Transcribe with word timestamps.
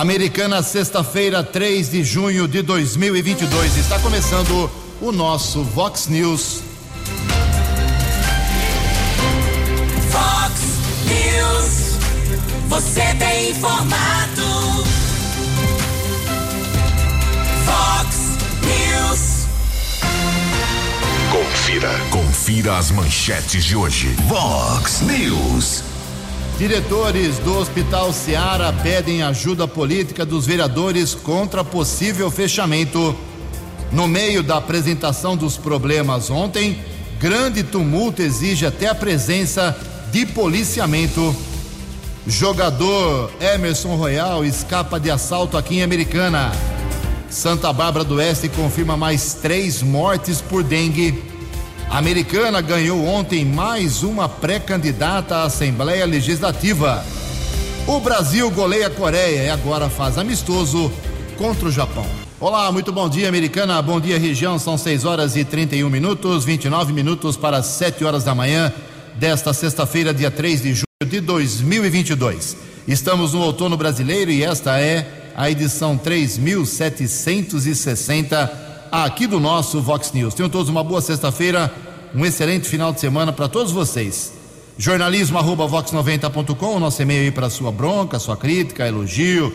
Americana, 0.00 0.62
sexta-feira, 0.62 1.44
3 1.44 1.90
de 1.90 2.02
junho 2.02 2.48
de 2.48 2.62
2022. 2.62 3.76
Está 3.76 3.98
começando 3.98 4.70
o 4.98 5.12
nosso 5.12 5.62
Vox 5.62 6.06
News. 6.08 6.62
Vox 10.10 10.62
News. 11.04 11.98
Você 12.68 13.14
tem 13.18 13.50
informado. 13.50 14.84
Vox 17.66 18.16
News. 18.62 19.46
Confira. 21.30 22.00
Confira 22.10 22.78
as 22.78 22.90
manchetes 22.90 23.66
de 23.66 23.76
hoje. 23.76 24.16
Vox 24.26 25.02
News. 25.02 25.89
Diretores 26.60 27.38
do 27.38 27.56
Hospital 27.56 28.12
Seara 28.12 28.70
pedem 28.70 29.22
ajuda 29.22 29.66
política 29.66 30.26
dos 30.26 30.44
vereadores 30.44 31.14
contra 31.14 31.64
possível 31.64 32.30
fechamento. 32.30 33.16
No 33.90 34.06
meio 34.06 34.42
da 34.42 34.58
apresentação 34.58 35.38
dos 35.38 35.56
problemas 35.56 36.28
ontem, 36.28 36.78
grande 37.18 37.62
tumulto 37.62 38.20
exige 38.20 38.66
até 38.66 38.88
a 38.88 38.94
presença 38.94 39.74
de 40.12 40.26
policiamento. 40.26 41.34
Jogador 42.26 43.32
Emerson 43.40 43.96
Royal 43.96 44.44
escapa 44.44 45.00
de 45.00 45.10
assalto 45.10 45.56
aqui 45.56 45.76
em 45.78 45.82
Americana. 45.82 46.52
Santa 47.30 47.72
Bárbara 47.72 48.04
do 48.04 48.16
Oeste 48.16 48.50
confirma 48.50 48.98
mais 48.98 49.32
três 49.32 49.82
mortes 49.82 50.42
por 50.42 50.62
dengue. 50.62 51.29
A 51.90 51.98
americana 51.98 52.60
ganhou 52.60 53.04
ontem 53.04 53.44
mais 53.44 54.04
uma 54.04 54.28
pré-candidata 54.28 55.38
à 55.38 55.42
Assembleia 55.42 56.06
Legislativa. 56.06 57.04
O 57.84 57.98
Brasil 57.98 58.48
goleia 58.48 58.86
a 58.86 58.90
Coreia 58.90 59.42
e 59.42 59.50
agora 59.50 59.90
faz 59.90 60.16
amistoso 60.16 60.92
contra 61.36 61.66
o 61.66 61.72
Japão. 61.72 62.06
Olá, 62.38 62.70
muito 62.70 62.92
bom 62.92 63.08
dia, 63.08 63.28
americana. 63.28 63.82
Bom 63.82 64.00
dia, 64.00 64.20
região. 64.20 64.56
São 64.56 64.78
6 64.78 65.04
horas 65.04 65.34
e 65.34 65.44
31 65.44 65.90
minutos, 65.90 66.44
29 66.44 66.92
minutos 66.92 67.36
para 67.36 67.60
7 67.60 68.04
horas 68.04 68.22
da 68.22 68.36
manhã 68.36 68.72
desta 69.16 69.52
sexta-feira, 69.52 70.14
dia 70.14 70.30
3 70.30 70.62
de 70.62 70.74
julho 70.74 70.86
de 71.04 71.20
2022. 71.20 72.56
Estamos 72.86 73.32
no 73.32 73.40
outono 73.40 73.76
brasileiro 73.76 74.30
e 74.30 74.44
esta 74.44 74.80
é 74.80 75.32
a 75.36 75.50
edição 75.50 75.98
3760 75.98 78.69
aqui 78.90 79.26
do 79.26 79.38
nosso 79.38 79.80
Vox 79.80 80.12
News. 80.12 80.34
Tenham 80.34 80.50
todos 80.50 80.68
uma 80.68 80.82
boa 80.82 81.00
sexta-feira, 81.00 81.72
um 82.14 82.24
excelente 82.26 82.68
final 82.68 82.92
de 82.92 83.00
semana 83.00 83.32
para 83.32 83.48
todos 83.48 83.72
vocês. 83.72 84.32
Jornalismo 84.76 85.38
arroba 85.38 85.68
vox90.com, 85.68 86.76
o 86.76 86.80
nosso 86.80 87.00
e-mail 87.02 87.22
aí 87.22 87.30
para 87.30 87.50
sua 87.50 87.70
bronca, 87.70 88.18
sua 88.18 88.36
crítica, 88.36 88.86
elogio, 88.86 89.54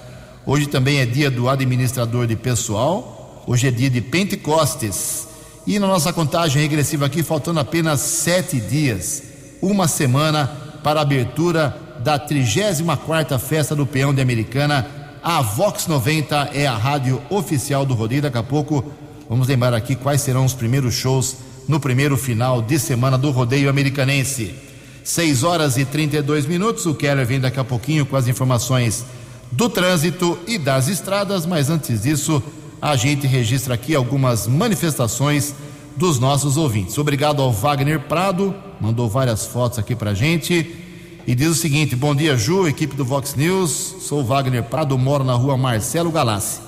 Hoje 0.45 0.67
também 0.67 0.99
é 0.99 1.07
dia 1.07 1.31
do 1.31 1.49
administrador 1.49 2.27
de 2.27 2.37
pessoal. 2.37 3.43
Hoje 3.47 3.69
é 3.69 3.71
dia 3.71 3.89
de 3.89 4.03
Pentecostes. 4.03 5.27
E 5.67 5.79
na 5.79 5.87
nossa 5.87 6.13
contagem 6.13 6.61
regressiva 6.61 7.07
aqui, 7.07 7.23
faltando 7.23 7.61
apenas 7.61 8.01
sete 8.01 8.61
dias, 8.61 9.23
uma 9.63 9.89
semana 9.89 10.49
para 10.83 11.01
a 11.01 11.03
abertura 11.03 11.75
da 12.05 12.21
34ª 12.21 13.39
Festa 13.39 13.75
do 13.75 13.87
Peão 13.87 14.13
de 14.13 14.21
Americana 14.21 15.06
a 15.27 15.43
Vox 15.43 15.89
90 15.89 16.51
é 16.55 16.69
a 16.69 16.77
rádio 16.77 17.21
oficial 17.29 17.85
do 17.85 17.95
rodeio. 17.95 18.23
Daqui 18.23 18.39
a 18.39 18.45
pouco 18.45 18.85
vamos 19.29 19.49
lembrar 19.49 19.75
aqui 19.75 19.97
quais 19.97 20.21
serão 20.21 20.45
os 20.45 20.55
primeiros 20.55 20.95
shows 20.95 21.39
no 21.67 21.81
primeiro 21.81 22.17
final 22.17 22.63
de 22.63 22.79
semana 22.79 23.19
do 23.19 23.33
rodeio 23.33 23.69
americanense. 23.69 24.55
6 25.03 25.43
horas 25.43 25.77
e 25.77 25.85
32 25.85 26.47
minutos. 26.47 26.87
O 26.87 26.95
Keller 26.95 27.27
vem 27.27 27.41
daqui 27.41 27.59
a 27.59 27.65
pouquinho 27.65 28.07
com 28.07 28.15
as 28.15 28.29
informações 28.29 29.05
do 29.51 29.69
trânsito 29.69 30.39
e 30.47 30.59
das 30.59 30.87
estradas, 30.87 31.45
mas 31.45 31.71
antes 31.71 32.03
disso, 32.03 32.41
a 32.81 32.95
gente 32.95 33.27
registra 33.27 33.75
aqui 33.75 33.97
algumas 33.97 34.47
manifestações 34.47 35.57
dos 35.97 36.21
nossos 36.21 36.57
ouvintes. 36.57 36.99
Obrigado 36.99 37.43
ao 37.43 37.53
Wagner 37.53 37.99
Prado, 37.99 38.55
mandou 38.81 39.09
várias 39.09 39.45
fotos 39.45 39.77
aqui 39.81 39.97
pra 39.97 40.15
gente 40.15 40.86
e 41.27 41.35
diz 41.35 41.49
o 41.49 41.55
seguinte: 41.55 41.97
Bom 41.97 42.15
dia, 42.15 42.37
Ju, 42.37 42.69
equipe 42.69 42.95
do 42.95 43.05
Vox 43.05 43.35
News. 43.35 43.97
Sou 44.01 44.25
Wagner 44.25 44.63
Prado, 44.63 44.97
moro 44.97 45.25
na 45.25 45.35
rua 45.35 45.57
Marcelo 45.57 46.11
Galassi. 46.11 46.61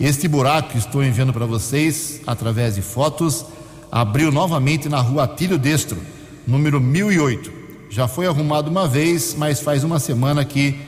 Este 0.00 0.26
buraco 0.26 0.70
que 0.70 0.78
estou 0.78 1.04
enviando 1.04 1.32
para 1.32 1.46
vocês 1.46 2.20
através 2.26 2.74
de 2.74 2.82
fotos 2.82 3.44
abriu 3.92 4.32
novamente 4.32 4.88
na 4.88 5.00
rua 5.00 5.24
Atílio 5.24 5.58
Destro, 5.58 5.98
número 6.46 6.80
1008. 6.80 7.52
Já 7.90 8.08
foi 8.08 8.26
arrumado 8.26 8.70
uma 8.70 8.88
vez, 8.88 9.34
mas 9.36 9.60
faz 9.60 9.84
uma 9.84 9.98
semana 9.98 10.44
que 10.44 10.80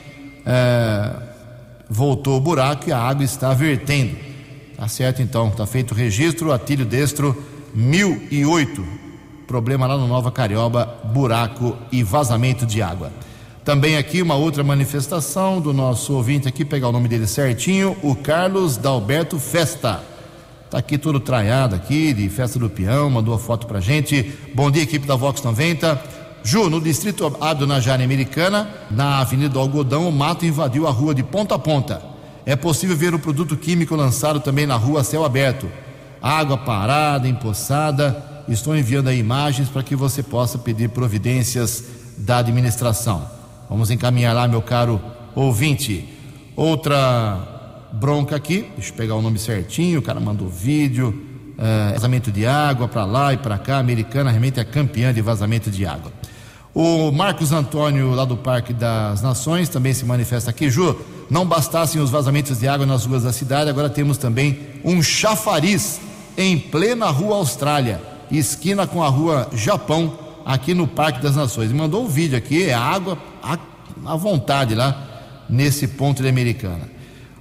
é, 0.45 1.15
voltou 1.89 2.37
o 2.37 2.41
buraco 2.41 2.89
e 2.89 2.91
a 2.91 2.97
água 2.97 3.23
está 3.23 3.53
vertendo. 3.53 4.17
Tá 4.75 4.87
certo 4.87 5.21
então, 5.21 5.49
tá 5.51 5.65
feito 5.65 5.91
o 5.91 5.95
registro, 5.95 6.51
Atílio 6.51 6.85
Destro 6.85 7.37
1008 7.73 9.02
problema 9.47 9.85
lá 9.85 9.97
no 9.97 10.07
Nova 10.07 10.31
Carioba, 10.31 10.99
buraco 11.05 11.77
e 11.91 12.03
vazamento 12.03 12.65
de 12.65 12.81
água. 12.81 13.11
Também 13.63 13.97
aqui 13.97 14.21
uma 14.21 14.35
outra 14.35 14.63
manifestação 14.63 15.61
do 15.61 15.71
nosso 15.71 16.13
ouvinte 16.13 16.47
aqui, 16.47 16.65
pegar 16.65 16.89
o 16.89 16.91
nome 16.91 17.07
dele 17.07 17.27
certinho, 17.27 17.95
o 18.01 18.13
Carlos 18.13 18.75
Dalberto 18.75 19.39
Festa. 19.39 20.03
Tá 20.69 20.79
aqui 20.79 20.97
todo 20.97 21.19
traiado 21.19 21.75
aqui, 21.75 22.13
de 22.13 22.27
Festa 22.29 22.59
do 22.59 22.69
Peão, 22.69 23.09
mandou 23.09 23.33
a 23.33 23.39
foto 23.39 23.67
pra 23.67 23.79
gente. 23.79 24.33
Bom 24.53 24.69
dia, 24.69 24.83
equipe 24.83 25.07
da 25.07 25.15
Vox 25.15 25.41
90. 25.41 26.01
Ju, 26.43 26.69
no 26.69 26.81
distrito 26.81 27.37
Abdo 27.39 27.65
Najari 27.65 28.03
Americana, 28.03 28.69
na 28.91 29.19
Avenida 29.19 29.49
do 29.49 29.59
Algodão, 29.59 30.09
o 30.09 30.11
mato 30.11 30.45
invadiu 30.45 30.85
a 30.85 30.91
rua 30.91 31.15
de 31.15 31.23
ponta 31.23 31.55
a 31.55 31.59
ponta. 31.59 32.01
É 32.45 32.57
possível 32.57 32.97
ver 32.97 33.13
o 33.13 33.19
produto 33.19 33.55
químico 33.55 33.95
lançado 33.95 34.41
também 34.41 34.65
na 34.65 34.75
rua 34.75 35.05
céu 35.05 35.23
aberto. 35.23 35.69
Água 36.21 36.57
parada, 36.57 37.29
empoçada 37.29 38.32
Estou 38.47 38.75
enviando 38.75 39.07
aí 39.07 39.19
imagens 39.19 39.69
para 39.69 39.81
que 39.83 39.95
você 39.95 40.21
possa 40.21 40.57
pedir 40.57 40.89
providências 40.89 41.83
da 42.17 42.39
administração. 42.39 43.25
Vamos 43.69 43.89
encaminhar 43.89 44.35
lá, 44.35 44.47
meu 44.47 44.61
caro 44.61 45.01
ouvinte. 45.33 46.09
Outra 46.55 47.89
bronca 47.93 48.35
aqui, 48.35 48.69
deixa 48.75 48.91
eu 48.91 48.95
pegar 48.95 49.15
o 49.15 49.21
nome 49.21 49.39
certinho, 49.39 49.99
o 49.99 50.01
cara 50.01 50.19
mandou 50.19 50.49
vídeo, 50.49 51.23
é, 51.57 51.93
vazamento 51.93 52.31
de 52.31 52.45
água 52.45 52.87
para 52.87 53.05
lá 53.05 53.33
e 53.33 53.37
para 53.37 53.57
cá, 53.57 53.77
a 53.77 53.79
americana 53.79 54.29
realmente 54.29 54.59
é 54.59 54.63
campeã 54.63 55.13
de 55.13 55.21
vazamento 55.21 55.71
de 55.71 55.85
água. 55.85 56.11
O 56.75 57.11
Marcos 57.11 57.51
Antônio, 57.51 58.11
lá 58.11 58.25
do 58.25 58.35
Parque 58.35 58.73
das 58.73 59.21
Nações, 59.21 59.69
também 59.69 59.93
se 59.93 60.05
manifesta 60.05 60.49
aqui. 60.49 60.69
Ju, 60.69 60.99
não 61.29 61.45
bastassem 61.45 62.01
os 62.01 62.09
vazamentos 62.09 62.59
de 62.59 62.67
água 62.67 62.85
nas 62.85 63.05
ruas 63.05 63.23
da 63.23 63.31
cidade, 63.31 63.69
agora 63.69 63.89
temos 63.89 64.17
também 64.17 64.59
um 64.83 65.01
chafariz 65.01 66.01
em 66.37 66.57
plena 66.59 67.09
rua 67.09 67.37
Austrália 67.37 68.12
esquina 68.37 68.87
com 68.87 69.03
a 69.03 69.09
rua 69.09 69.49
Japão, 69.53 70.17
aqui 70.45 70.73
no 70.73 70.87
Parque 70.87 71.21
das 71.21 71.35
Nações. 71.35 71.71
Mandou 71.71 72.03
um 72.03 72.07
vídeo 72.07 72.37
aqui, 72.37 72.63
é 72.63 72.73
água 72.73 73.17
à 74.05 74.15
vontade 74.15 74.75
lá 74.75 75.45
nesse 75.49 75.87
ponto 75.87 76.21
de 76.21 76.29
Americana. 76.29 76.91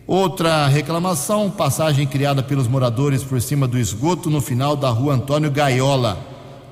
Outra 0.07 0.67
reclamação, 0.67 1.51
passagem 1.51 2.07
criada 2.07 2.43
pelos 2.43 2.69
moradores 2.69 3.23
por 3.23 3.41
cima 3.41 3.67
do 3.67 3.79
esgoto 3.79 4.29
no 4.29 4.41
final 4.41 4.77
da 4.77 4.91
rua 4.91 5.15
Antônio 5.15 5.51
Gaiola, 5.51 6.19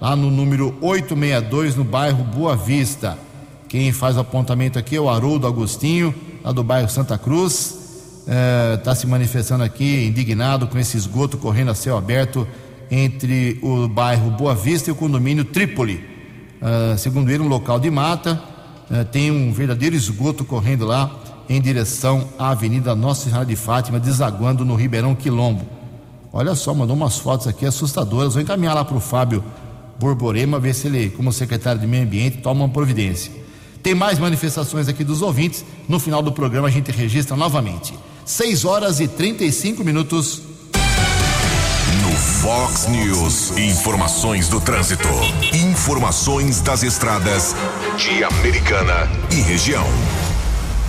lá 0.00 0.16
no 0.16 0.30
número 0.30 0.76
862, 0.80 1.76
no 1.76 1.84
bairro 1.84 2.24
Boa 2.24 2.56
Vista. 2.56 3.16
Quem 3.68 3.92
faz 3.92 4.16
o 4.16 4.20
apontamento 4.20 4.78
aqui 4.78 4.96
é 4.96 5.00
o 5.00 5.08
Haroldo 5.08 5.46
Agostinho, 5.46 6.14
lá 6.42 6.50
do 6.50 6.64
bairro 6.64 6.88
Santa 6.88 7.16
Cruz. 7.16 7.78
Está 8.76 8.90
é, 8.90 8.94
se 8.94 9.06
manifestando 9.06 9.64
aqui, 9.64 10.06
indignado 10.06 10.66
com 10.66 10.78
esse 10.78 10.96
esgoto 10.96 11.38
correndo 11.38 11.70
a 11.70 11.74
céu 11.74 11.96
aberto 11.96 12.46
entre 12.90 13.58
o 13.62 13.86
bairro 13.86 14.30
Boa 14.30 14.54
Vista 14.54 14.90
e 14.90 14.92
o 14.92 14.96
condomínio 14.96 15.44
Trípoli. 15.44 16.04
Uh, 16.60 16.98
segundo 16.98 17.30
ele, 17.30 17.42
um 17.42 17.48
local 17.48 17.78
de 17.78 17.90
mata, 17.90 18.42
uh, 18.90 19.04
tem 19.06 19.30
um 19.30 19.52
verdadeiro 19.52 19.94
esgoto 19.94 20.44
correndo 20.44 20.84
lá 20.84 21.18
em 21.48 21.60
direção 21.60 22.28
à 22.38 22.50
Avenida 22.50 22.94
Nossa 22.94 23.28
Senhora 23.28 23.46
de 23.46 23.56
Fátima, 23.56 23.98
desaguando 23.98 24.64
no 24.64 24.74
Ribeirão 24.74 25.14
Quilombo. 25.14 25.66
Olha 26.32 26.54
só, 26.54 26.72
mandou 26.72 26.94
umas 26.94 27.18
fotos 27.18 27.46
aqui 27.46 27.66
assustadoras. 27.66 28.34
Vou 28.34 28.42
encaminhar 28.42 28.74
lá 28.74 28.84
para 28.84 28.96
o 28.96 29.00
Fábio 29.00 29.42
Borborema, 29.98 30.60
ver 30.60 30.74
se 30.74 30.86
ele, 30.86 31.10
como 31.10 31.32
secretário 31.32 31.80
de 31.80 31.86
Meio 31.86 32.04
Ambiente, 32.04 32.38
toma 32.38 32.64
uma 32.64 32.68
providência. 32.72 33.32
Tem 33.82 33.94
mais 33.94 34.18
manifestações 34.18 34.88
aqui 34.88 35.02
dos 35.02 35.22
ouvintes. 35.22 35.64
No 35.88 35.98
final 35.98 36.22
do 36.22 36.30
programa 36.30 36.68
a 36.68 36.70
gente 36.70 36.90
registra 36.90 37.36
novamente. 37.36 37.94
6 38.24 38.64
horas 38.64 39.00
e 39.00 39.08
35 39.08 39.82
minutos. 39.82 40.49
Fox 42.40 42.86
News, 42.86 43.50
informações 43.58 44.48
do 44.48 44.58
trânsito. 44.62 45.06
Informações 45.52 46.62
das 46.62 46.82
estradas 46.82 47.54
de 47.98 48.24
Americana 48.24 49.10
e 49.30 49.42
região. 49.42 49.84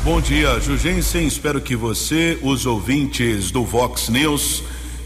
Bom 0.01 0.21
dia, 0.21 0.57
Jugensen. 0.61 1.27
Espero 1.27 1.59
que 1.59 1.75
você, 1.75 2.39
os 2.41 2.65
ouvintes 2.65 3.51
do 3.51 3.65
Vox 3.65 4.07
News, 4.07 4.63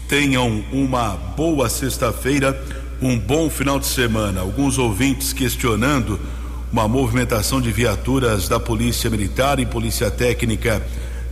tenham 0.08 0.64
uma 0.70 1.16
boa 1.36 1.68
sexta-feira, 1.68 2.56
um 3.02 3.18
bom 3.18 3.50
final 3.50 3.80
de 3.80 3.86
semana. 3.86 4.40
Alguns 4.42 4.78
ouvintes 4.78 5.32
questionando 5.32 6.20
uma 6.72 6.86
movimentação 6.86 7.60
de 7.60 7.72
viaturas 7.72 8.48
da 8.48 8.60
Polícia 8.60 9.10
Militar 9.10 9.58
e 9.58 9.66
Polícia 9.66 10.12
Técnica 10.12 10.80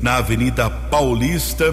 na 0.01 0.17
Avenida 0.17 0.69
Paulista, 0.69 1.73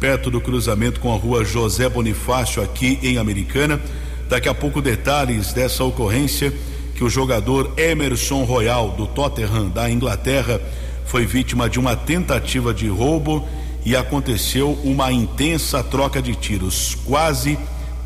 perto 0.00 0.30
do 0.30 0.40
cruzamento 0.40 1.00
com 1.00 1.12
a 1.12 1.16
rua 1.16 1.44
José 1.44 1.88
Bonifácio, 1.88 2.62
aqui 2.62 2.98
em 3.02 3.18
Americana. 3.18 3.80
Daqui 4.28 4.48
a 4.48 4.54
pouco, 4.54 4.80
detalhes 4.80 5.52
dessa 5.52 5.82
ocorrência 5.82 6.52
que 6.94 7.02
o 7.02 7.10
jogador 7.10 7.72
Emerson 7.76 8.44
Royal, 8.44 8.90
do 8.90 9.06
Tottenham, 9.06 9.68
da 9.68 9.90
Inglaterra, 9.90 10.60
foi 11.04 11.26
vítima 11.26 11.68
de 11.68 11.78
uma 11.78 11.96
tentativa 11.96 12.72
de 12.72 12.88
roubo 12.88 13.46
e 13.84 13.96
aconteceu 13.96 14.78
uma 14.84 15.10
intensa 15.10 15.82
troca 15.82 16.20
de 16.20 16.34
tiros. 16.34 16.96
Quase 17.04 17.58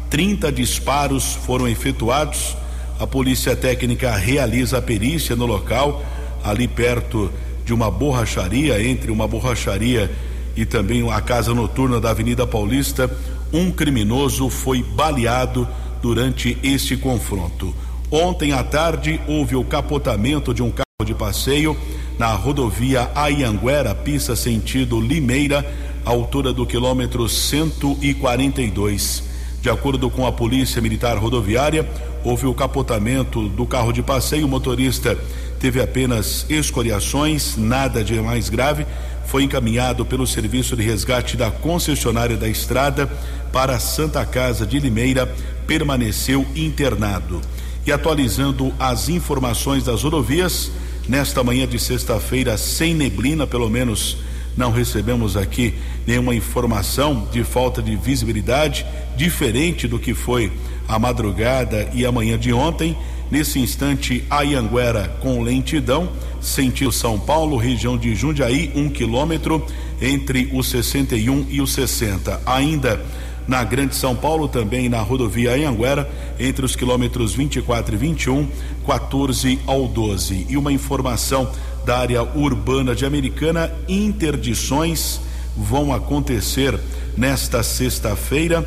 30 0.08 0.52
disparos 0.52 1.34
foram 1.34 1.68
efetuados. 1.68 2.56
A 2.98 3.06
polícia 3.06 3.56
técnica 3.56 4.14
realiza 4.16 4.78
a 4.78 4.82
perícia 4.82 5.34
no 5.34 5.46
local, 5.46 6.04
ali 6.44 6.68
perto 6.68 7.30
de 7.64 7.74
uma 7.74 7.90
borracharia, 7.90 8.82
entre 8.82 9.10
uma 9.10 9.26
borracharia 9.26 10.10
e 10.56 10.64
também 10.64 11.08
a 11.10 11.20
casa 11.20 11.54
noturna 11.54 12.00
da 12.00 12.10
Avenida 12.10 12.46
Paulista. 12.46 13.10
Um 13.52 13.70
criminoso 13.70 14.48
foi 14.48 14.82
baleado 14.82 15.68
durante 16.00 16.56
este 16.62 16.96
confronto. 16.96 17.74
Ontem 18.10 18.52
à 18.52 18.62
tarde 18.62 19.20
houve 19.26 19.56
o 19.56 19.64
capotamento 19.64 20.52
de 20.52 20.62
um 20.62 20.70
carro 20.70 20.84
de 21.04 21.14
passeio 21.14 21.76
na 22.18 22.32
rodovia 22.34 23.10
Ayanguera, 23.14 23.94
pista 23.94 24.36
sentido 24.36 25.00
Limeira, 25.00 25.64
altura 26.04 26.52
do 26.52 26.66
quilômetro 26.66 27.28
142. 27.28 29.22
De 29.62 29.70
acordo 29.70 30.10
com 30.10 30.26
a 30.26 30.32
Polícia 30.32 30.82
Militar 30.82 31.16
Rodoviária, 31.16 31.88
houve 32.24 32.46
o 32.46 32.54
capotamento 32.54 33.48
do 33.48 33.64
carro 33.64 33.92
de 33.92 34.02
passeio. 34.02 34.46
O 34.46 34.48
motorista 34.48 35.16
teve 35.60 35.80
apenas 35.80 36.44
escoriações, 36.50 37.56
nada 37.56 38.02
de 38.02 38.20
mais 38.20 38.48
grave. 38.48 38.84
Foi 39.26 39.42
encaminhado 39.42 40.04
pelo 40.04 40.26
serviço 40.26 40.76
de 40.76 40.82
resgate 40.82 41.36
da 41.36 41.50
concessionária 41.50 42.36
da 42.36 42.48
estrada 42.48 43.06
para 43.52 43.76
a 43.76 43.80
Santa 43.80 44.24
Casa 44.24 44.66
de 44.66 44.78
Limeira, 44.78 45.26
permaneceu 45.66 46.46
internado. 46.54 47.40
E 47.86 47.92
atualizando 47.92 48.72
as 48.78 49.08
informações 49.08 49.84
das 49.84 50.02
rodovias, 50.02 50.70
nesta 51.08 51.42
manhã 51.42 51.66
de 51.66 51.78
sexta-feira, 51.78 52.56
sem 52.56 52.94
neblina, 52.94 53.46
pelo 53.46 53.68
menos 53.68 54.18
não 54.56 54.70
recebemos 54.70 55.36
aqui 55.36 55.74
nenhuma 56.06 56.34
informação 56.34 57.26
de 57.32 57.42
falta 57.42 57.82
de 57.82 57.96
visibilidade, 57.96 58.84
diferente 59.16 59.88
do 59.88 59.98
que 59.98 60.14
foi 60.14 60.52
a 60.86 60.98
madrugada 60.98 61.88
e 61.94 62.04
a 62.04 62.12
manhã 62.12 62.38
de 62.38 62.52
ontem. 62.52 62.96
Nesse 63.30 63.58
instante, 63.58 64.24
Ayanguera 64.28 65.16
com 65.20 65.42
lentidão, 65.42 66.10
sentido 66.42 66.92
São 66.92 67.18
Paulo, 67.18 67.56
região 67.56 67.96
de 67.96 68.14
Jundiaí, 68.14 68.72
um 68.74 68.88
quilômetro 68.88 69.64
entre 70.00 70.50
os 70.52 70.68
61 70.68 71.46
e 71.48 71.60
os 71.60 71.72
60. 71.72 72.40
Ainda 72.44 73.00
na 73.46 73.64
Grande 73.64 73.94
São 73.94 74.14
Paulo, 74.14 74.48
também 74.48 74.88
na 74.88 75.00
rodovia 75.00 75.54
Anhanguera, 75.54 76.10
entre 76.38 76.64
os 76.64 76.76
quilômetros 76.76 77.34
24 77.34 77.94
e 77.94 77.98
21, 77.98 78.48
14 78.86 79.58
ao 79.66 79.88
12. 79.88 80.46
E 80.48 80.56
uma 80.56 80.72
informação 80.72 81.50
da 81.84 81.98
área 81.98 82.22
urbana 82.22 82.94
de 82.94 83.04
Americana: 83.04 83.72
interdições 83.88 85.20
vão 85.56 85.92
acontecer 85.92 86.78
nesta 87.16 87.62
sexta-feira 87.62 88.66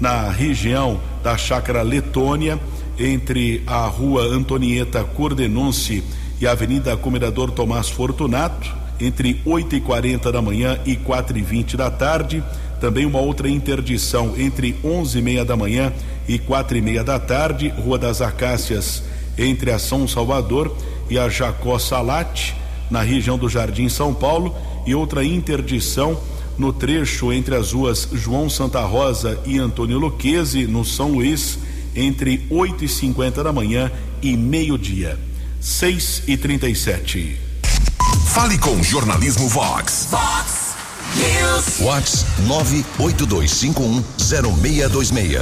na 0.00 0.30
região 0.30 1.00
da 1.22 1.36
Chácara 1.36 1.82
Letônia, 1.82 2.58
entre 2.98 3.62
a 3.66 3.86
rua 3.86 4.22
Antonieta 4.24 5.04
Cordenunce 5.04 6.02
e 6.42 6.46
Avenida 6.46 6.96
Comendador 6.96 7.52
Tomás 7.52 7.88
Fortunato, 7.88 8.68
entre 9.00 9.40
8 9.46 9.76
e 9.76 9.80
40 9.80 10.30
da 10.30 10.42
manhã 10.42 10.76
e 10.84 10.96
quatro 10.96 11.38
e 11.38 11.40
vinte 11.40 11.76
da 11.76 11.88
tarde 11.88 12.42
também 12.80 13.06
uma 13.06 13.20
outra 13.20 13.48
interdição 13.48 14.34
entre 14.36 14.74
onze 14.82 15.20
e 15.20 15.22
meia 15.22 15.44
da 15.44 15.56
manhã 15.56 15.92
e 16.26 16.36
quatro 16.36 16.76
e 16.76 16.80
meia 16.80 17.04
da 17.04 17.16
tarde, 17.16 17.68
Rua 17.68 17.96
das 17.96 18.20
Acácias, 18.20 19.04
entre 19.38 19.70
a 19.70 19.78
São 19.78 20.08
Salvador 20.08 20.76
e 21.08 21.16
a 21.16 21.28
Jacó 21.28 21.78
Salate, 21.78 22.56
na 22.90 23.00
região 23.00 23.38
do 23.38 23.48
Jardim 23.48 23.88
São 23.88 24.12
Paulo, 24.12 24.52
e 24.84 24.96
outra 24.96 25.24
interdição 25.24 26.20
no 26.58 26.72
trecho 26.72 27.32
entre 27.32 27.54
as 27.54 27.70
ruas 27.70 28.08
João 28.12 28.50
Santa 28.50 28.80
Rosa 28.80 29.38
e 29.46 29.60
Antônio 29.60 30.00
Luquezzi, 30.00 30.66
no 30.66 30.84
São 30.84 31.12
Luís, 31.12 31.60
entre 31.94 32.44
8 32.50 32.84
e 32.84 32.88
50 32.88 33.44
da 33.44 33.52
manhã 33.52 33.92
e 34.20 34.36
meio-dia. 34.36 35.16
6 35.62 36.24
e 36.26 36.36
37. 36.36 37.38
Fale 38.34 38.58
com 38.58 38.72
o 38.72 38.82
Jornalismo 38.82 39.48
Vox. 39.48 40.08
Fox 40.10 40.74
News. 41.14 41.80
Whats 41.80 42.26
982510626. 42.98 45.40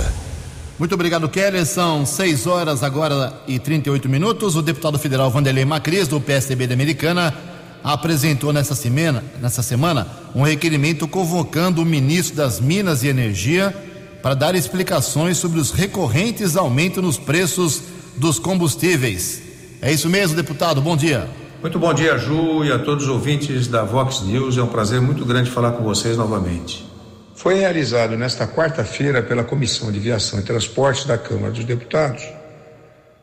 Muito 0.79 0.95
obrigado, 0.95 1.27
Keller. 1.27 1.65
São 1.65 2.05
6 2.05 2.47
horas 2.47 2.83
agora 2.83 3.33
e 3.49 3.59
38 3.59 4.11
minutos. 4.11 4.57
O 4.57 4.63
deputado 4.63 4.99
federal 4.99 5.31
Vanderlei 5.31 5.65
Macris, 5.65 6.07
do 6.07 6.21
PSDB 6.21 6.67
da 6.67 6.75
Americana, 6.75 7.35
apresentou 7.83 8.53
nessa 8.53 8.75
semana, 8.75 9.25
nessa 9.41 9.63
semana 9.63 10.07
um 10.35 10.43
requerimento 10.43 11.09
convocando 11.09 11.81
o 11.81 11.87
ministro 11.87 12.37
das 12.37 12.61
Minas 12.61 13.03
e 13.03 13.09
Energia 13.09 13.75
para 14.23 14.35
dar 14.35 14.55
explicações 14.55 15.39
sobre 15.39 15.59
os 15.59 15.71
recorrentes 15.71 16.59
aumentos 16.59 17.03
nos 17.03 17.17
preços 17.17 17.81
dos 18.19 18.39
combustíveis. 18.39 19.49
É 19.83 19.91
isso 19.91 20.11
mesmo, 20.11 20.37
deputado. 20.37 20.83
Bom 20.83 20.95
dia. 20.95 21.27
Muito 21.63 21.79
bom 21.79 21.95
dia, 21.95 22.19
Ju, 22.19 22.65
e 22.65 22.71
a 22.71 22.79
todos 22.79 23.05
os 23.05 23.11
ouvintes 23.11 23.67
da 23.67 23.83
Vox 23.83 24.21
News. 24.21 24.59
É 24.59 24.63
um 24.63 24.67
prazer 24.67 25.01
muito 25.01 25.25
grande 25.25 25.51
falar 25.51 25.73
com 25.73 25.83
vocês 25.83 26.19
novamente. 26.19 26.87
Foi 27.35 27.55
realizado 27.55 28.15
nesta 28.15 28.47
quarta-feira 28.47 29.23
pela 29.23 29.43
Comissão 29.43 29.91
de 29.91 29.99
Viação 29.99 30.39
e 30.39 30.43
Transportes 30.43 31.07
da 31.07 31.17
Câmara 31.17 31.53
dos 31.53 31.65
Deputados 31.65 32.23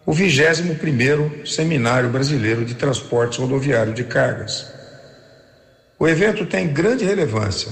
o 0.04 0.12
21º 0.14 1.46
Seminário 1.46 2.10
Brasileiro 2.10 2.66
de 2.66 2.74
Transportes 2.74 3.38
Rodoviário 3.38 3.94
de 3.94 4.06
Cargas. 4.06 4.66
O 6.00 6.08
evento 6.08 6.46
tem 6.46 6.68
grande 6.68 7.04
relevância, 7.04 7.72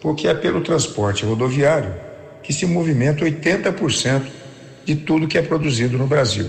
porque 0.00 0.28
é 0.28 0.34
pelo 0.34 0.62
transporte 0.62 1.24
rodoviário 1.24 1.92
que 2.42 2.52
se 2.52 2.64
movimenta 2.66 3.24
80% 3.24 4.22
de 4.84 4.96
tudo 4.96 5.26
que 5.26 5.36
é 5.36 5.42
produzido 5.42 5.98
no 5.98 6.06
Brasil 6.06 6.48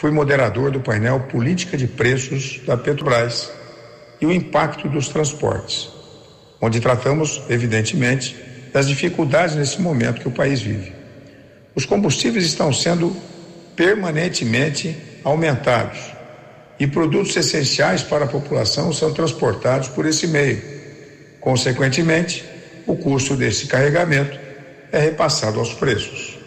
fui 0.00 0.10
moderador 0.10 0.70
do 0.70 0.80
painel 0.80 1.20
Política 1.30 1.76
de 1.76 1.86
Preços 1.86 2.58
da 2.66 2.74
Petrobras 2.74 3.50
e 4.18 4.24
o 4.24 4.32
impacto 4.32 4.88
dos 4.88 5.08
transportes, 5.08 5.90
onde 6.58 6.80
tratamos, 6.80 7.42
evidentemente, 7.50 8.34
das 8.72 8.88
dificuldades 8.88 9.56
nesse 9.56 9.78
momento 9.78 10.22
que 10.22 10.28
o 10.28 10.30
país 10.30 10.62
vive. 10.62 10.94
Os 11.74 11.84
combustíveis 11.84 12.46
estão 12.46 12.72
sendo 12.72 13.14
permanentemente 13.76 14.96
aumentados 15.22 15.98
e 16.78 16.86
produtos 16.86 17.36
essenciais 17.36 18.02
para 18.02 18.24
a 18.24 18.28
população 18.28 18.94
são 18.94 19.12
transportados 19.12 19.88
por 19.88 20.06
esse 20.06 20.26
meio. 20.26 20.62
Consequentemente, 21.42 22.42
o 22.86 22.96
custo 22.96 23.36
desse 23.36 23.66
carregamento 23.66 24.40
é 24.92 24.98
repassado 24.98 25.58
aos 25.58 25.74
preços. 25.74 26.38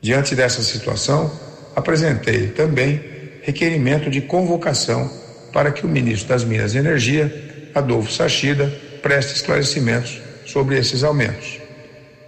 Diante 0.00 0.36
dessa 0.36 0.62
situação, 0.62 1.32
apresentei 1.74 2.48
também 2.48 3.00
requerimento 3.42 4.10
de 4.10 4.20
convocação 4.20 5.10
para 5.52 5.70
que 5.70 5.84
o 5.84 5.88
ministro 5.88 6.28
das 6.28 6.44
Minas 6.44 6.74
e 6.74 6.78
Energia, 6.78 7.70
Adolfo 7.74 8.10
Sachida, 8.10 8.72
preste 9.02 9.34
esclarecimentos 9.36 10.20
sobre 10.46 10.78
esses 10.78 11.04
aumentos. 11.04 11.58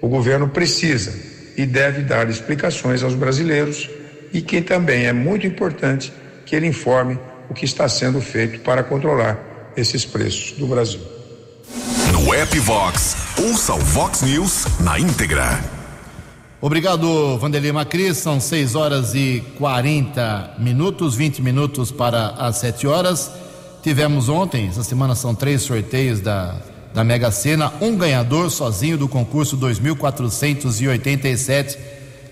O 0.00 0.08
governo 0.08 0.48
precisa 0.48 1.12
e 1.56 1.64
deve 1.64 2.02
dar 2.02 2.28
explicações 2.28 3.02
aos 3.02 3.14
brasileiros 3.14 3.88
e 4.32 4.42
que 4.42 4.60
também 4.60 5.06
é 5.06 5.12
muito 5.12 5.46
importante 5.46 6.12
que 6.44 6.54
ele 6.54 6.66
informe 6.66 7.18
o 7.48 7.54
que 7.54 7.64
está 7.64 7.88
sendo 7.88 8.20
feito 8.20 8.60
para 8.60 8.82
controlar 8.82 9.72
esses 9.76 10.04
preços 10.04 10.52
do 10.52 10.66
Brasil. 10.66 11.00
No 12.12 12.34
app 12.34 12.58
Vox, 12.58 13.16
ouça 13.38 13.74
o 13.74 13.78
Vox 13.78 14.22
News 14.22 14.66
na 14.80 14.98
íntegra. 14.98 15.75
Obrigado, 16.60 17.38
Vanderlei 17.38 17.70
Macris. 17.70 18.16
São 18.16 18.40
6 18.40 18.74
horas 18.74 19.14
e 19.14 19.44
40 19.58 20.54
minutos, 20.58 21.14
20 21.14 21.42
minutos 21.42 21.90
para 21.90 22.28
as 22.30 22.56
7 22.56 22.86
horas. 22.86 23.30
Tivemos 23.82 24.30
ontem, 24.30 24.68
essa 24.68 24.82
semana 24.82 25.14
são 25.14 25.34
três 25.34 25.60
sorteios 25.62 26.20
da, 26.20 26.56
da 26.94 27.04
Mega 27.04 27.30
Sena. 27.30 27.70
Um 27.80 27.94
ganhador 27.94 28.50
sozinho 28.50 28.96
do 28.96 29.06
concurso 29.06 29.54
2487 29.56 31.78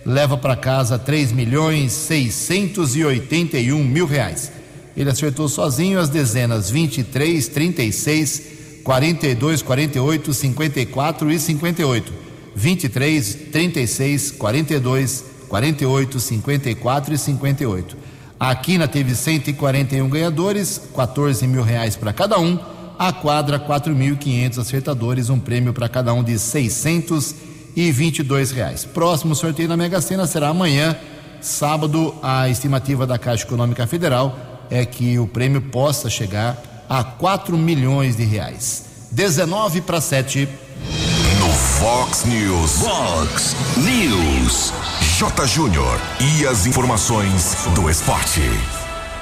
leva 0.06 0.38
para 0.38 0.56
casa 0.56 0.98
3 0.98 1.30
milhões 1.30 1.92
681 1.92 3.84
mil 3.84 4.06
reais. 4.06 4.50
Ele 4.96 5.10
acertou 5.10 5.50
sozinho 5.50 6.00
as 6.00 6.08
dezenas 6.08 6.70
23, 6.70 7.46
36, 7.48 8.42
42, 8.82 9.60
48, 9.60 10.32
54 10.32 11.30
e 11.30 11.38
58. 11.38 12.23
23, 12.54 13.34
36, 13.52 14.30
42, 14.32 15.24
48, 15.48 16.20
54 16.20 17.14
e 17.14 17.18
58. 17.18 17.96
A 18.38 18.54
Quina 18.54 18.88
teve 18.88 19.14
141 19.14 20.08
ganhadores, 20.08 20.80
14 20.94 21.46
mil 21.46 21.62
reais 21.62 21.96
para 21.96 22.12
cada 22.12 22.38
um. 22.38 22.58
A 22.98 23.12
quadra, 23.12 23.58
4.500 23.58 24.58
acertadores, 24.58 25.30
um 25.30 25.38
prêmio 25.38 25.72
para 25.72 25.88
cada 25.88 26.12
um 26.12 26.22
de 26.22 26.38
622 26.38 28.50
reais. 28.50 28.84
Próximo 28.84 29.34
sorteio 29.34 29.68
na 29.68 29.76
Mega 29.76 30.00
Sena 30.00 30.26
será 30.26 30.48
amanhã, 30.48 30.96
sábado. 31.40 32.14
A 32.22 32.48
estimativa 32.48 33.06
da 33.06 33.18
Caixa 33.18 33.44
Econômica 33.44 33.86
Federal 33.86 34.66
é 34.70 34.84
que 34.84 35.18
o 35.18 35.26
prêmio 35.26 35.60
possa 35.60 36.08
chegar 36.08 36.86
a 36.88 37.02
4 37.02 37.56
milhões 37.56 38.16
de 38.16 38.24
reais. 38.24 38.84
19 39.10 39.80
para 39.80 40.00
7. 40.00 40.48
Fox 41.80 42.24
News. 42.24 42.82
Fox 42.82 43.56
News. 43.76 44.72
J. 45.18 45.46
Júnior. 45.46 46.00
E 46.20 46.46
as 46.46 46.66
informações 46.66 47.66
do 47.74 47.90
esporte. 47.90 48.40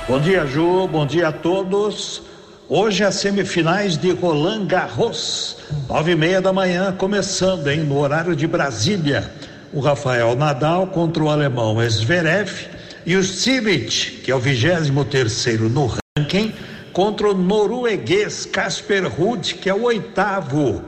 Bom 0.06 0.20
dia, 0.20 0.44
Ju. 0.46 0.86
Bom 0.86 1.06
dia 1.06 1.28
a 1.28 1.32
todos. 1.32 2.22
Hoje 2.68 3.04
as 3.04 3.14
semifinais 3.14 3.96
de 3.96 4.12
Roland 4.12 4.66
Garros, 4.66 5.56
nove 5.88 6.12
e 6.12 6.14
meia 6.14 6.42
da 6.42 6.52
manhã, 6.52 6.92
começando, 6.92 7.66
hein, 7.68 7.80
no 7.80 7.98
horário 7.98 8.36
de 8.36 8.46
Brasília. 8.46 9.32
O 9.72 9.80
Rafael 9.80 10.36
Nadal 10.36 10.86
contra 10.88 11.22
o 11.22 11.30
alemão 11.30 11.78
Zverev 11.88 12.68
e 13.06 13.16
o 13.16 13.24
Cilic, 13.24 14.20
que 14.22 14.30
é 14.30 14.34
o 14.34 14.38
23 14.38 14.90
terceiro 15.10 15.70
no 15.70 15.90
ranking, 16.18 16.52
contra 16.92 17.30
o 17.30 17.34
norueguês 17.34 18.44
Casper 18.44 19.10
Ruud, 19.10 19.54
que 19.54 19.70
é 19.70 19.74
o 19.74 19.84
oitavo. 19.84 20.82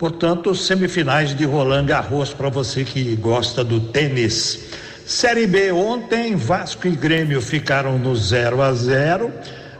Portanto, 0.00 0.54
semifinais 0.54 1.36
de 1.36 1.44
Roland 1.44 1.84
Garros 1.84 2.32
para 2.32 2.48
você 2.48 2.84
que 2.84 3.14
gosta 3.16 3.62
do 3.62 3.78
tênis. 3.78 4.70
Série 5.04 5.46
B 5.46 5.70
ontem, 5.72 6.34
Vasco 6.34 6.88
e 6.88 6.92
Grêmio 6.92 7.42
ficaram 7.42 7.98
no 7.98 8.16
0 8.16 8.62
a 8.62 8.72
0. 8.72 9.30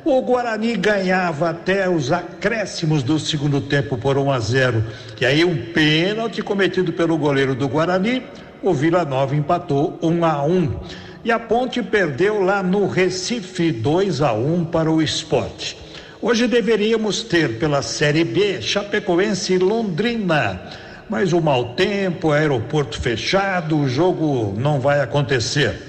O 0.04 0.20
Guarani 0.20 0.76
ganhava 0.76 1.48
até 1.48 1.88
os 1.88 2.12
acréscimos 2.12 3.02
do 3.02 3.18
segundo 3.18 3.62
tempo 3.62 3.96
por 3.96 4.18
1 4.18 4.30
a 4.30 4.38
0. 4.38 4.84
E 5.18 5.24
aí 5.24 5.42
um 5.42 5.72
pênalti 5.72 6.42
cometido 6.42 6.92
pelo 6.92 7.16
goleiro 7.16 7.54
do 7.54 7.66
Guarani, 7.66 8.22
o 8.62 8.74
Vila 8.74 9.06
Nova 9.06 9.34
empatou 9.34 9.98
1 10.02 10.22
a 10.22 10.44
1. 10.44 10.80
E 11.24 11.32
a 11.32 11.38
Ponte 11.38 11.82
perdeu 11.82 12.42
lá 12.42 12.62
no 12.62 12.86
Recife 12.86 13.72
2 13.72 14.20
a 14.20 14.34
1 14.34 14.66
para 14.66 14.92
o 14.92 15.00
esporte. 15.00 15.78
Hoje 16.22 16.46
deveríamos 16.46 17.22
ter 17.22 17.58
pela 17.58 17.80
Série 17.80 18.24
B 18.24 18.60
Chapecoense 18.60 19.54
e 19.54 19.58
Londrina, 19.58 20.60
mas 21.08 21.32
o 21.32 21.40
mau 21.40 21.72
tempo, 21.72 22.30
aeroporto 22.30 23.00
fechado, 23.00 23.78
o 23.78 23.88
jogo 23.88 24.54
não 24.58 24.78
vai 24.78 25.00
acontecer. 25.00 25.80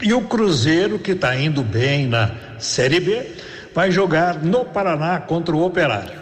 E 0.00 0.14
o 0.14 0.22
Cruzeiro, 0.22 0.98
que 0.98 1.10
está 1.10 1.36
indo 1.36 1.62
bem 1.62 2.06
na 2.06 2.30
Série 2.58 2.98
B, 2.98 3.30
vai 3.74 3.90
jogar 3.90 4.42
no 4.42 4.64
Paraná 4.64 5.20
contra 5.20 5.54
o 5.54 5.62
Operário. 5.62 6.18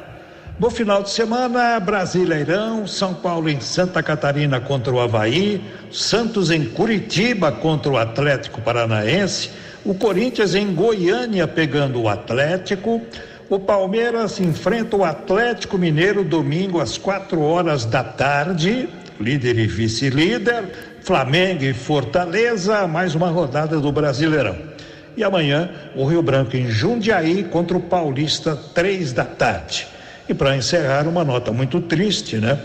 No 0.59 0.69
final 0.69 1.05
de 1.05 1.11
semana, 1.11 1.79
Brasileirão, 1.79 2.85
São 2.85 3.15
Paulo 3.15 3.49
em 3.49 3.61
Santa 3.61 4.03
Catarina 4.03 4.59
contra 4.59 4.93
o 4.93 4.99
Havaí, 4.99 5.63
Santos 5.93 6.51
em 6.51 6.65
Curitiba 6.65 7.53
contra 7.53 7.93
o 7.93 7.97
Atlético 7.97 8.61
Paranaense, 8.61 9.51
o 9.85 9.95
Corinthians 9.95 10.57
em 10.57 10.75
Goiânia 10.75 11.47
pegando 11.47 12.03
o 12.03 12.09
Atlético, 12.09 13.01
o 13.49 13.61
Palmeiras 13.61 14.41
enfrenta 14.41 14.97
o 14.97 15.05
Atlético 15.05 15.79
Mineiro 15.79 16.25
domingo 16.25 16.81
às 16.81 16.99
quatro 16.99 17.41
horas 17.41 17.85
da 17.85 18.03
tarde, 18.03 18.89
líder 19.21 19.59
e 19.59 19.67
vice-líder, 19.67 20.65
Flamengo 21.01 21.63
e 21.63 21.73
Fortaleza, 21.73 22.87
mais 22.89 23.15
uma 23.15 23.29
rodada 23.29 23.79
do 23.79 23.93
Brasileirão. 23.93 24.57
E 25.17 25.23
amanhã, 25.23 25.71
o 25.95 26.05
Rio 26.05 26.21
Branco 26.23 26.57
em 26.57 26.69
Jundiaí 26.69 27.45
contra 27.45 27.77
o 27.77 27.81
Paulista, 27.81 28.57
três 28.75 29.13
da 29.13 29.25
tarde. 29.25 29.87
E 30.29 30.35
para 30.35 30.57
encerrar, 30.57 31.07
uma 31.07 31.25
nota 31.25 31.53
muito 31.53 31.81
triste, 31.81 32.37
né? 32.37 32.59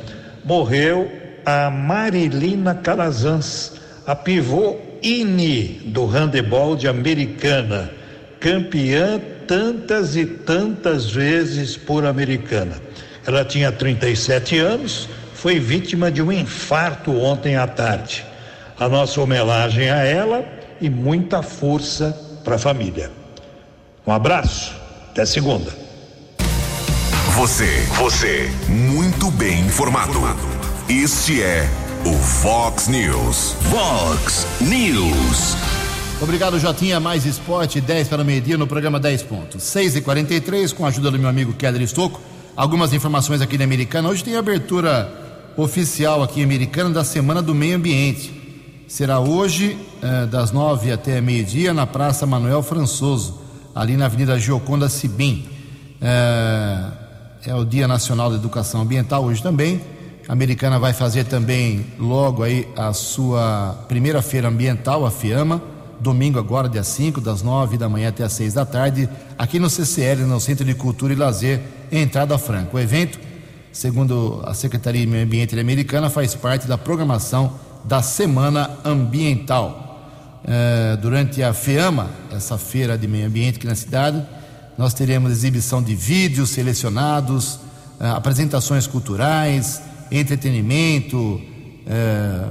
Morreu 0.44 1.10
a 1.46 1.70
Marilina 1.70 2.74
Calazans, 2.74 3.74
a 4.06 4.16
pivô 4.16 4.78
INE 5.02 5.82
do 5.86 6.06
handebol 6.06 6.76
de 6.76 6.88
Americana, 6.88 7.92
campeã 8.40 9.22
tantas 9.52 10.16
e 10.16 10.26
tantas 10.26 11.12
vezes 11.12 11.76
por 11.76 12.06
Americana. 12.06 12.82
Ela 13.28 13.44
tinha 13.44 13.70
37 13.70 14.58
anos, 14.58 15.10
foi 15.36 15.60
vítima 15.60 16.10
de 16.10 16.22
um 16.22 16.32
infarto 16.32 17.12
ontem 17.20 17.58
à 17.58 17.68
tarde. 17.68 18.26
A 18.80 18.88
nossa 18.88 19.20
homenagem 19.20 19.90
a 19.90 20.06
ela 20.06 20.46
e 20.80 20.90
muita 20.90 21.44
força 21.44 22.18
para 22.46 22.56
a 22.56 22.58
família. 22.58 23.12
Um 24.08 24.14
abraço, 24.14 24.74
até 25.10 25.26
segunda. 25.26 25.70
Você, 27.36 27.86
você, 27.98 28.50
muito 28.70 29.30
bem 29.32 29.60
informado. 29.66 30.18
Este 30.88 31.44
é 31.44 31.68
o 32.06 32.14
Fox 32.14 32.88
News. 32.88 33.58
Fox 33.70 34.48
News. 34.62 35.71
Obrigado, 36.22 36.60
Jotinha. 36.60 37.00
Mais 37.00 37.26
esporte, 37.26 37.82
10 37.82 38.08
para 38.08 38.22
o 38.22 38.26
meio-dia 38.26 38.56
no 38.56 38.68
programa 38.68 39.00
10 39.00 39.24
pontos. 39.24 39.64
6 39.64 39.96
e 39.96 40.02
43 40.02 40.72
com 40.72 40.86
a 40.86 40.90
ajuda 40.90 41.10
do 41.10 41.18
meu 41.18 41.28
amigo 41.28 41.52
Keller 41.54 41.82
Estocco. 41.82 42.22
Algumas 42.56 42.94
informações 42.94 43.42
aqui 43.42 43.58
da 43.58 43.64
Americana. 43.64 44.08
Hoje 44.08 44.24
tem 44.24 44.36
abertura 44.36 45.12
oficial 45.58 46.22
aqui 46.22 46.42
em 46.42 46.44
Americana 46.44 46.92
da 46.92 47.04
Semana 47.04 47.42
do 47.42 47.56
Meio 47.56 47.76
Ambiente. 47.76 48.86
Será 48.88 49.20
hoje, 49.20 49.76
eh, 50.00 50.28
das 50.28 50.52
9 50.52 50.92
até 50.92 51.20
meio-dia, 51.22 51.74
na 51.74 51.88
Praça 51.88 52.28
Manuel 52.28 52.62
Françoso, 52.62 53.42
ali 53.74 53.98
na 53.98 54.06
Avenida 54.06 54.38
Gioconda 54.38 54.90
Sibim. 54.90 55.48
Eh, 56.00 56.84
é 57.48 57.56
o 57.56 57.66
Dia 57.66 57.88
Nacional 57.88 58.30
da 58.30 58.36
Educação 58.36 58.82
Ambiental 58.82 59.24
hoje 59.24 59.42
também. 59.42 59.82
A 60.30 60.34
Americana 60.34 60.78
vai 60.78 60.94
fazer 60.94 61.24
também 61.24 61.84
logo 61.98 62.44
aí 62.44 62.68
a 62.78 62.94
sua 62.94 63.86
primeira 63.88 64.22
feira 64.22 64.50
ambiental, 64.50 65.04
a 65.04 65.10
FIAMA, 65.10 65.71
domingo 66.02 66.40
agora, 66.40 66.68
dia 66.68 66.84
5, 66.84 67.22
das 67.22 67.42
9 67.42 67.78
da 67.78 67.88
manhã 67.88 68.10
até 68.10 68.24
as 68.24 68.34
6 68.34 68.56
da 68.56 68.66
tarde, 68.66 69.08
aqui 69.38 69.60
no 69.60 69.70
CCL, 69.70 70.24
no 70.24 70.40
Centro 70.40 70.66
de 70.66 70.74
Cultura 70.74 71.14
e 71.14 71.16
Lazer, 71.16 71.62
entrada 71.92 72.38
franca. 72.38 72.76
O 72.76 72.80
evento, 72.80 73.20
segundo 73.72 74.42
a 74.46 74.54
Secretaria 74.54 75.02
de 75.02 75.08
Meio 75.08 75.24
Ambiente 75.24 75.58
Americana, 75.60 76.10
faz 76.10 76.34
parte 76.34 76.68
da 76.68 76.78
programação 76.78 77.54
da 77.86 78.02
Semana 78.02 78.80
Ambiental. 78.84 79.88
É, 80.44 80.98
durante 80.98 81.44
a 81.44 81.54
FEAMA, 81.54 82.10
essa 82.32 82.58
feira 82.58 82.98
de 82.98 83.08
meio 83.08 83.28
ambiente 83.28 83.58
aqui 83.58 83.68
na 83.68 83.76
cidade, 83.76 84.26
nós 84.78 84.94
teremos 84.96 85.32
exibição 85.32 85.84
de 85.84 85.94
vídeos 85.94 86.50
selecionados, 86.50 87.60
eh, 88.00 88.08
apresentações 88.10 88.88
culturais, 88.88 89.80
entretenimento, 90.12 91.40
eh, 91.86 92.50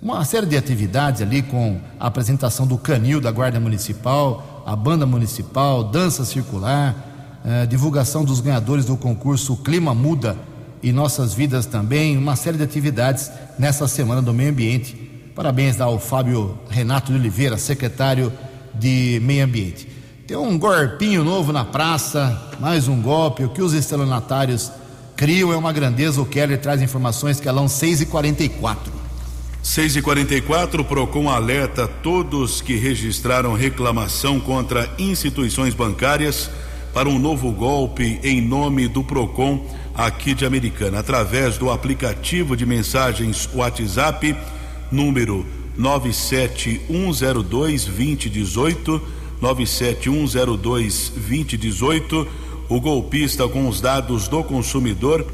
uma 0.00 0.24
série 0.24 0.46
de 0.46 0.56
atividades 0.56 1.20
ali 1.22 1.42
com 1.42 1.80
a 1.98 2.06
apresentação 2.06 2.66
do 2.66 2.78
canil 2.78 3.20
da 3.20 3.32
Guarda 3.32 3.58
Municipal, 3.58 4.62
a 4.64 4.76
banda 4.76 5.04
municipal, 5.04 5.82
dança 5.82 6.24
circular, 6.24 7.40
eh, 7.44 7.66
divulgação 7.66 8.24
dos 8.24 8.40
ganhadores 8.40 8.84
do 8.84 8.96
concurso 8.96 9.56
Clima 9.56 9.94
Muda 9.94 10.36
e 10.82 10.92
Nossas 10.92 11.34
Vidas 11.34 11.66
também, 11.66 12.16
uma 12.16 12.36
série 12.36 12.56
de 12.56 12.62
atividades 12.62 13.30
nessa 13.58 13.88
semana 13.88 14.22
do 14.22 14.32
meio 14.32 14.50
ambiente. 14.50 14.94
Parabéns 15.34 15.80
ao 15.80 15.98
Fábio 15.98 16.56
Renato 16.70 17.12
de 17.12 17.18
Oliveira, 17.18 17.58
secretário 17.58 18.32
de 18.74 19.20
Meio 19.24 19.44
Ambiente. 19.44 19.88
Tem 20.28 20.36
um 20.36 20.56
golpinho 20.58 21.24
novo 21.24 21.52
na 21.52 21.64
praça, 21.64 22.50
mais 22.60 22.86
um 22.86 23.00
golpe. 23.00 23.44
O 23.44 23.48
que 23.48 23.62
os 23.62 23.72
estelionatários 23.72 24.70
criam 25.16 25.52
é 25.52 25.56
uma 25.56 25.72
grandeza. 25.72 26.20
O 26.20 26.26
Keller 26.26 26.60
traz 26.60 26.82
informações 26.82 27.40
que 27.40 27.48
é 27.48 27.68
6 27.68 28.02
e 28.02 28.06
44 28.06 29.07
6 29.62 29.96
e 29.96 30.02
44 30.02 30.84
Procon 30.84 31.28
alerta 31.28 31.88
todos 31.88 32.60
que 32.60 32.76
registraram 32.76 33.54
reclamação 33.54 34.38
contra 34.38 34.88
instituições 34.98 35.74
bancárias 35.74 36.48
para 36.94 37.08
um 37.08 37.18
novo 37.18 37.50
golpe 37.50 38.20
em 38.22 38.40
nome 38.40 38.86
do 38.86 39.02
Procon 39.02 39.66
aqui 39.94 40.32
de 40.32 40.46
Americana, 40.46 41.00
através 41.00 41.58
do 41.58 41.70
aplicativo 41.70 42.56
de 42.56 42.64
mensagens 42.64 43.48
WhatsApp 43.52 44.36
número 44.92 45.44
97102 45.76 47.84
2018, 47.84 49.02
97102 49.40 51.12
2018. 51.16 52.28
O 52.68 52.80
golpista 52.80 53.48
com 53.48 53.68
os 53.68 53.80
dados 53.80 54.28
do 54.28 54.44
consumidor 54.44 55.26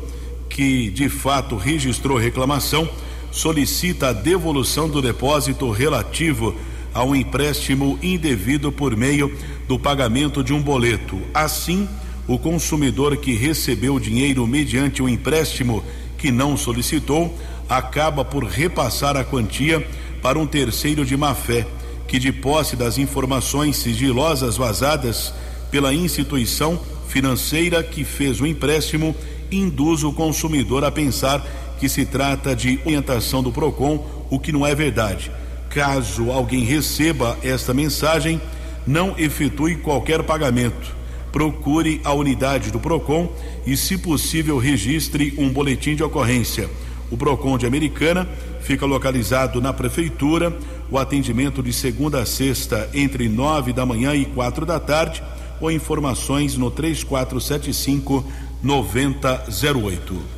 que 0.49 0.89
de 0.91 1.09
fato 1.09 1.57
registrou 1.57 2.17
reclamação 2.17 2.89
solicita 3.35 4.11
a 4.11 4.13
devolução 4.13 4.89
do 4.89 5.03
depósito 5.03 5.69
relativo 5.73 6.55
a 6.95 7.03
um 7.03 7.17
empréstimo 7.17 7.99
indevido 8.01 8.71
por 8.71 8.97
meio 8.97 9.37
do 9.67 9.77
pagamento 9.77 10.43
de 10.43 10.53
um 10.53 10.63
boleto. 10.63 11.21
Assim, 11.35 11.89
o 12.29 12.39
consumidor 12.39 13.17
que 13.17 13.35
recebeu 13.35 13.97
o 13.97 14.01
dinheiro 14.01 14.47
mediante 14.47 15.03
o 15.03 15.07
um 15.07 15.09
empréstimo 15.09 15.83
que 16.17 16.31
não 16.31 16.57
solicitou 16.57 17.37
acaba 17.69 18.25
por 18.25 18.45
repassar 18.45 19.17
a 19.17 19.25
quantia 19.25 19.85
para 20.23 20.39
um 20.39 20.47
terceiro 20.47 21.05
de 21.05 21.17
má 21.17 21.35
fé, 21.35 21.67
que 22.07 22.21
de 22.21 22.31
posse 22.31 22.77
das 22.77 22.99
informações 22.99 23.77
sigilosas 23.79 24.57
vazadas 24.57 25.35
pela 25.73 25.93
instituição 25.93 26.81
financeira 27.09 27.83
que 27.83 28.05
fez 28.05 28.41
o 28.41 28.47
empréstimo, 28.47 29.15
induz 29.51 30.05
o 30.05 30.13
consumidor 30.13 30.85
a 30.85 30.91
pensar 30.91 31.45
que 31.79 31.89
se 31.89 32.05
trata 32.05 32.55
de 32.55 32.79
orientação 32.85 33.43
do 33.43 33.53
Procon, 33.53 34.05
o 34.31 34.39
que 34.39 34.53
não 34.53 34.67
é 34.67 34.75
verdade. 34.75 35.31
Caso 35.71 36.31
alguém 36.31 36.65
receba 36.65 37.37
esta 37.43 37.75
mensagem, 37.75 38.41
não 38.87 39.15
efetue 39.19 39.77
qualquer 39.77 40.23
pagamento. 40.23 40.95
Procure 41.33 42.01
a 42.05 42.13
unidade 42.13 42.71
do 42.71 42.79
Procon 42.79 43.29
e, 43.67 43.77
se 43.77 43.99
possível, 43.99 44.57
registre 44.57 45.35
um 45.37 45.49
boletim 45.49 45.97
de 45.97 46.03
ocorrência. 46.05 46.71
O 47.11 47.17
Procon 47.17 47.59
de 47.59 47.67
Americana 47.67 48.29
fica 48.61 48.87
localizado 48.87 49.61
na 49.61 49.73
prefeitura. 49.73 50.57
O 50.91 50.99
atendimento 50.99 51.63
de 51.63 51.73
segunda 51.73 52.21
a 52.21 52.27
sexta 52.27 52.89
entre 52.95 53.29
nove 53.29 53.73
da 53.73 53.85
manhã 53.85 54.15
e 54.15 54.25
quatro 54.25 54.65
da 54.65 54.79
tarde. 54.79 55.23
Ou 55.61 55.71
informações 55.71 56.57
no 56.57 56.71
3475 56.71 58.25
9008. 58.63 60.34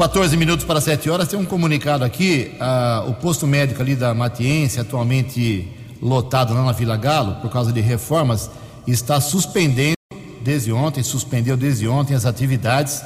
14 0.00 0.34
minutos 0.34 0.64
para 0.64 0.80
7 0.80 1.10
horas. 1.10 1.28
Tem 1.28 1.38
um 1.38 1.44
comunicado 1.44 2.06
aqui. 2.06 2.52
Ah, 2.58 3.04
o 3.06 3.12
posto 3.12 3.46
médico 3.46 3.82
ali 3.82 3.94
da 3.94 4.14
Matiense, 4.14 4.80
atualmente 4.80 5.68
lotado 6.00 6.54
lá 6.54 6.64
na 6.64 6.72
Vila 6.72 6.96
Galo, 6.96 7.34
por 7.42 7.50
causa 7.50 7.70
de 7.70 7.82
reformas, 7.82 8.50
está 8.86 9.20
suspendendo 9.20 9.98
desde 10.40 10.72
ontem, 10.72 11.02
suspendeu 11.02 11.54
desde 11.54 11.86
ontem 11.86 12.14
as 12.14 12.24
atividades 12.24 13.04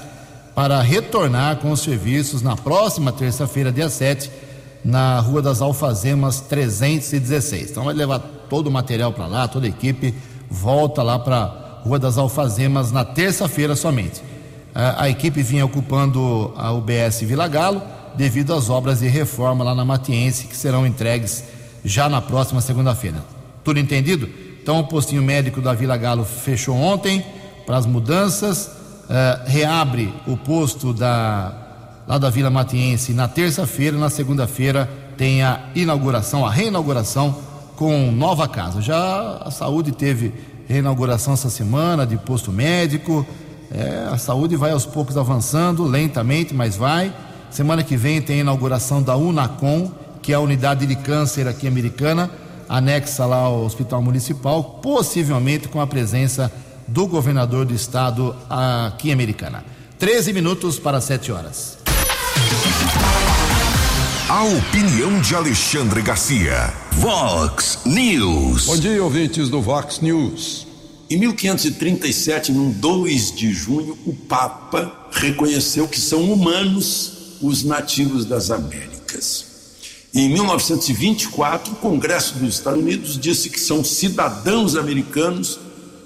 para 0.54 0.80
retornar 0.82 1.56
com 1.56 1.72
os 1.72 1.80
serviços 1.80 2.42
na 2.42 2.54
próxima 2.54 3.10
terça-feira, 3.10 3.72
dia 3.72 3.88
7, 3.88 4.30
na 4.84 5.18
Rua 5.18 5.42
das 5.42 5.60
Alfazemas 5.60 6.42
316. 6.42 7.72
Então 7.72 7.86
vai 7.86 7.94
levar 7.94 8.20
todo 8.48 8.68
o 8.68 8.70
material 8.70 9.12
para 9.12 9.26
lá, 9.26 9.48
toda 9.48 9.66
a 9.66 9.68
equipe 9.68 10.14
volta 10.48 11.02
lá 11.02 11.18
para 11.18 11.80
Rua 11.82 11.98
das 11.98 12.16
Alfazemas 12.18 12.92
na 12.92 13.04
terça-feira 13.04 13.74
somente. 13.74 14.22
A, 14.74 15.04
a 15.04 15.08
equipe 15.08 15.42
vinha 15.42 15.64
ocupando 15.64 16.52
a 16.56 16.72
UBS 16.72 17.20
Vila 17.20 17.46
Galo 17.46 17.80
devido 18.16 18.52
às 18.52 18.68
obras 18.68 19.00
de 19.00 19.08
reforma 19.08 19.64
lá 19.64 19.74
na 19.74 19.84
Matiense 19.84 20.46
que 20.46 20.56
serão 20.56 20.86
entregues 20.86 21.44
já 21.84 22.08
na 22.08 22.20
próxima 22.20 22.60
segunda-feira. 22.60 23.24
Tudo 23.62 23.78
entendido? 23.78 24.28
Então 24.62 24.80
o 24.80 24.84
postinho 24.84 25.22
médico 25.22 25.60
da 25.60 25.74
Vila 25.74 25.96
Galo 25.96 26.24
fechou 26.24 26.76
ontem 26.76 27.24
para 27.66 27.76
as 27.76 27.86
mudanças 27.86 28.66
uh, 29.04 29.46
reabre 29.46 30.12
o 30.26 30.36
posto 30.36 30.92
da, 30.92 31.52
lá 32.06 32.18
da 32.18 32.30
Vila 32.30 32.50
Matiense 32.50 33.12
na 33.12 33.28
terça-feira, 33.28 33.96
na 33.96 34.10
segunda-feira 34.10 34.88
tem 35.16 35.42
a 35.42 35.60
inauguração, 35.74 36.44
a 36.44 36.50
reinauguração 36.50 37.36
com 37.76 38.10
nova 38.10 38.48
casa. 38.48 38.80
Já 38.80 39.38
a 39.38 39.50
saúde 39.50 39.92
teve 39.92 40.32
reinauguração 40.66 41.34
essa 41.34 41.50
semana 41.50 42.06
de 42.06 42.16
posto 42.16 42.50
médico. 42.52 43.26
É, 43.74 44.08
a 44.08 44.16
saúde 44.16 44.54
vai 44.54 44.70
aos 44.70 44.86
poucos 44.86 45.16
avançando, 45.16 45.82
lentamente, 45.82 46.54
mas 46.54 46.76
vai. 46.76 47.12
Semana 47.50 47.82
que 47.82 47.96
vem 47.96 48.22
tem 48.22 48.36
a 48.36 48.40
inauguração 48.40 49.02
da 49.02 49.16
Unacom, 49.16 49.90
que 50.22 50.32
é 50.32 50.36
a 50.36 50.40
unidade 50.40 50.86
de 50.86 50.94
câncer 50.94 51.48
aqui 51.48 51.66
americana, 51.66 52.30
anexa 52.68 53.26
lá 53.26 53.38
ao 53.38 53.64
Hospital 53.64 54.00
Municipal, 54.00 54.62
possivelmente 54.80 55.66
com 55.66 55.80
a 55.80 55.86
presença 55.86 56.52
do 56.86 57.06
governador 57.06 57.64
do 57.64 57.74
estado 57.74 58.34
aqui 58.48 59.08
em 59.08 59.12
Americana. 59.12 59.64
13 59.98 60.32
minutos 60.32 60.78
para 60.78 61.00
7 61.00 61.32
horas. 61.32 61.78
A 64.28 64.42
opinião 64.44 65.20
de 65.20 65.34
Alexandre 65.34 66.00
Garcia. 66.00 66.72
Vox 66.92 67.80
News. 67.84 68.66
Bom 68.66 68.76
dia, 68.76 69.02
ouvintes 69.02 69.48
do 69.48 69.60
Vox 69.60 70.00
News. 70.00 70.73
Em 71.10 71.18
1537, 71.18 72.52
num 72.52 72.70
2 72.70 73.34
de 73.34 73.52
junho, 73.52 73.98
o 74.06 74.14
Papa 74.14 75.10
reconheceu 75.12 75.86
que 75.86 76.00
são 76.00 76.32
humanos 76.32 77.38
os 77.42 77.62
nativos 77.62 78.24
das 78.24 78.50
Américas. 78.50 79.54
Em 80.14 80.28
1924, 80.30 81.72
o 81.72 81.76
Congresso 81.76 82.38
dos 82.38 82.54
Estados 82.54 82.80
Unidos 82.80 83.18
disse 83.18 83.50
que 83.50 83.60
são 83.60 83.84
cidadãos 83.84 84.76
americanos 84.76 85.58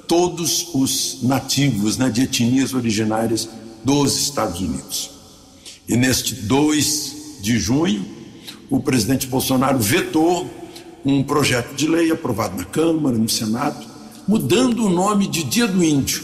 todos 0.08 0.68
os 0.74 1.18
nativos 1.22 1.96
né, 1.96 2.08
de 2.08 2.22
etnias 2.22 2.74
originárias 2.74 3.48
dos 3.84 4.16
Estados 4.16 4.60
Unidos. 4.60 5.10
E 5.88 5.96
neste 5.96 6.34
2 6.34 7.40
de 7.40 7.58
junho, 7.58 8.04
o 8.68 8.80
presidente 8.80 9.26
Bolsonaro 9.26 9.78
vetou 9.78 10.50
um 11.04 11.22
projeto 11.22 11.74
de 11.74 11.86
lei 11.86 12.10
aprovado 12.10 12.56
na 12.56 12.64
Câmara, 12.64 13.16
no 13.16 13.28
Senado, 13.28 13.86
mudando 14.28 14.84
o 14.84 14.90
nome 14.90 15.26
de 15.26 15.42
Dia 15.42 15.66
do 15.66 15.82
Índio, 15.82 16.22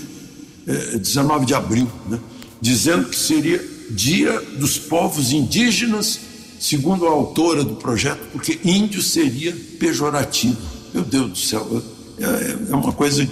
eh, 0.66 0.98
19 0.98 1.46
de 1.46 1.54
abril, 1.54 1.90
né, 2.08 2.20
dizendo 2.60 3.08
que 3.08 3.16
seria 3.16 3.64
Dia 3.90 4.40
dos 4.58 4.78
Povos 4.78 5.32
Indígenas, 5.32 6.20
segundo 6.60 7.06
a 7.06 7.10
autora 7.10 7.64
do 7.64 7.74
projeto, 7.74 8.20
porque 8.32 8.60
índio 8.64 9.02
seria 9.02 9.54
pejorativo. 9.78 10.56
Meu 10.92 11.02
Deus 11.02 11.30
do 11.30 11.38
céu, 11.38 11.82
é, 12.18 12.70
é 12.70 12.74
uma 12.74 12.92
coisa 12.92 13.28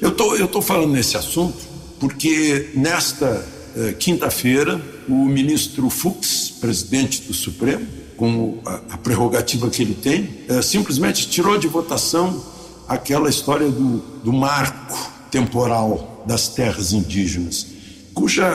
eu 0.00 0.10
tô, 0.10 0.34
estou 0.34 0.48
tô 0.48 0.62
falando 0.62 0.92
nesse 0.92 1.16
assunto 1.16 1.58
porque 2.00 2.70
nesta 2.74 3.46
eh, 3.76 3.92
quinta-feira 3.92 4.82
o 5.08 5.26
ministro 5.26 5.88
Fux, 5.88 6.52
presidente 6.60 7.22
do 7.22 7.32
Supremo, 7.32 7.86
com 8.16 8.58
a, 8.66 8.80
a 8.90 8.98
prerrogativa 8.98 9.70
que 9.70 9.82
ele 9.82 9.94
tem, 9.94 10.28
eh, 10.48 10.60
simplesmente 10.60 11.28
tirou 11.28 11.56
de 11.56 11.68
votação 11.68 12.44
aquela 12.88 13.28
história 13.28 13.68
do, 13.68 13.98
do 14.22 14.32
marco 14.32 15.10
temporal 15.30 16.24
das 16.26 16.48
terras 16.48 16.92
indígenas, 16.92 17.66
cuja 18.14 18.52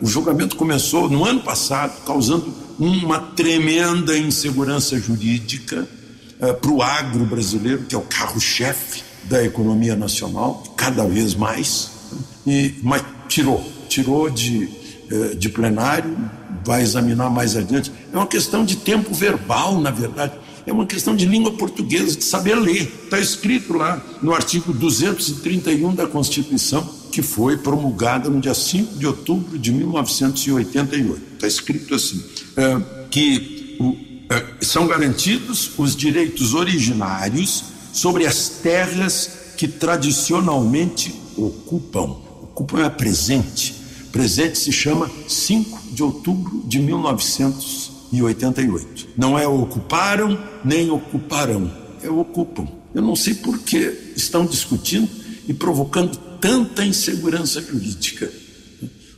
o 0.00 0.06
julgamento 0.06 0.56
começou 0.56 1.08
no 1.08 1.24
ano 1.24 1.40
passado, 1.40 2.04
causando 2.04 2.52
uma 2.78 3.18
tremenda 3.18 4.16
insegurança 4.16 4.98
jurídica 4.98 5.88
uh, 6.40 6.54
para 6.54 6.70
o 6.70 6.82
agro 6.82 7.24
brasileiro, 7.24 7.84
que 7.84 7.94
é 7.94 7.98
o 7.98 8.02
carro-chefe 8.02 9.02
da 9.24 9.44
economia 9.44 9.94
nacional, 9.94 10.62
cada 10.76 11.06
vez 11.06 11.34
mais, 11.34 11.90
e, 12.46 12.74
mas 12.82 13.04
tirou, 13.28 13.62
tirou 13.88 14.28
de, 14.30 14.68
eh, 15.10 15.34
de 15.36 15.48
plenário, 15.48 16.16
vai 16.64 16.82
examinar 16.82 17.30
mais 17.30 17.56
adiante. 17.56 17.92
É 18.12 18.16
uma 18.16 18.26
questão 18.26 18.64
de 18.64 18.76
tempo 18.76 19.14
verbal, 19.14 19.78
na 19.80 19.90
verdade, 19.90 20.32
é 20.66 20.72
uma 20.72 20.86
questão 20.86 21.16
de 21.16 21.26
língua 21.26 21.52
portuguesa, 21.52 22.16
de 22.16 22.24
saber 22.24 22.54
ler. 22.54 22.92
Está 23.04 23.18
escrito 23.18 23.72
lá 23.72 24.02
no 24.22 24.34
artigo 24.34 24.72
231 24.72 25.94
da 25.94 26.06
Constituição, 26.06 26.88
que 27.10 27.22
foi 27.22 27.56
promulgada 27.56 28.28
no 28.28 28.40
dia 28.40 28.54
5 28.54 28.96
de 28.96 29.06
outubro 29.06 29.58
de 29.58 29.72
1988. 29.72 31.22
Está 31.34 31.46
escrito 31.46 31.94
assim: 31.94 32.22
é, 32.56 32.80
que 33.10 33.76
o, 33.80 33.96
é, 34.32 34.64
são 34.64 34.86
garantidos 34.86 35.72
os 35.78 35.96
direitos 35.96 36.54
originários 36.54 37.64
sobre 37.92 38.26
as 38.26 38.48
terras 38.48 39.30
que 39.56 39.66
tradicionalmente 39.66 41.14
ocupam. 41.36 42.16
Ocupam 42.42 42.84
é 42.84 42.88
presente. 42.88 43.74
Presente 44.12 44.58
se 44.58 44.72
chama 44.72 45.10
5 45.28 45.80
de 45.92 46.02
outubro 46.02 46.62
de 46.66 46.78
1988. 46.78 47.89
Não 49.16 49.38
é 49.38 49.46
ocuparam 49.46 50.38
nem 50.64 50.90
ocuparão, 50.90 51.70
é 52.02 52.08
ocupam. 52.08 52.66
Eu 52.94 53.02
não 53.02 53.14
sei 53.14 53.34
por 53.34 53.58
que 53.58 54.12
estão 54.16 54.44
discutindo 54.44 55.08
e 55.46 55.54
provocando 55.54 56.16
tanta 56.40 56.84
insegurança 56.84 57.60
jurídica. 57.60 58.30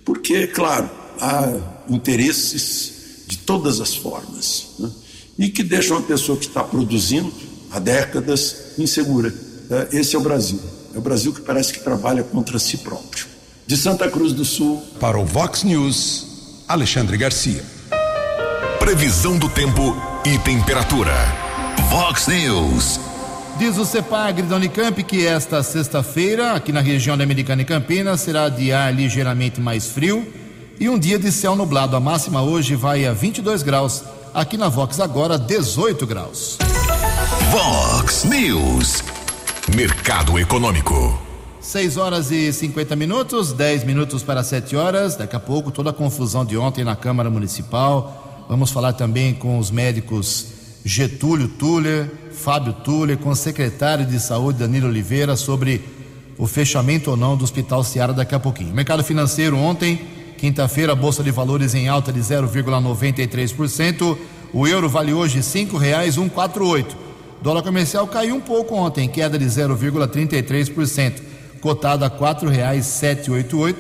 Porque, 0.05 0.47
claro, 0.47 0.91
há 1.21 1.85
interesses 1.89 3.25
de 3.27 3.39
todas 3.39 3.81
as 3.81 3.95
formas 3.95 4.67
né? 4.79 4.91
e 5.39 5.49
que 5.49 5.63
deixam 5.63 5.97
a 5.97 6.03
pessoa 6.03 6.37
que 6.37 6.47
está 6.47 6.63
produzindo 6.63 7.33
há 7.71 7.79
décadas 7.79 8.75
insegura. 8.79 9.33
É, 9.71 9.99
esse 9.99 10.15
é 10.15 10.19
o 10.19 10.23
Brasil. 10.23 10.61
É 10.95 10.99
o 10.99 11.01
Brasil 11.01 11.33
que 11.33 11.41
parece 11.41 11.73
que 11.73 11.81
trabalha 11.81 12.23
contra 12.23 12.59
si 12.59 12.77
próprio. 12.79 13.27
De 13.67 13.77
Santa 13.77 14.11
Cruz 14.11 14.33
do 14.33 14.45
Sul. 14.45 14.83
Para 15.01 15.19
o 15.19 15.25
Vox 15.25 15.63
News, 15.63 16.27
Alexandre 16.69 17.17
Garcia. 17.17 17.65
Previsão 18.93 19.39
do 19.39 19.49
tempo 19.49 19.97
e 20.23 20.39
temperatura. 20.41 21.15
Vox 21.89 22.27
News. 22.27 23.01
Diz 23.57 23.79
o 23.79 23.87
CEPAGRE 23.87 24.43
da 24.43 24.57
Unicamp 24.57 25.03
que 25.03 25.27
esta 25.27 25.63
sexta-feira, 25.63 26.53
aqui 26.53 26.73
na 26.73 26.83
região 26.83 27.17
da 27.17 27.25
Americana 27.25 27.63
e 27.63 27.65
Campinas, 27.65 28.21
será 28.21 28.51
de 28.51 28.71
ar 28.71 28.95
ligeiramente 28.95 29.63
mais 29.63 29.87
frio 29.87 30.31
e 30.79 30.91
um 30.91 30.99
dia 30.99 31.19
de 31.19 31.33
céu 31.33 31.57
nublado. 31.57 31.97
A 31.97 32.01
máxima 32.01 32.43
hoje 32.43 32.77
vai 32.77 33.07
a 33.07 33.15
22 33.15 33.63
graus. 33.63 34.05
Aqui 34.35 34.59
na 34.59 34.69
Vox 34.69 35.01
agora 35.01 35.39
18 35.39 36.07
graus. 36.07 36.59
Vox 37.51 38.25
News. 38.25 39.03
Mercado 39.75 40.39
Econômico. 40.39 41.19
6 41.63 41.97
horas 41.97 42.31
e 42.31 42.53
50 42.53 42.95
minutos, 42.95 43.55
10 43.55 43.85
minutos 43.85 44.23
para 44.23 44.43
7 44.43 44.77
horas. 44.77 45.17
Daqui 45.17 45.35
a 45.35 45.41
pouco, 45.41 45.71
toda 45.71 45.89
a 45.89 45.95
confusão 45.95 46.45
de 46.45 46.59
ontem 46.59 46.85
na 46.85 46.95
Câmara 46.95 47.31
Municipal. 47.31 48.22
Vamos 48.53 48.71
falar 48.71 48.93
também 48.93 49.33
com 49.33 49.59
os 49.59 49.71
médicos 49.71 50.49
Getúlio 50.85 51.49
Tuller, 51.49 52.11
Fábio 52.33 52.75
Tuller, 52.75 53.17
com 53.17 53.31
o 53.31 53.35
secretário 53.35 54.05
de 54.05 54.21
Saúde 54.21 54.59
Danilo 54.59 54.89
Oliveira 54.89 55.37
sobre 55.37 55.81
o 56.37 56.47
fechamento 56.47 57.13
ou 57.13 57.17
não 57.17 57.35
do 57.35 57.45
Hospital 57.45 57.83
Seara 57.83 58.13
daqui 58.13 58.35
a 58.35 58.39
pouquinho. 58.39 58.75
Mercado 58.75 59.03
financeiro 59.03 59.57
ontem, 59.57 59.99
quinta-feira, 60.37 60.95
Bolsa 60.95 61.23
de 61.23 61.31
Valores 61.31 61.75
em 61.75 61.89
alta 61.89 62.13
de 62.13 62.21
0,93%. 62.21 64.19
O 64.53 64.69
euro 64.69 64.87
vale 64.87 65.15
hoje 65.15 65.37
R$ 65.37 65.43
5,148. 65.43 66.95
Dólar 67.41 67.63
comercial 67.63 68.07
caiu 68.07 68.35
um 68.35 68.41
pouco 68.41 68.75
ontem, 68.75 69.09
queda 69.09 69.39
de 69.39 69.47
0,33%, 69.47 71.23
cotado 71.63 72.05
a 72.05 72.09
R$ 72.09 72.19
4,788. 72.19 73.77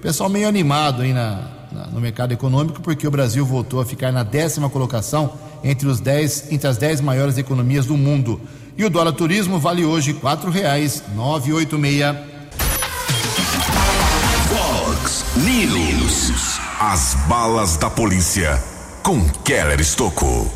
Pessoal 0.00 0.30
meio 0.30 0.48
animado 0.48 1.02
aí 1.02 1.12
na, 1.12 1.53
na, 1.74 1.86
no 1.88 2.00
mercado 2.00 2.32
econômico, 2.32 2.80
porque 2.80 3.06
o 3.06 3.10
Brasil 3.10 3.44
voltou 3.44 3.80
a 3.80 3.84
ficar 3.84 4.12
na 4.12 4.22
décima 4.22 4.70
colocação 4.70 5.32
entre, 5.62 5.88
os 5.88 6.00
dez, 6.00 6.50
entre 6.52 6.68
as 6.68 6.76
dez 6.76 7.00
maiores 7.00 7.36
economias 7.36 7.86
do 7.86 7.96
mundo. 7.96 8.40
E 8.76 8.84
o 8.84 8.90
dólar 8.90 9.12
turismo 9.12 9.58
vale 9.58 9.84
hoje 9.84 10.12
R$ 10.12 10.20
4,986. 10.20 12.34
Vox 14.48 15.24
News. 15.36 16.60
As 16.80 17.14
balas 17.28 17.76
da 17.76 17.90
polícia 17.90 18.62
com 19.02 19.28
Keller 19.44 19.80
Estocou. 19.80 20.50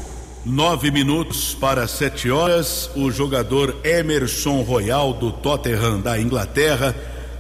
Nove 0.45 0.91
minutos 0.91 1.55
para 1.55 1.87
sete 1.87 2.31
horas. 2.31 2.91
O 2.97 3.11
jogador 3.11 3.77
Emerson 3.85 4.63
Royal 4.63 5.13
do 5.13 5.31
Tottenham 5.31 6.01
da 6.01 6.19
Inglaterra, 6.19 6.95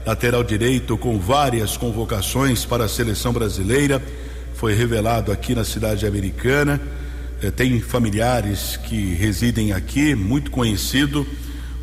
lateral 0.06 0.42
direito 0.42 0.96
com 0.96 1.18
várias 1.18 1.76
convocações 1.76 2.64
para 2.64 2.84
a 2.84 2.88
seleção 2.88 3.32
brasileira, 3.32 4.02
foi 4.54 4.74
revelado 4.74 5.30
aqui 5.30 5.54
na 5.54 5.64
cidade 5.64 6.06
americana. 6.06 6.80
Eh, 7.42 7.50
tem 7.50 7.80
familiares 7.80 8.76
que 8.76 9.14
residem 9.14 9.72
aqui, 9.72 10.14
muito 10.14 10.50
conhecido. 10.50 11.26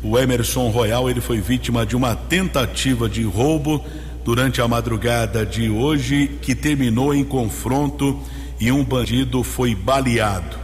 O 0.02 0.18
Emerson 0.18 0.68
Royal, 0.68 1.08
ele 1.08 1.20
foi 1.20 1.40
vítima 1.40 1.86
de 1.86 1.96
uma 1.96 2.14
tentativa 2.14 3.08
de 3.08 3.22
roubo 3.22 3.84
durante 4.24 4.60
a 4.60 4.68
madrugada 4.68 5.46
de 5.46 5.70
hoje, 5.70 6.38
que 6.42 6.54
terminou 6.54 7.14
em 7.14 7.24
confronto 7.24 8.20
e 8.60 8.72
um 8.72 8.84
bandido 8.84 9.42
foi 9.42 9.74
baleado. 9.74 10.56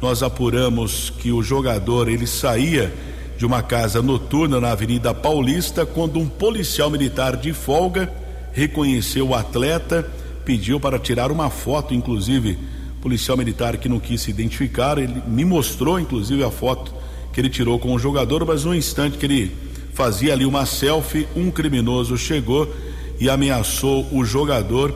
Nós 0.00 0.22
apuramos 0.22 1.10
que 1.18 1.30
o 1.30 1.42
jogador 1.42 2.08
ele 2.08 2.26
saía 2.26 2.92
de 3.40 3.46
uma 3.46 3.62
casa 3.62 4.02
noturna 4.02 4.60
na 4.60 4.72
Avenida 4.72 5.14
Paulista 5.14 5.86
quando 5.86 6.18
um 6.18 6.28
policial 6.28 6.90
militar 6.90 7.38
de 7.38 7.54
folga 7.54 8.12
reconheceu 8.52 9.28
o 9.28 9.34
atleta, 9.34 10.06
pediu 10.44 10.78
para 10.78 10.98
tirar 10.98 11.32
uma 11.32 11.48
foto, 11.48 11.94
inclusive 11.94 12.58
policial 13.00 13.38
militar 13.38 13.78
que 13.78 13.88
não 13.88 13.98
quis 13.98 14.20
se 14.20 14.30
identificar, 14.30 14.98
ele 14.98 15.22
me 15.26 15.42
mostrou 15.42 15.98
inclusive 15.98 16.44
a 16.44 16.50
foto 16.50 16.92
que 17.32 17.40
ele 17.40 17.48
tirou 17.48 17.78
com 17.78 17.94
o 17.94 17.98
jogador, 17.98 18.44
mas 18.44 18.66
no 18.66 18.74
instante 18.74 19.16
que 19.16 19.24
ele 19.24 19.56
fazia 19.94 20.34
ali 20.34 20.44
uma 20.44 20.66
selfie, 20.66 21.26
um 21.34 21.50
criminoso 21.50 22.18
chegou 22.18 22.70
e 23.18 23.30
ameaçou 23.30 24.06
o 24.12 24.22
jogador 24.22 24.94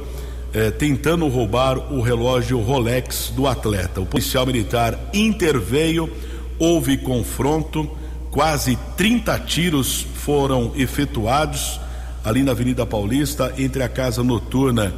eh, 0.53 0.71
tentando 0.71 1.27
roubar 1.29 1.79
o 1.91 2.03
relógio 2.03 2.61
Rolex 2.61 3.33
do 3.35 3.47
atleta. 3.47 4.03
O 4.03 4.07
policial 4.07 4.45
militar 4.45 5.01
interveio, 5.15 6.13
houve 6.59 6.99
confronto, 6.99 7.91
quase 8.35 8.77
30 8.97 9.39
tiros 9.47 10.05
foram 10.17 10.73
efetuados 10.75 11.81
ali 12.25 12.43
na 12.43 12.51
Avenida 12.51 12.85
Paulista, 12.85 13.55
entre 13.57 13.81
a 13.81 13.89
casa 13.89 14.25
noturna 14.25 14.93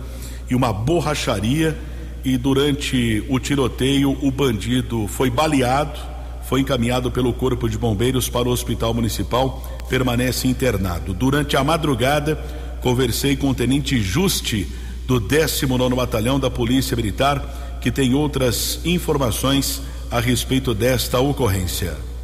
e 0.48 0.54
uma 0.54 0.72
borracharia. 0.72 1.76
E 2.24 2.38
durante 2.38 3.22
o 3.28 3.38
tiroteio, 3.38 4.16
o 4.22 4.30
bandido 4.30 5.06
foi 5.06 5.28
baleado, 5.28 6.00
foi 6.48 6.60
encaminhado 6.62 7.10
pelo 7.10 7.30
Corpo 7.34 7.68
de 7.68 7.76
Bombeiros 7.76 8.26
para 8.26 8.48
o 8.48 8.52
Hospital 8.52 8.94
Municipal, 8.94 9.62
permanece 9.86 10.48
internado. 10.48 11.12
Durante 11.12 11.58
a 11.58 11.62
madrugada, 11.62 12.42
conversei 12.80 13.36
com 13.36 13.50
o 13.50 13.54
Tenente 13.54 14.00
Juste 14.00 14.66
do 15.06 15.20
19 15.20 15.94
Batalhão 15.94 16.40
da 16.40 16.48
Polícia 16.48 16.96
Militar, 16.96 17.78
que 17.82 17.90
tem 17.90 18.14
outras 18.14 18.80
informações 18.82 19.82
a 20.10 20.20
respeito 20.20 20.72
desta 20.72 21.20
ocorrência. 21.20 22.15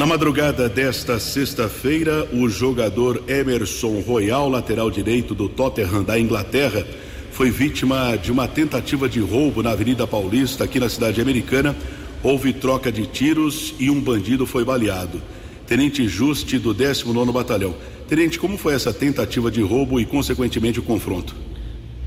Na 0.00 0.06
madrugada 0.06 0.66
desta 0.66 1.18
sexta-feira, 1.20 2.26
o 2.32 2.48
jogador 2.48 3.22
Emerson 3.28 4.00
Royal, 4.00 4.48
lateral 4.48 4.90
direito 4.90 5.34
do 5.34 5.46
Tottenham 5.46 6.02
da 6.02 6.18
Inglaterra, 6.18 6.86
foi 7.30 7.50
vítima 7.50 8.16
de 8.16 8.32
uma 8.32 8.48
tentativa 8.48 9.06
de 9.06 9.20
roubo 9.20 9.62
na 9.62 9.72
Avenida 9.72 10.06
Paulista, 10.06 10.64
aqui 10.64 10.80
na 10.80 10.88
cidade 10.88 11.20
americana. 11.20 11.76
Houve 12.22 12.54
troca 12.54 12.90
de 12.90 13.06
tiros 13.06 13.74
e 13.78 13.90
um 13.90 14.00
bandido 14.00 14.46
foi 14.46 14.64
baleado. 14.64 15.20
Tenente 15.66 16.08
Juste 16.08 16.58
do 16.58 16.72
19 16.72 17.30
Batalhão. 17.30 17.74
Tenente, 18.08 18.38
como 18.38 18.56
foi 18.56 18.72
essa 18.72 18.94
tentativa 18.94 19.50
de 19.50 19.60
roubo 19.60 20.00
e, 20.00 20.06
consequentemente, 20.06 20.80
o 20.80 20.82
confronto? 20.82 21.36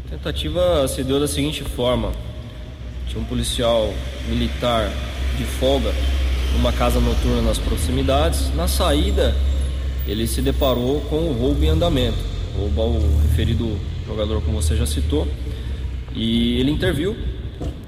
A 0.08 0.10
tentativa 0.10 0.88
se 0.88 1.03
deu 1.03 1.19
da 1.19 1.27
seguinte 1.27 1.63
forma: 1.63 2.12
tinha 3.08 3.21
um 3.21 3.25
policial 3.25 3.93
militar 4.27 4.91
de 5.38 5.43
folga 5.43 5.93
numa 6.53 6.71
casa 6.71 6.99
noturna 6.99 7.41
nas 7.41 7.57
proximidades. 7.57 8.53
Na 8.55 8.67
saída, 8.67 9.35
ele 10.07 10.27
se 10.27 10.41
deparou 10.41 11.01
com 11.09 11.17
o 11.17 11.33
roubo 11.33 11.63
em 11.63 11.69
andamento. 11.69 12.17
Roubo 12.57 12.81
ao 12.81 12.93
referido 13.21 13.77
jogador, 14.05 14.41
como 14.41 14.61
você 14.61 14.75
já 14.75 14.85
citou. 14.85 15.27
E 16.15 16.59
ele 16.59 16.71
interviu, 16.71 17.15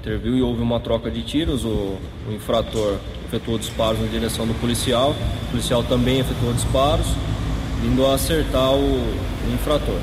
interviu 0.00 0.36
e 0.36 0.42
houve 0.42 0.60
uma 0.60 0.80
troca 0.80 1.10
de 1.10 1.22
tiros. 1.22 1.64
O, 1.64 1.98
o 2.28 2.32
infrator 2.34 2.98
efetuou 3.26 3.58
disparos 3.58 4.00
na 4.00 4.06
direção 4.06 4.46
do 4.46 4.54
policial, 4.54 5.14
o 5.48 5.50
policial 5.50 5.82
também 5.82 6.20
efetuou 6.20 6.52
disparos, 6.52 7.06
indo 7.84 8.06
a 8.06 8.14
acertar 8.14 8.72
o, 8.72 8.78
o 8.78 9.54
infrator. 9.54 9.98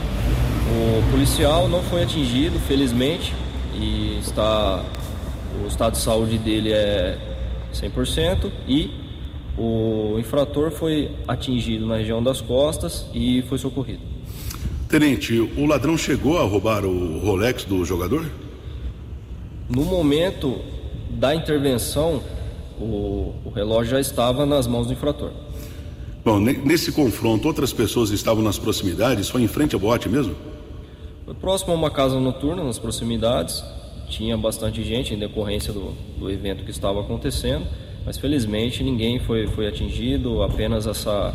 O 0.70 1.12
policial 1.12 1.68
não 1.68 1.82
foi 1.84 2.04
atingido, 2.04 2.60
felizmente, 2.68 3.34
e 3.76 4.20
está 4.22 4.84
o 5.64 5.68
estado 5.68 5.94
de 5.94 6.00
saúde 6.00 6.38
dele 6.38 6.72
é 6.72 7.18
100% 7.74 8.52
e 8.68 8.92
o 9.58 10.18
infrator 10.20 10.72
foi 10.72 11.12
atingido 11.28 11.86
na 11.86 11.98
região 11.98 12.24
das 12.24 12.42
costas 12.42 13.06
e 13.14 13.44
foi 13.44 13.58
socorrido. 13.58 14.02
Tenente, 14.90 15.40
o 15.40 15.66
ladrão 15.66 15.98
chegou 15.98 16.38
a 16.38 16.44
roubar 16.44 16.86
o 16.86 17.20
Rolex 17.20 17.64
do 17.66 17.84
jogador? 17.84 18.30
No 19.70 19.84
momento 19.84 20.60
da 21.10 21.34
intervenção, 21.34 22.22
o, 22.80 23.34
o 23.46 23.52
relógio 23.54 23.92
já 23.92 24.00
estava 24.00 24.46
nas 24.46 24.68
mãos 24.68 24.88
do 24.88 24.94
infrator. 24.94 25.32
Bom, 26.24 26.40
nesse 26.40 26.92
confronto, 26.92 27.48
outras 27.48 27.74
pessoas 27.74 28.10
estavam 28.12 28.44
nas 28.44 28.58
proximidades? 28.58 29.30
Foi 29.30 29.42
em 29.42 29.48
frente 29.48 29.76
ao 29.76 29.82
boate 29.82 30.08
mesmo? 30.08 30.36
Foi 31.26 31.34
próximo 31.34 31.74
a 31.74 31.76
uma 31.76 31.92
casa 31.92 32.20
noturna, 32.20 32.64
nas 32.64 32.80
proximidades. 32.80 33.64
Tinha 34.14 34.38
bastante 34.38 34.84
gente 34.84 35.12
em 35.12 35.18
decorrência 35.18 35.74
do, 35.74 35.92
do 36.20 36.30
evento 36.30 36.64
que 36.64 36.70
estava 36.70 37.02
acontecendo, 37.02 37.66
mas 38.06 38.16
felizmente 38.16 38.84
ninguém 38.84 39.18
foi, 39.18 39.48
foi 39.48 39.68
atingido, 39.68 40.44
apenas 40.44 40.86
essa 40.86 41.34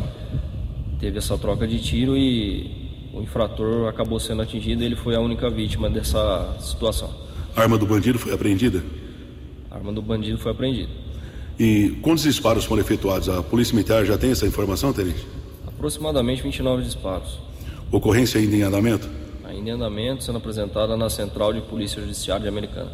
teve 0.97 1.17
essa 1.17 1.37
troca 1.37 1.67
de 1.67 1.77
tiro 1.81 2.15
e 2.15 3.11
o 3.13 3.21
infrator 3.21 3.89
acabou 3.89 4.17
sendo 4.17 4.41
atingido, 4.43 4.81
ele 4.81 4.95
foi 4.95 5.13
a 5.13 5.19
única 5.19 5.49
vítima 5.49 5.89
dessa 5.89 6.55
situação. 6.61 7.13
A 7.53 7.61
arma 7.61 7.77
do 7.77 7.85
bandido 7.85 8.17
foi 8.17 8.33
apreendida? 8.33 8.81
A 9.69 9.75
arma 9.75 9.91
do 9.91 10.01
bandido 10.01 10.37
foi 10.37 10.53
apreendida. 10.53 10.89
E 11.59 11.97
quantos 12.01 12.23
disparos 12.23 12.63
foram 12.63 12.81
efetuados? 12.81 13.27
A 13.27 13.43
Polícia 13.43 13.75
Militar 13.75 14.05
já 14.05 14.17
tem 14.17 14.31
essa 14.31 14.47
informação, 14.47 14.93
Tenente? 14.93 15.27
Aproximadamente 15.67 16.41
29 16.41 16.83
disparos. 16.83 17.39
Ocorrência 17.91 18.39
ainda 18.39 18.55
em 18.55 18.61
andamento? 18.61 19.09
Em 19.59 19.71
andamento, 19.71 20.23
sendo 20.23 20.37
apresentada 20.37 20.95
na 20.95 21.09
Central 21.09 21.51
de 21.51 21.59
Polícia 21.59 22.01
Judiciária 22.01 22.47
Americana. 22.47 22.89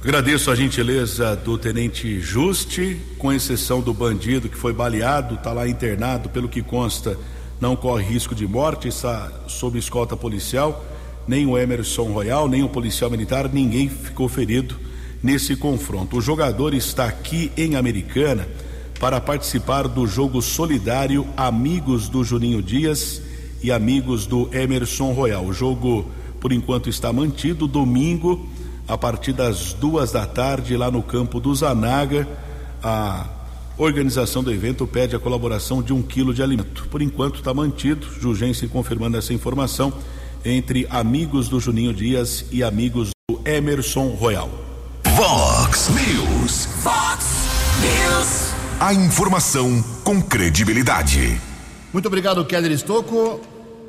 Agradeço 0.00 0.50
a 0.50 0.56
gentileza 0.56 1.36
do 1.36 1.58
Tenente 1.58 2.18
Juste, 2.18 2.98
com 3.18 3.30
exceção 3.30 3.82
do 3.82 3.92
bandido 3.92 4.48
que 4.48 4.56
foi 4.56 4.72
baleado, 4.72 5.34
está 5.34 5.52
lá 5.52 5.68
internado, 5.68 6.30
pelo 6.30 6.48
que 6.48 6.62
consta, 6.62 7.18
não 7.60 7.76
corre 7.76 8.02
risco 8.04 8.34
de 8.34 8.46
morte, 8.46 8.88
está 8.88 9.30
sob 9.48 9.78
escolta 9.78 10.16
policial. 10.16 10.82
Nem 11.28 11.44
o 11.44 11.58
Emerson 11.58 12.04
Royal, 12.04 12.48
nem 12.48 12.62
o 12.62 12.68
policial 12.70 13.10
militar, 13.10 13.52
ninguém 13.52 13.86
ficou 13.86 14.30
ferido 14.30 14.74
nesse 15.22 15.54
confronto. 15.56 16.16
O 16.16 16.22
jogador 16.22 16.72
está 16.72 17.04
aqui 17.04 17.52
em 17.54 17.76
Americana 17.76 18.48
para 18.98 19.20
participar 19.20 19.86
do 19.86 20.06
jogo 20.06 20.40
solidário 20.40 21.28
Amigos 21.36 22.08
do 22.08 22.24
Juninho 22.24 22.62
Dias 22.62 23.28
e 23.62 23.70
Amigos 23.70 24.26
do 24.26 24.48
Emerson 24.52 25.12
Royal. 25.12 25.44
O 25.44 25.52
jogo, 25.52 26.06
por 26.40 26.52
enquanto, 26.52 26.88
está 26.88 27.12
mantido 27.12 27.66
domingo 27.66 28.48
a 28.86 28.98
partir 28.98 29.32
das 29.32 29.72
duas 29.72 30.10
da 30.10 30.26
tarde 30.26 30.76
lá 30.76 30.90
no 30.90 31.02
campo 31.02 31.40
do 31.40 31.54
Zanaga. 31.54 32.26
A 32.82 33.26
organização 33.76 34.42
do 34.42 34.52
evento 34.52 34.86
pede 34.86 35.14
a 35.14 35.18
colaboração 35.18 35.82
de 35.82 35.92
um 35.92 36.02
quilo 36.02 36.34
de 36.34 36.42
alimento. 36.42 36.86
Por 36.88 37.00
enquanto 37.00 37.36
está 37.36 37.54
mantido, 37.54 38.06
Jugense 38.20 38.66
confirmando 38.68 39.16
essa 39.16 39.32
informação 39.32 39.92
entre 40.44 40.86
amigos 40.90 41.48
do 41.48 41.60
Juninho 41.60 41.92
Dias 41.92 42.46
e 42.50 42.62
amigos 42.62 43.10
do 43.30 43.40
Emerson 43.44 44.08
Royal. 44.08 44.50
Vox 45.16 45.88
News. 45.90 46.68
Vox 46.82 47.26
News. 47.80 48.50
A 48.80 48.94
informação 48.94 49.82
com 50.02 50.22
credibilidade. 50.22 51.40
Muito 51.92 52.06
obrigado, 52.06 52.44
Keller 52.44 52.72
Estocco. 52.72 53.40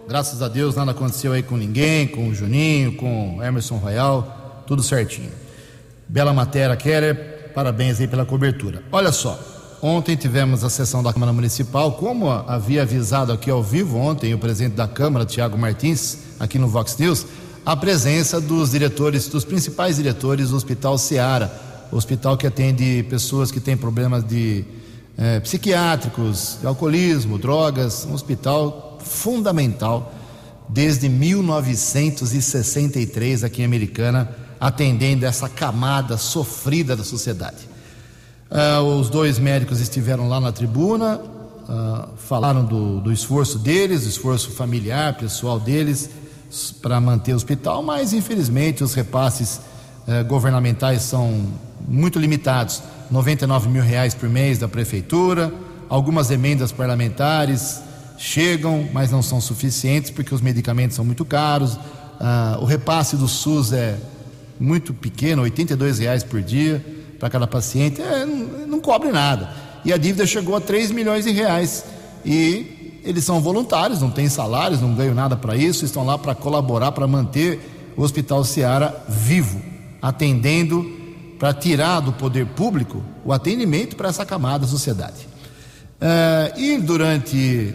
Graças 0.07 0.41
a 0.41 0.47
Deus 0.47 0.75
nada 0.75 0.91
aconteceu 0.91 1.31
aí 1.31 1.43
com 1.43 1.55
ninguém, 1.55 2.07
com 2.07 2.27
o 2.27 2.35
Juninho, 2.35 2.95
com 2.95 3.37
o 3.37 3.43
Emerson 3.43 3.77
Royal, 3.77 4.63
tudo 4.67 4.83
certinho. 4.83 5.31
Bela 6.07 6.33
matéria, 6.33 6.75
Keller. 6.75 7.51
Parabéns 7.53 7.99
aí 7.99 8.07
pela 8.07 8.25
cobertura. 8.25 8.83
Olha 8.91 9.11
só, 9.11 9.39
ontem 9.81 10.15
tivemos 10.15 10.63
a 10.63 10.69
sessão 10.69 11.03
da 11.03 11.13
Câmara 11.13 11.33
Municipal, 11.33 11.93
como 11.93 12.29
havia 12.29 12.81
avisado 12.81 13.31
aqui 13.31 13.49
ao 13.49 13.63
vivo 13.63 13.97
ontem 13.97 14.33
o 14.33 14.37
presidente 14.37 14.75
da 14.75 14.87
Câmara, 14.87 15.25
Tiago 15.25 15.57
Martins, 15.57 16.17
aqui 16.39 16.57
no 16.57 16.67
Vox 16.67 16.97
News, 16.97 17.25
a 17.65 17.75
presença 17.75 18.41
dos 18.41 18.71
diretores, 18.71 19.27
dos 19.27 19.45
principais 19.45 19.97
diretores 19.97 20.49
do 20.49 20.55
Hospital 20.55 20.97
Seara, 20.97 21.51
hospital 21.91 22.37
que 22.37 22.47
atende 22.47 23.05
pessoas 23.09 23.51
que 23.51 23.59
têm 23.59 23.75
problemas 23.75 24.23
de 24.23 24.65
eh, 25.17 25.39
psiquiátricos, 25.41 26.57
de 26.59 26.67
alcoolismo, 26.67 27.37
drogas, 27.37 28.05
um 28.09 28.13
hospital 28.13 28.90
fundamental 29.03 30.13
desde 30.69 31.09
1963 31.09 33.43
aqui 33.43 33.61
em 33.61 33.65
Americana, 33.65 34.29
atendendo 34.59 35.25
essa 35.25 35.49
camada 35.49 36.17
sofrida 36.17 36.95
da 36.95 37.03
sociedade. 37.03 37.69
Ah, 38.49 38.81
os 38.81 39.09
dois 39.09 39.37
médicos 39.37 39.81
estiveram 39.81 40.29
lá 40.29 40.39
na 40.39 40.51
tribuna, 40.51 41.19
ah, 41.67 42.07
falaram 42.17 42.63
do, 42.63 43.01
do 43.01 43.11
esforço 43.11 43.59
deles, 43.59 44.03
do 44.03 44.09
esforço 44.09 44.51
familiar, 44.51 45.17
pessoal 45.17 45.59
deles 45.59 46.09
para 46.81 46.99
manter 46.99 47.33
o 47.33 47.35
hospital, 47.35 47.81
mas 47.81 48.13
infelizmente 48.13 48.83
os 48.83 48.93
repasses 48.93 49.61
eh, 50.07 50.23
governamentais 50.23 51.03
são 51.03 51.47
muito 51.87 52.19
limitados 52.19 52.81
99 53.09 53.69
mil 53.69 53.83
reais 53.83 54.13
por 54.13 54.27
mês 54.27 54.57
da 54.57 54.67
prefeitura, 54.67 55.53
algumas 55.87 56.29
emendas 56.29 56.71
parlamentares 56.71 57.81
chegam, 58.21 58.87
mas 58.93 59.09
não 59.09 59.23
são 59.23 59.41
suficientes 59.41 60.11
porque 60.11 60.33
os 60.33 60.41
medicamentos 60.41 60.95
são 60.95 61.03
muito 61.03 61.25
caros, 61.25 61.77
ah, 62.19 62.59
o 62.61 62.65
repasse 62.65 63.15
do 63.17 63.27
SUS 63.27 63.73
é 63.73 63.97
muito 64.59 64.93
pequeno, 64.93 65.41
82 65.41 65.97
reais 65.97 66.23
por 66.23 66.39
dia 66.39 66.85
para 67.19 67.31
cada 67.31 67.47
paciente, 67.47 67.99
é, 67.99 68.23
não, 68.23 68.67
não 68.67 68.79
cobre 68.79 69.11
nada. 69.11 69.49
E 69.83 69.91
a 69.91 69.97
dívida 69.97 70.27
chegou 70.27 70.55
a 70.55 70.61
3 70.61 70.91
milhões 70.91 71.25
de 71.25 71.31
reais. 71.31 71.83
E 72.23 73.01
eles 73.03 73.23
são 73.23 73.41
voluntários, 73.41 73.99
não 73.99 74.11
têm 74.11 74.29
salários, 74.29 74.79
não 74.79 74.93
ganham 74.93 75.15
nada 75.15 75.35
para 75.35 75.55
isso, 75.55 75.83
estão 75.83 76.05
lá 76.05 76.15
para 76.15 76.35
colaborar, 76.35 76.91
para 76.91 77.07
manter 77.07 77.59
o 77.97 78.03
Hospital 78.03 78.43
Seara 78.43 79.03
vivo, 79.09 79.59
atendendo 79.99 80.85
para 81.39 81.55
tirar 81.55 82.01
do 82.01 82.13
poder 82.13 82.45
público 82.45 83.03
o 83.25 83.33
atendimento 83.33 83.95
para 83.95 84.09
essa 84.09 84.23
camada 84.23 84.59
da 84.59 84.67
sociedade. 84.67 85.27
Uh, 85.99 86.59
e 86.59 86.77
durante 86.77 87.73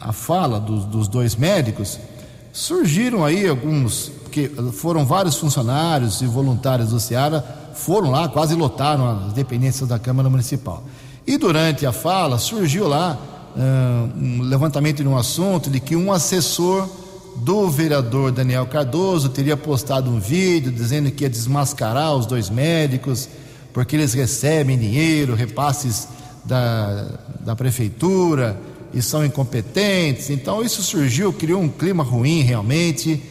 a 0.00 0.12
fala 0.12 0.60
dos, 0.60 0.84
dos 0.84 1.08
dois 1.08 1.36
médicos, 1.36 1.98
surgiram 2.52 3.24
aí 3.24 3.46
alguns, 3.46 4.10
porque 4.22 4.50
foram 4.72 5.04
vários 5.04 5.36
funcionários 5.36 6.20
e 6.22 6.26
voluntários 6.26 6.90
do 6.90 6.98
Seara, 6.98 7.44
foram 7.74 8.10
lá, 8.10 8.28
quase 8.28 8.54
lotaram 8.54 9.26
as 9.26 9.32
dependências 9.32 9.88
da 9.88 9.98
Câmara 9.98 10.30
Municipal. 10.30 10.82
E 11.26 11.36
durante 11.36 11.84
a 11.84 11.92
fala 11.92 12.38
surgiu 12.38 12.88
lá 12.88 13.18
um 14.16 14.42
levantamento 14.42 15.02
de 15.02 15.08
um 15.08 15.16
assunto 15.16 15.70
de 15.70 15.80
que 15.80 15.96
um 15.96 16.12
assessor 16.12 16.88
do 17.36 17.68
vereador 17.70 18.30
Daniel 18.30 18.66
Cardoso 18.66 19.28
teria 19.28 19.56
postado 19.56 20.10
um 20.10 20.18
vídeo 20.18 20.70
dizendo 20.70 21.10
que 21.10 21.24
ia 21.24 21.30
desmascarar 21.30 22.14
os 22.14 22.26
dois 22.26 22.48
médicos 22.50 23.28
porque 23.72 23.96
eles 23.96 24.14
recebem 24.14 24.78
dinheiro, 24.78 25.34
repasses 25.34 26.08
da, 26.44 27.08
da 27.40 27.56
prefeitura 27.56 28.58
e 28.96 29.02
são 29.02 29.22
incompetentes. 29.22 30.30
Então 30.30 30.64
isso 30.64 30.82
surgiu, 30.82 31.30
criou 31.30 31.60
um 31.60 31.68
clima 31.68 32.02
ruim 32.02 32.40
realmente. 32.40 33.22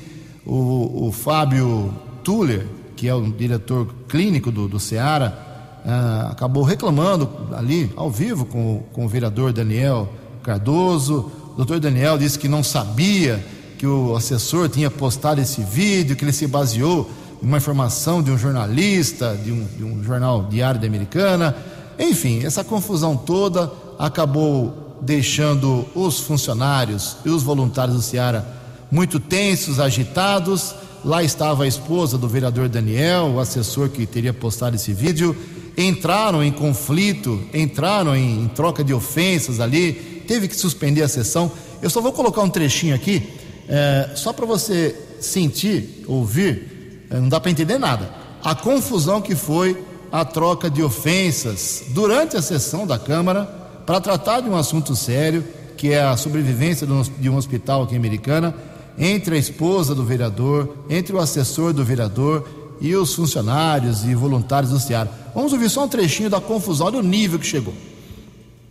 O, 0.46 1.08
o 1.08 1.12
Fábio 1.12 1.92
Tuller, 2.24 2.68
que 2.96 3.08
é 3.08 3.16
o 3.16 3.32
diretor 3.32 3.88
clínico 4.08 4.52
do, 4.52 4.68
do 4.68 4.80
Ceará, 4.80 5.82
ah, 5.84 6.30
acabou 6.32 6.62
reclamando 6.62 7.28
ali, 7.52 7.92
ao 7.96 8.12
vivo, 8.12 8.46
com, 8.46 8.84
com 8.94 9.06
o 9.06 9.10
vereador 9.10 9.52
Daniel 9.52 10.08
Cardoso. 10.44 11.32
O 11.54 11.56
doutor 11.58 11.80
Daniel 11.80 12.16
disse 12.16 12.38
que 12.38 12.48
não 12.48 12.62
sabia 12.62 13.44
que 13.80 13.88
o 13.88 14.16
assessor 14.16 14.70
tinha 14.70 14.92
postado 14.92 15.42
esse 15.42 15.62
vídeo, 15.62 16.16
que 16.16 16.24
ele 16.24 16.32
se 16.32 16.46
baseou 16.46 17.10
em 17.42 17.48
uma 17.48 17.58
informação 17.58 18.22
de 18.22 18.30
um 18.30 18.38
jornalista, 18.38 19.36
de 19.44 19.52
um, 19.52 19.66
de 19.66 19.84
um 19.84 20.04
jornal 20.04 20.44
diário 20.44 20.80
da 20.80 20.86
Americana. 20.86 21.56
Enfim, 21.98 22.46
essa 22.46 22.64
confusão 22.64 23.18
toda 23.18 23.72
acabou 23.98 24.85
deixando 25.02 25.86
os 25.94 26.20
funcionários 26.20 27.18
e 27.26 27.30
os 27.30 27.44
voluntários 27.44 27.96
do 27.96 28.02
Ceará 28.02 28.46
muito 28.92 29.20
tensos, 29.20 29.80
agitados. 29.80 30.76
Lá 31.04 31.24
estava 31.24 31.66
a 31.66 31.68
esposa 31.68 32.18
do 32.18 32.28
vereador 32.28 32.70
Daniel, 32.70 33.34
o 33.36 33.40
assessor 33.40 33.90
que 33.90 34.06
teria 34.06 34.34
postado 34.34 34.76
esse 34.76 34.94
vídeo 34.94 35.36
entraram 35.78 36.42
em 36.42 36.52
conflito, 36.52 37.42
entraram 37.54 38.16
em, 38.16 38.44
em 38.44 38.48
troca 38.48 38.84
de 38.84 38.94
ofensas 38.94 39.60
ali, 39.60 40.24
teve 40.28 40.48
que 40.48 40.56
suspender 40.56 41.02
a 41.02 41.08
sessão. 41.08 41.52
Eu 41.82 41.90
só 41.90 42.02
vou 42.02 42.14
colocar 42.14 42.42
um 42.42 42.50
trechinho 42.50 42.96
aqui, 42.96 43.34
é, 43.68 44.12
só 44.16 44.32
para 44.32 44.46
você 44.46 44.96
sentir, 45.20 46.06
ouvir, 46.08 47.06
é, 47.10 47.20
não 47.20 47.30
dá 47.30 47.40
para 47.40 47.52
entender 47.52 47.78
nada. 47.78 48.10
A 48.44 48.56
confusão 48.56 49.22
que 49.22 49.36
foi 49.36 49.84
a 50.12 50.24
troca 50.24 50.70
de 50.70 50.82
ofensas 50.82 51.84
durante 51.90 52.38
a 52.38 52.42
sessão 52.42 52.88
da 52.88 52.98
Câmara 52.98 53.65
para 53.86 54.02
tratar 54.02 54.42
de 54.42 54.50
um 54.50 54.56
assunto 54.56 54.96
sério, 54.96 55.44
que 55.78 55.92
é 55.92 56.02
a 56.02 56.18
sobrevivência 56.18 56.88
de 57.20 57.30
um 57.30 57.36
hospital 57.36 57.84
aqui 57.84 57.94
em 57.94 57.98
Americana, 57.98 58.56
entre 58.98 59.36
a 59.36 59.38
esposa 59.38 59.94
do 59.94 60.04
vereador, 60.04 60.76
entre 60.90 61.14
o 61.14 61.20
assessor 61.20 61.74
do 61.74 61.84
vereador 61.84 62.48
e 62.80 62.96
os 62.96 63.14
funcionários 63.14 64.04
e 64.06 64.16
voluntários 64.16 64.72
do 64.72 64.80
Ceará. 64.80 65.10
Vamos 65.34 65.54
ouvir 65.54 65.70
só 65.70 65.84
um 65.84 65.88
trechinho 65.88 66.30
da 66.30 66.40
confusão, 66.40 66.92
do 66.92 67.02
nível 67.02 67.38
que 67.38 67.46
chegou. 67.46 67.74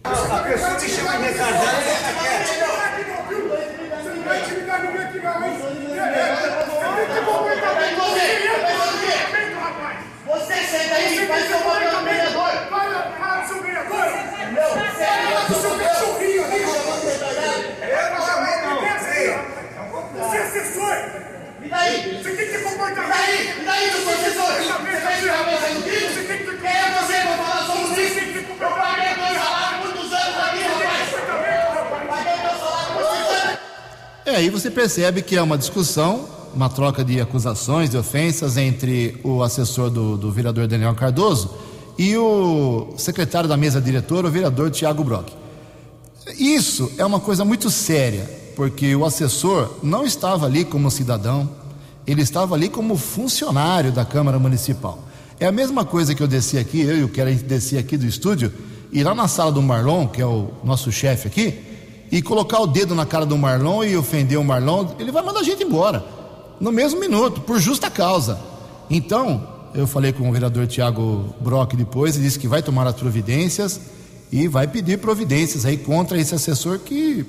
A 0.05 0.11
pessoa 0.11 0.75
que 0.77 0.89
Você 10.27 10.55
senta 10.55 10.95
aí 10.95 11.23
e 11.23 11.27
faz 11.27 11.47
seu 11.47 11.59
papel 11.59 11.93
no 11.93 12.05
vereador. 12.05 12.51
Para, 12.69 13.47
seu 13.47 13.63
vereador. 13.63 14.07
Meu, 14.53 14.69
seu 15.61 15.79
cachorrinho 15.79 16.45
ali. 16.45 16.61
Eu 16.61 16.69
não 18.11 18.21
chamei, 18.27 18.57
não. 18.63 18.77
Você 20.19 20.37
é 20.37 20.43
assessor. 20.43 20.97
E 21.63 21.69
daí? 21.69 22.23
Você 22.23 22.31
tem 22.31 22.47
que 22.49 22.59
comportar. 22.59 23.05
E 23.05 23.09
daí? 23.09 23.61
E 23.61 23.65
daí, 23.65 23.85
meu 23.93 24.03
professor? 24.03 24.44
Você 24.44 24.44
vai 24.44 24.44
tirar 24.44 24.44
a 24.44 24.44
mesa 24.44 24.44
do 24.44 24.44
filho? 24.44 24.44
Você 24.44 24.44
tem 24.44 24.44
que. 24.44 24.44
Quem 24.44 24.44
é 24.44 24.44
você 24.44 24.44
pra 24.44 24.44
falar 24.44 24.44
sobre 24.44 24.44
isso? 24.44 24.44
Eu 24.44 24.44
paguei 24.44 24.44
dois 24.44 24.44
salários 24.44 24.44
muitos 24.44 24.44
anos 24.44 24.44
aqui, 24.44 24.44
rapaz. 24.44 24.44
Paguei 24.44 24.44
meu 24.44 24.44
salário 24.44 24.44
muitos 24.44 24.44
anos. 24.44 24.44
É, 34.35 34.39
aí 34.39 34.51
você 34.51 34.69
percebe 34.69 35.23
que 35.23 35.37
é 35.37 35.43
uma 35.43 35.57
discussão, 35.57 36.29
uma 36.53 36.69
troca 36.69 37.05
de 37.05 37.21
acusações, 37.21 37.89
de 37.89 37.97
ofensas 37.97 38.57
entre 38.57 39.21
o 39.23 39.45
assessor 39.45 39.91
do, 39.91 40.17
do 40.17 40.33
vereador 40.33 40.67
Daniel 40.67 40.93
Cardoso 40.95 41.55
e 41.97 42.17
o 42.17 42.95
secretário 42.97 43.49
da 43.49 43.57
mesa 43.57 43.81
diretora, 43.81 44.27
o 44.27 44.31
vereador 44.33 44.73
Tiago 44.73 45.05
Brock. 45.05 45.29
Isso 46.37 46.91
é 46.99 47.05
uma 47.05 47.21
coisa 47.21 47.45
muito 47.45 47.71
séria 47.71 48.29
porque 48.57 48.97
o 48.97 49.05
assessor 49.05 49.71
não 49.83 50.05
estava 50.05 50.47
ali 50.47 50.65
como 50.65 50.91
cidadão, 50.91 51.49
ele 52.07 52.23
estava 52.23 52.55
ali 52.55 52.69
como 52.69 52.97
funcionário 52.97 53.91
da 53.91 54.05
Câmara 54.05 54.39
Municipal. 54.39 54.99
É 55.41 55.47
a 55.47 55.53
mesma 55.53 55.85
coisa 55.85 56.15
que 56.15 56.23
eu 56.23 56.29
desci 56.29 56.59
aqui, 56.59 56.81
eu 56.81 56.99
e 56.99 57.05
o 57.05 57.09
que 57.09 57.21
a 57.21 57.31
gente 57.31 57.45
descia 57.45 57.81
aqui 57.81 57.97
do 57.97 58.07
estúdio, 58.07 58.53
ir 58.93 59.03
lá 59.03 59.15
na 59.15 59.27
sala 59.27 59.51
do 59.51 59.61
Marlon, 59.61 60.07
que 60.07 60.23
é 60.23 60.27
o 60.27 60.51
nosso 60.63 60.93
chefe 60.93 61.27
aqui, 61.27 61.59
e 62.13 62.23
colocar 62.23 62.61
o 62.61 62.67
dedo 62.67 62.95
na 62.95 63.05
cara 63.05 63.27
do 63.27 63.37
Marlon 63.37 63.83
e 63.83 63.97
ofender 63.97 64.39
o 64.39 64.45
Marlon, 64.45 64.87
ele 64.99 65.11
vai 65.11 65.23
mandar 65.25 65.41
a 65.41 65.43
gente 65.43 65.65
embora, 65.65 66.05
no 66.61 66.71
mesmo 66.71 67.01
minuto, 67.01 67.41
por 67.41 67.59
justa 67.59 67.91
causa. 67.91 68.39
Então, 68.89 69.49
eu 69.75 69.87
falei 69.87 70.13
com 70.13 70.29
o 70.29 70.33
vereador 70.33 70.67
Tiago 70.67 71.35
Brock 71.41 71.75
depois, 71.75 72.15
ele 72.15 72.25
disse 72.25 72.39
que 72.39 72.47
vai 72.47 72.63
tomar 72.63 72.87
as 72.87 72.95
providências 72.95 73.81
e 74.31 74.47
vai 74.47 74.69
pedir 74.69 74.99
providências 74.99 75.67
aí 75.67 75.77
contra 75.77 76.19
esse 76.19 76.35
assessor 76.35 76.79
que 76.79 77.27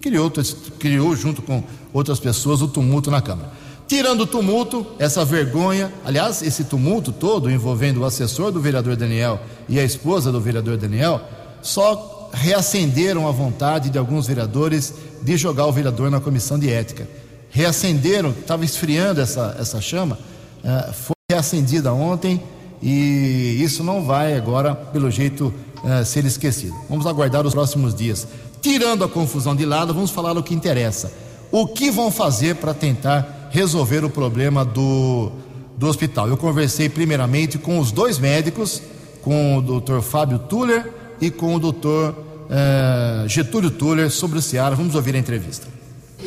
criou, 0.00 0.30
criou 0.78 1.14
junto 1.14 1.40
com 1.40 1.62
outras 1.92 2.18
pessoas 2.18 2.60
o 2.60 2.68
tumulto 2.68 3.10
na 3.10 3.22
Câmara. 3.22 3.52
Tirando 3.86 4.22
o 4.22 4.26
tumulto, 4.26 4.86
essa 4.98 5.24
vergonha, 5.24 5.92
aliás, 6.04 6.42
esse 6.42 6.64
tumulto 6.64 7.12
todo 7.12 7.50
envolvendo 7.50 8.00
o 8.00 8.04
assessor 8.04 8.50
do 8.50 8.60
vereador 8.60 8.96
Daniel 8.96 9.40
e 9.68 9.78
a 9.78 9.84
esposa 9.84 10.32
do 10.32 10.40
vereador 10.40 10.76
Daniel, 10.78 11.20
só 11.60 12.30
reacenderam 12.32 13.28
a 13.28 13.30
vontade 13.30 13.90
de 13.90 13.98
alguns 13.98 14.26
vereadores 14.26 14.94
de 15.22 15.36
jogar 15.36 15.66
o 15.66 15.72
vereador 15.72 16.10
na 16.10 16.20
comissão 16.20 16.58
de 16.58 16.70
ética. 16.70 17.06
Reacenderam, 17.50 18.30
estava 18.30 18.64
esfriando 18.64 19.20
essa, 19.20 19.54
essa 19.58 19.80
chama, 19.80 20.18
uh, 20.64 20.92
foi 20.92 21.14
reacendida 21.30 21.92
ontem 21.92 22.42
e 22.82 23.58
isso 23.62 23.84
não 23.84 24.04
vai 24.04 24.34
agora, 24.34 24.74
pelo 24.74 25.10
jeito, 25.10 25.54
uh, 25.82 26.04
ser 26.04 26.24
esquecido. 26.24 26.74
Vamos 26.88 27.06
aguardar 27.06 27.46
os 27.46 27.54
próximos 27.54 27.94
dias. 27.94 28.26
Tirando 28.60 29.04
a 29.04 29.08
confusão 29.08 29.54
de 29.54 29.64
lado, 29.64 29.94
vamos 29.94 30.10
falar 30.10 30.36
o 30.36 30.42
que 30.42 30.54
interessa. 30.54 31.12
O 31.52 31.66
que 31.66 31.90
vão 31.90 32.10
fazer 32.10 32.56
para 32.56 32.74
tentar 32.74 33.33
resolver 33.54 34.04
o 34.04 34.10
problema 34.10 34.64
do, 34.64 35.30
do 35.78 35.86
hospital? 35.86 36.28
Eu 36.28 36.36
conversei 36.36 36.88
primeiramente 36.88 37.56
com 37.56 37.78
os 37.78 37.92
dois 37.92 38.18
médicos, 38.18 38.82
com 39.22 39.56
o 39.56 39.62
doutor 39.62 40.02
Fábio 40.02 40.40
Tuller 40.40 40.90
e 41.20 41.30
com 41.30 41.54
o 41.54 41.60
doutor 41.60 42.16
uh, 42.50 43.28
Getúlio 43.28 43.70
Tuller 43.70 44.10
sobre 44.10 44.40
o 44.40 44.42
Ceará. 44.42 44.74
Vamos 44.74 44.96
ouvir 44.96 45.14
a 45.14 45.18
entrevista. 45.18 45.68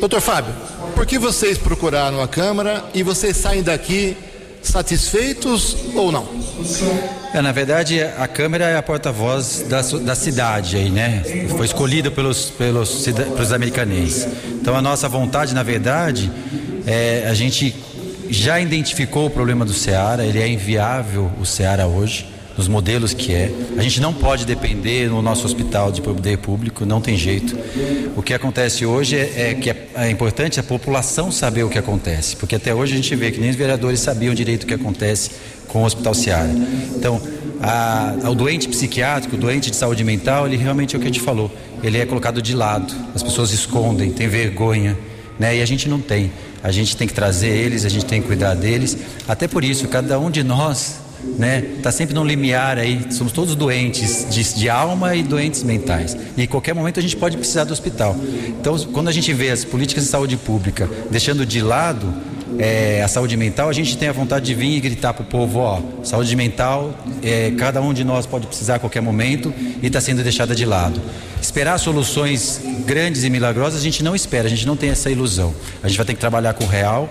Doutor 0.00 0.22
Fábio, 0.22 0.54
por 0.94 1.04
que 1.04 1.18
vocês 1.18 1.58
procuraram 1.58 2.22
a 2.22 2.26
Câmara 2.26 2.86
e 2.94 3.02
vocês 3.02 3.36
saem 3.36 3.62
daqui 3.62 4.16
satisfeitos 4.62 5.76
ou 5.94 6.10
não? 6.10 6.26
É, 7.34 7.42
na 7.42 7.52
verdade, 7.52 8.00
a 8.00 8.26
Câmara 8.26 8.64
é 8.64 8.76
a 8.76 8.82
porta-voz 8.82 9.66
da, 9.68 9.82
da 9.82 10.14
cidade 10.14 10.76
aí, 10.76 10.88
né? 10.88 11.22
Foi 11.54 11.66
escolhida 11.66 12.10
pelos, 12.10 12.46
pelos, 12.46 13.02
pelos 13.02 13.52
americanenses. 13.52 14.26
Então 14.46 14.74
a 14.74 14.80
nossa 14.80 15.08
vontade, 15.10 15.54
na 15.54 15.62
verdade, 15.62 16.30
é 16.88 17.28
a 17.28 17.34
gente 17.34 17.74
já 18.30 18.58
identificou 18.58 19.26
o 19.26 19.30
problema 19.30 19.64
do 19.64 19.72
Ceará, 19.72 20.24
ele 20.24 20.40
é 20.40 20.48
inviável 20.48 21.30
o 21.40 21.44
Ceará 21.44 21.86
hoje 21.86 22.26
nos 22.56 22.66
modelos 22.66 23.14
que 23.14 23.32
é. 23.32 23.52
A 23.76 23.82
gente 23.82 24.00
não 24.00 24.12
pode 24.12 24.44
depender 24.44 25.08
no 25.08 25.22
nosso 25.22 25.46
hospital 25.46 25.92
de 25.92 26.02
poder 26.02 26.38
público, 26.38 26.84
não 26.84 27.00
tem 27.00 27.16
jeito. 27.16 27.56
O 28.16 28.22
que 28.22 28.34
acontece 28.34 28.84
hoje 28.84 29.16
é, 29.16 29.50
é 29.50 29.54
que 29.54 29.70
é, 29.70 29.88
é, 29.94 30.10
importante 30.10 30.58
a 30.58 30.62
população 30.62 31.30
saber 31.30 31.62
o 31.62 31.68
que 31.68 31.78
acontece, 31.78 32.34
porque 32.34 32.56
até 32.56 32.74
hoje 32.74 32.94
a 32.94 32.96
gente 32.96 33.14
vê 33.14 33.30
que 33.30 33.38
nem 33.38 33.50
os 33.50 33.56
vereadores 33.56 34.00
sabiam 34.00 34.34
direito 34.34 34.64
o 34.64 34.66
que 34.66 34.74
acontece 34.74 35.30
com 35.68 35.82
o 35.82 35.84
Hospital 35.84 36.14
Seara. 36.14 36.50
Então, 36.96 37.20
a, 37.62 38.14
doente 38.36 38.68
psiquiátrico, 38.68 39.36
o 39.36 39.38
doente 39.38 39.70
de 39.70 39.76
saúde 39.76 40.02
mental, 40.02 40.46
ele 40.46 40.56
realmente 40.56 40.96
é 40.96 40.98
o 40.98 41.00
que 41.00 41.06
a 41.06 41.12
gente 41.12 41.20
falou, 41.20 41.50
ele 41.82 41.98
é 41.98 42.06
colocado 42.06 42.42
de 42.42 42.54
lado, 42.54 42.92
as 43.14 43.22
pessoas 43.22 43.52
escondem, 43.52 44.10
têm 44.10 44.26
vergonha, 44.26 44.98
né? 45.38 45.56
E 45.56 45.62
a 45.62 45.66
gente 45.66 45.88
não 45.88 46.00
tem. 46.00 46.32
A 46.62 46.70
gente 46.70 46.96
tem 46.96 47.06
que 47.06 47.14
trazer 47.14 47.48
eles, 47.48 47.84
a 47.84 47.88
gente 47.88 48.04
tem 48.04 48.20
que 48.20 48.26
cuidar 48.26 48.54
deles. 48.54 48.96
Até 49.26 49.46
por 49.46 49.64
isso, 49.64 49.86
cada 49.88 50.18
um 50.18 50.30
de 50.30 50.42
nós 50.42 51.08
né? 51.36 51.62
Tá 51.82 51.90
sempre 51.90 52.14
num 52.14 52.24
limiar 52.24 52.78
aí, 52.78 53.12
somos 53.12 53.32
todos 53.32 53.54
doentes 53.54 54.26
de, 54.30 54.54
de, 54.54 54.70
alma 54.70 55.14
e 55.14 55.22
doentes 55.22 55.62
mentais. 55.62 56.16
E 56.36 56.42
em 56.42 56.46
qualquer 56.46 56.74
momento 56.74 57.00
a 57.00 57.02
gente 57.02 57.16
pode 57.16 57.36
precisar 57.36 57.64
do 57.64 57.72
hospital. 57.72 58.16
Então, 58.46 58.78
quando 58.92 59.08
a 59.08 59.12
gente 59.12 59.32
vê 59.32 59.50
as 59.50 59.64
políticas 59.64 60.04
de 60.04 60.10
saúde 60.10 60.36
pública 60.36 60.88
deixando 61.10 61.44
de 61.44 61.60
lado 61.60 62.14
é, 62.58 63.02
a 63.02 63.08
saúde 63.08 63.36
mental, 63.36 63.68
a 63.68 63.72
gente 63.72 63.96
tem 63.98 64.08
a 64.08 64.12
vontade 64.12 64.46
de 64.46 64.54
vir 64.54 64.76
e 64.76 64.80
gritar 64.80 65.12
para 65.12 65.22
o 65.22 65.26
povo, 65.26 65.58
ó, 65.58 65.80
saúde 66.02 66.34
mental, 66.36 66.94
é, 67.22 67.52
cada 67.58 67.80
um 67.80 67.92
de 67.92 68.04
nós 68.04 68.26
pode 68.26 68.46
precisar 68.46 68.76
a 68.76 68.78
qualquer 68.78 69.00
momento 69.00 69.52
e 69.82 69.86
está 69.86 70.00
sendo 70.00 70.22
deixada 70.22 70.54
de 70.54 70.64
lado. 70.64 71.00
Esperar 71.40 71.78
soluções 71.78 72.60
grandes 72.84 73.24
e 73.24 73.30
milagrosas 73.30 73.80
a 73.80 73.82
gente 73.82 74.02
não 74.02 74.14
espera, 74.14 74.46
a 74.46 74.50
gente 74.50 74.66
não 74.66 74.76
tem 74.76 74.90
essa 74.90 75.10
ilusão. 75.10 75.54
A 75.82 75.88
gente 75.88 75.96
vai 75.96 76.06
ter 76.06 76.14
que 76.14 76.20
trabalhar 76.20 76.54
com 76.54 76.64
o 76.64 76.68
real 76.68 77.08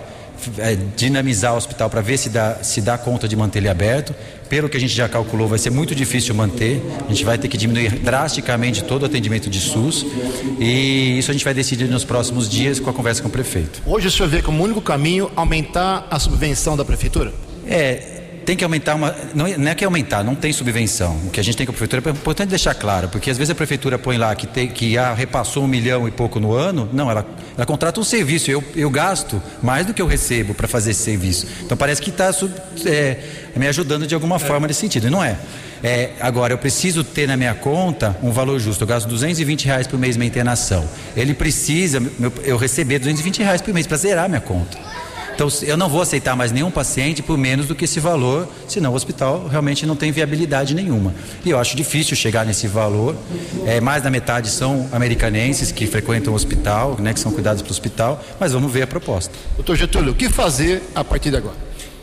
é, 0.58 0.76
dinamizar 0.96 1.54
o 1.54 1.56
hospital 1.56 1.88
para 1.90 2.00
ver 2.00 2.16
se 2.18 2.28
dá, 2.28 2.56
se 2.62 2.80
dá 2.80 2.96
conta 2.96 3.28
de 3.28 3.36
manter 3.36 3.58
ele 3.58 3.68
aberto. 3.68 4.14
Pelo 4.48 4.68
que 4.68 4.76
a 4.76 4.80
gente 4.80 4.94
já 4.94 5.08
calculou, 5.08 5.46
vai 5.46 5.58
ser 5.58 5.70
muito 5.70 5.94
difícil 5.94 6.34
manter. 6.34 6.82
A 7.06 7.08
gente 7.12 7.24
vai 7.24 7.36
ter 7.36 7.48
que 7.48 7.56
diminuir 7.56 7.90
drasticamente 7.98 8.82
todo 8.82 9.02
o 9.02 9.06
atendimento 9.06 9.50
de 9.50 9.60
SUS. 9.60 10.06
E 10.58 11.18
isso 11.18 11.30
a 11.30 11.34
gente 11.34 11.44
vai 11.44 11.52
decidir 11.52 11.88
nos 11.88 12.04
próximos 12.04 12.48
dias 12.48 12.80
com 12.80 12.88
a 12.88 12.92
conversa 12.92 13.20
com 13.22 13.28
o 13.28 13.30
prefeito. 13.30 13.82
Hoje 13.84 14.08
o 14.08 14.10
senhor 14.10 14.28
vê 14.28 14.40
como 14.40 14.64
único 14.64 14.80
caminho 14.80 15.30
aumentar 15.36 16.06
a 16.10 16.18
subvenção 16.18 16.76
da 16.76 16.84
prefeitura? 16.84 17.32
É, 17.66 18.17
tem 18.48 18.56
que 18.56 18.64
aumentar 18.64 18.94
uma. 18.94 19.14
Não, 19.34 19.46
é, 19.46 19.58
não 19.58 19.70
é 19.70 19.74
que 19.74 19.84
aumentar, 19.84 20.24
não 20.24 20.34
tem 20.34 20.50
subvenção. 20.54 21.14
O 21.26 21.30
que 21.30 21.38
a 21.38 21.44
gente 21.44 21.54
tem 21.54 21.66
com 21.66 21.70
a 21.70 21.74
prefeitura 21.74 22.02
é 22.06 22.10
importante 22.12 22.48
deixar 22.48 22.72
claro, 22.72 23.06
porque 23.06 23.30
às 23.30 23.36
vezes 23.36 23.50
a 23.50 23.54
prefeitura 23.54 23.98
põe 23.98 24.16
lá 24.16 24.34
que, 24.34 24.46
tem, 24.46 24.68
que 24.68 24.94
já 24.94 25.12
repassou 25.12 25.64
um 25.64 25.66
milhão 25.66 26.08
e 26.08 26.10
pouco 26.10 26.40
no 26.40 26.54
ano. 26.54 26.88
Não, 26.90 27.10
ela, 27.10 27.26
ela 27.54 27.66
contrata 27.66 28.00
um 28.00 28.04
serviço. 28.04 28.50
Eu, 28.50 28.64
eu 28.74 28.88
gasto 28.88 29.42
mais 29.62 29.84
do 29.84 29.92
que 29.92 30.00
eu 30.00 30.06
recebo 30.06 30.54
para 30.54 30.66
fazer 30.66 30.92
esse 30.92 31.02
serviço. 31.02 31.46
Então 31.62 31.76
parece 31.76 32.00
que 32.00 32.08
está 32.08 32.30
é, 32.86 33.18
me 33.54 33.68
ajudando 33.68 34.06
de 34.06 34.14
alguma 34.14 34.38
forma 34.38 34.66
nesse 34.66 34.80
sentido. 34.80 35.08
E 35.08 35.10
não 35.10 35.22
é. 35.22 35.36
É, 35.84 36.12
agora, 36.18 36.54
eu 36.54 36.58
preciso 36.58 37.04
ter 37.04 37.28
na 37.28 37.36
minha 37.36 37.54
conta 37.54 38.16
um 38.22 38.32
valor 38.32 38.58
justo. 38.58 38.82
Eu 38.82 38.88
gasto 38.88 39.06
220 39.08 39.66
reais 39.66 39.86
por 39.86 39.98
mês 39.98 40.16
minha 40.16 40.26
internação. 40.26 40.88
Ele 41.14 41.34
precisa 41.34 42.02
eu 42.42 42.56
receber 42.56 42.98
220 42.98 43.42
reais 43.42 43.60
por 43.60 43.74
mês 43.74 43.86
para 43.86 43.98
zerar 43.98 44.26
minha 44.26 44.40
conta. 44.40 44.78
Então, 45.38 45.48
eu 45.62 45.76
não 45.76 45.88
vou 45.88 46.02
aceitar 46.02 46.34
mais 46.34 46.50
nenhum 46.50 46.68
paciente 46.68 47.22
por 47.22 47.38
menos 47.38 47.66
do 47.66 47.74
que 47.76 47.84
esse 47.84 48.00
valor, 48.00 48.48
senão 48.66 48.90
o 48.90 48.96
hospital 48.96 49.46
realmente 49.46 49.86
não 49.86 49.94
tem 49.94 50.10
viabilidade 50.10 50.74
nenhuma. 50.74 51.14
E 51.44 51.50
eu 51.50 51.60
acho 51.60 51.76
difícil 51.76 52.16
chegar 52.16 52.44
nesse 52.44 52.66
valor. 52.66 53.14
É, 53.64 53.80
mais 53.80 54.02
da 54.02 54.10
metade 54.10 54.50
são 54.50 54.88
americanenses 54.90 55.70
que 55.70 55.86
frequentam 55.86 56.32
o 56.32 56.36
hospital, 56.36 56.96
né, 56.98 57.14
que 57.14 57.20
são 57.20 57.30
cuidados 57.30 57.62
pelo 57.62 57.70
hospital, 57.70 58.20
mas 58.40 58.50
vamos 58.50 58.72
ver 58.72 58.82
a 58.82 58.86
proposta. 58.88 59.32
Doutor 59.54 59.76
Getúlio, 59.76 60.10
o 60.10 60.14
que 60.16 60.28
fazer 60.28 60.82
a 60.92 61.04
partir 61.04 61.30
de 61.30 61.36
agora? 61.36 61.54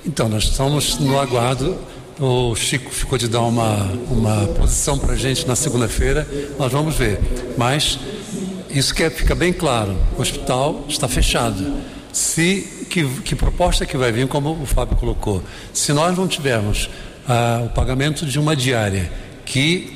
Então, 0.06 0.30
nós 0.30 0.46
estamos 0.46 0.98
no 1.00 1.20
aguardo 1.20 1.78
o 2.18 2.56
Chico 2.56 2.90
ficou 2.90 3.18
de 3.18 3.28
dar 3.28 3.42
uma, 3.42 3.92
uma 4.10 4.48
posição 4.48 4.98
para 4.98 5.12
a 5.12 5.18
gente 5.18 5.46
na 5.46 5.58
segunda-feira, 5.58 6.26
nós 6.58 6.72
vamos 6.72 6.96
ver. 6.96 7.20
Mas 7.58 8.00
isso 8.70 8.96
quer 8.96 9.12
fica 9.12 9.36
bem 9.36 9.52
claro: 9.52 9.98
o 10.18 10.22
hospital 10.22 10.86
está 10.88 11.10
fechado. 11.10 11.84
Se 12.14 12.75
que, 12.86 13.06
que 13.22 13.36
proposta 13.36 13.86
que 13.86 13.98
vai 13.98 14.12
vir, 14.12 14.28
como 14.28 14.52
o 14.52 14.66
Fábio 14.66 14.96
colocou? 14.96 15.44
Se 15.74 15.94
nós 15.94 16.18
não 16.18 16.28
tivermos 16.28 16.90
ah, 17.28 17.64
o 17.66 17.70
pagamento 17.70 18.26
de 18.26 18.40
uma 18.40 18.56
diária 18.56 19.12
que 19.46 19.96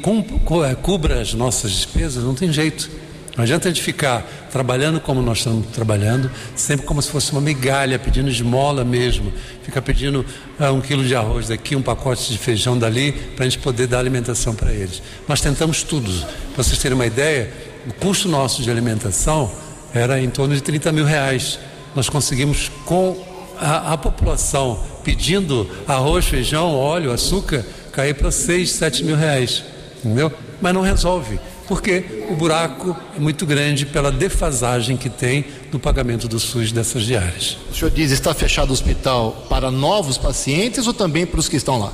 é, 0.69 0.75
cubra 0.75 1.21
as 1.21 1.34
nossas 1.34 1.71
despesas, 1.71 2.23
não 2.23 2.36
tem 2.36 2.52
jeito. 2.52 2.89
Não 3.36 3.43
adianta 3.43 3.69
a 3.69 3.71
gente 3.71 3.82
ficar 3.82 4.21
trabalhando 4.52 4.99
como 4.99 5.21
nós 5.21 5.38
estamos 5.38 5.67
trabalhando, 5.67 6.30
sempre 6.56 6.86
como 6.86 7.02
se 7.02 7.10
fosse 7.10 7.32
uma 7.32 7.39
migalha, 7.39 7.97
pedindo 7.97 8.30
esmola 8.30 8.84
mesmo. 8.84 9.32
Fica 9.63 9.82
pedindo 9.82 10.25
ah, 10.60 10.71
um 10.71 10.82
quilo 10.82 11.04
de 11.04 11.15
arroz 11.15 11.47
daqui, 11.47 11.75
um 11.75 11.82
pacote 11.82 12.32
de 12.32 12.38
feijão 12.38 12.78
dali, 12.78 13.12
para 13.12 13.45
a 13.45 13.49
gente 13.49 13.60
poder 13.60 13.88
dar 13.88 13.99
alimentação 13.99 14.54
para 14.54 14.73
eles. 14.73 15.02
Nós 15.28 15.41
tentamos 15.41 15.84
tudo. 15.84 16.12
Para 16.54 16.63
vocês 16.63 16.78
terem 16.80 16.95
uma 16.95 17.06
ideia, 17.06 17.52
o 17.88 17.93
custo 17.93 18.28
nosso 18.28 18.62
de 18.62 18.69
alimentação 18.69 19.52
era 19.93 20.19
em 20.19 20.30
torno 20.30 20.54
de 20.54 20.62
30 20.62 20.91
mil 20.91 21.06
reais 21.06 21.60
nós 21.95 22.10
conseguimos 22.10 22.71
com 22.86 23.17
a, 23.60 23.93
a 23.93 23.97
população 23.97 24.80
pedindo 25.04 25.69
arroz, 25.88 26.25
feijão, 26.25 26.75
óleo, 26.75 27.12
açúcar, 27.12 27.65
cair 27.91 28.13
para 28.13 28.32
6, 28.32 28.71
7 28.71 29.04
mil 29.04 29.15
reais. 29.15 29.63
Entendeu? 29.97 30.32
Mas 30.62 30.73
não 30.73 30.82
resolve, 30.82 31.39
porque 31.67 32.25
o 32.30 32.36
buraco 32.36 32.95
é 33.15 33.19
muito 33.19 33.45
grande 33.45 33.86
pela 33.86 34.12
defasagem 34.12 34.95
que 34.95 35.10
tem 35.10 35.45
no 35.71 35.80
pagamento 35.80 36.28
do 36.28 36.39
SUS 36.39 36.71
dessas 36.71 37.04
diárias. 37.04 37.58
O 37.71 37.75
senhor 37.75 37.91
diz 37.91 38.12
está 38.12 38.34
fechado 38.34 38.69
o 38.69 38.73
hospital 38.73 39.45
para 39.49 39.69
novos 39.69 40.17
pacientes 40.17 40.88
ou 40.88 40.93
também 40.93 41.25
para 41.25 41.39
os 41.39 41.49
que 41.49 41.58
estão 41.58 41.80
lá? 41.80 41.91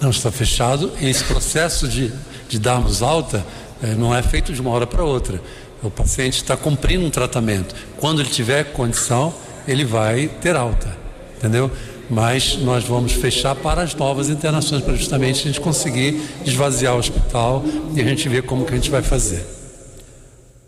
Não 0.00 0.10
está 0.10 0.30
fechado 0.30 0.90
esse 1.00 1.24
processo 1.24 1.86
de, 1.86 2.12
de 2.48 2.58
darmos 2.58 3.02
alta 3.02 3.44
é, 3.82 3.96
não 3.96 4.14
é 4.14 4.22
feito 4.22 4.52
de 4.52 4.60
uma 4.60 4.70
hora 4.70 4.86
para 4.86 5.02
outra. 5.02 5.42
O 5.82 5.90
paciente 5.90 6.36
está 6.36 6.56
cumprindo 6.56 7.04
um 7.04 7.10
tratamento. 7.10 7.74
Quando 7.98 8.20
ele 8.20 8.30
tiver 8.30 8.72
condição, 8.72 9.34
ele 9.66 9.84
vai 9.84 10.28
ter 10.28 10.54
alta, 10.54 10.96
entendeu? 11.36 11.70
Mas 12.08 12.56
nós 12.58 12.84
vamos 12.84 13.12
fechar 13.12 13.54
para 13.54 13.82
as 13.82 13.94
novas 13.94 14.28
internações, 14.28 14.82
para 14.82 14.94
justamente 14.94 15.40
a 15.40 15.44
gente 15.44 15.60
conseguir 15.60 16.20
esvaziar 16.44 16.94
o 16.94 16.98
hospital 16.98 17.64
e 17.94 18.00
a 18.00 18.04
gente 18.04 18.28
ver 18.28 18.42
como 18.44 18.64
que 18.64 18.72
a 18.72 18.76
gente 18.76 18.90
vai 18.90 19.02
fazer. 19.02 19.44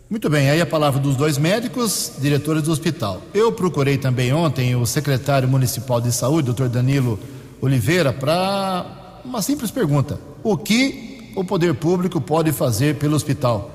Muito 0.09 0.29
bem, 0.29 0.49
aí 0.49 0.61
a 0.61 0.65
palavra 0.65 0.99
dos 0.99 1.15
dois 1.15 1.37
médicos, 1.37 2.13
diretores 2.19 2.63
do 2.63 2.71
hospital. 2.71 3.21
Eu 3.33 3.51
procurei 3.51 3.97
também 3.97 4.33
ontem 4.33 4.75
o 4.75 4.85
secretário 4.85 5.47
municipal 5.47 5.99
de 5.99 6.11
saúde, 6.11 6.47
doutor 6.47 6.69
Danilo 6.69 7.19
Oliveira, 7.61 8.13
para 8.13 9.21
uma 9.23 9.41
simples 9.41 9.71
pergunta: 9.71 10.19
o 10.43 10.57
que 10.57 11.31
o 11.35 11.43
poder 11.43 11.73
público 11.73 12.21
pode 12.21 12.51
fazer 12.51 12.95
pelo 12.95 13.15
hospital? 13.15 13.74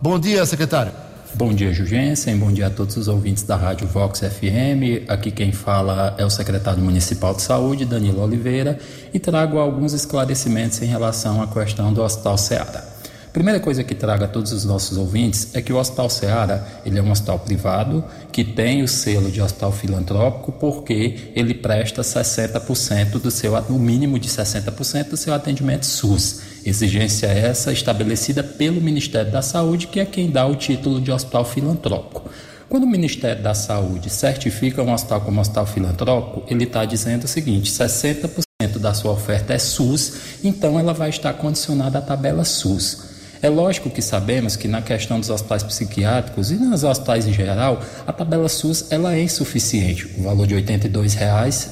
Bom 0.00 0.16
dia, 0.16 0.46
secretário. 0.46 0.92
Bom 1.34 1.52
dia, 1.52 1.72
Jugensen. 1.72 2.36
Bom 2.36 2.52
dia 2.52 2.68
a 2.68 2.70
todos 2.70 2.96
os 2.96 3.08
ouvintes 3.08 3.42
da 3.42 3.56
Rádio 3.56 3.88
Vox 3.88 4.20
FM. 4.20 5.08
Aqui 5.08 5.32
quem 5.32 5.50
fala 5.50 6.14
é 6.16 6.24
o 6.24 6.30
secretário 6.30 6.80
municipal 6.80 7.34
de 7.34 7.42
saúde, 7.42 7.84
Danilo 7.84 8.22
Oliveira, 8.22 8.78
e 9.12 9.18
trago 9.18 9.58
alguns 9.58 9.92
esclarecimentos 9.92 10.80
em 10.82 10.86
relação 10.86 11.42
à 11.42 11.48
questão 11.48 11.92
do 11.92 12.00
Hospital 12.00 12.38
Ceará. 12.38 12.84
Primeira 13.32 13.58
coisa 13.58 13.82
que 13.82 13.92
trago 13.92 14.22
a 14.22 14.28
todos 14.28 14.52
os 14.52 14.64
nossos 14.64 14.96
ouvintes 14.96 15.52
é 15.52 15.60
que 15.60 15.72
o 15.72 15.76
Hospital 15.76 16.08
Ceará 16.08 16.64
ele 16.86 16.96
é 17.00 17.02
um 17.02 17.10
hospital 17.10 17.40
privado 17.40 18.04
que 18.30 18.44
tem 18.44 18.84
o 18.84 18.88
selo 18.88 19.32
de 19.32 19.42
hospital 19.42 19.72
filantrópico 19.72 20.52
porque 20.52 21.32
ele 21.34 21.54
presta 21.54 22.02
60% 22.02 23.20
do 23.20 23.32
seu, 23.32 23.60
no 23.68 23.80
mínimo 23.80 24.16
de 24.16 24.28
60% 24.28 25.08
do 25.08 25.16
seu 25.16 25.34
atendimento 25.34 25.86
SUS. 25.86 26.47
Exigência 26.64 27.26
essa 27.26 27.72
estabelecida 27.72 28.42
pelo 28.42 28.80
Ministério 28.80 29.30
da 29.30 29.42
Saúde, 29.42 29.86
que 29.86 30.00
é 30.00 30.04
quem 30.04 30.30
dá 30.30 30.46
o 30.46 30.56
título 30.56 31.00
de 31.00 31.10
hospital 31.10 31.44
filantrópico. 31.44 32.28
Quando 32.68 32.84
o 32.84 32.86
Ministério 32.86 33.42
da 33.42 33.54
Saúde 33.54 34.10
certifica 34.10 34.82
um 34.82 34.92
hospital 34.92 35.22
como 35.22 35.40
hospital 35.40 35.66
filantrópico, 35.66 36.44
ele 36.48 36.64
está 36.64 36.84
dizendo 36.84 37.24
o 37.24 37.28
seguinte: 37.28 37.70
60% 37.70 38.78
da 38.78 38.92
sua 38.92 39.12
oferta 39.12 39.54
é 39.54 39.58
SUS, 39.58 40.12
então 40.44 40.78
ela 40.78 40.92
vai 40.92 41.08
estar 41.08 41.32
condicionada 41.34 41.98
à 41.98 42.02
tabela 42.02 42.44
SUS. 42.44 43.08
É 43.40 43.48
lógico 43.48 43.88
que 43.88 44.02
sabemos 44.02 44.56
que 44.56 44.66
na 44.66 44.82
questão 44.82 45.20
dos 45.20 45.30
hospitais 45.30 45.62
psiquiátricos 45.62 46.50
e 46.50 46.56
nos 46.56 46.82
hospitais 46.82 47.26
em 47.26 47.32
geral, 47.32 47.80
a 48.06 48.12
tabela 48.12 48.48
SUS 48.48 48.86
ela 48.90 49.14
é 49.14 49.22
insuficiente. 49.22 50.12
O 50.18 50.24
valor 50.24 50.46
de 50.46 50.56
82 50.56 51.14
reais 51.14 51.70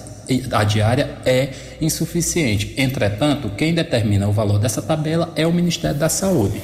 a 0.53 0.65
diária 0.65 1.17
é 1.25 1.51
insuficiente. 1.81 2.75
Entretanto, 2.77 3.51
quem 3.51 3.75
determina 3.75 4.29
o 4.29 4.33
valor 4.33 4.59
dessa 4.59 4.83
tabela 4.83 5.33
é 5.37 5.47
o 5.47 5.53
Ministério 5.53 5.99
da 5.99 6.09
Saúde. 6.09 6.61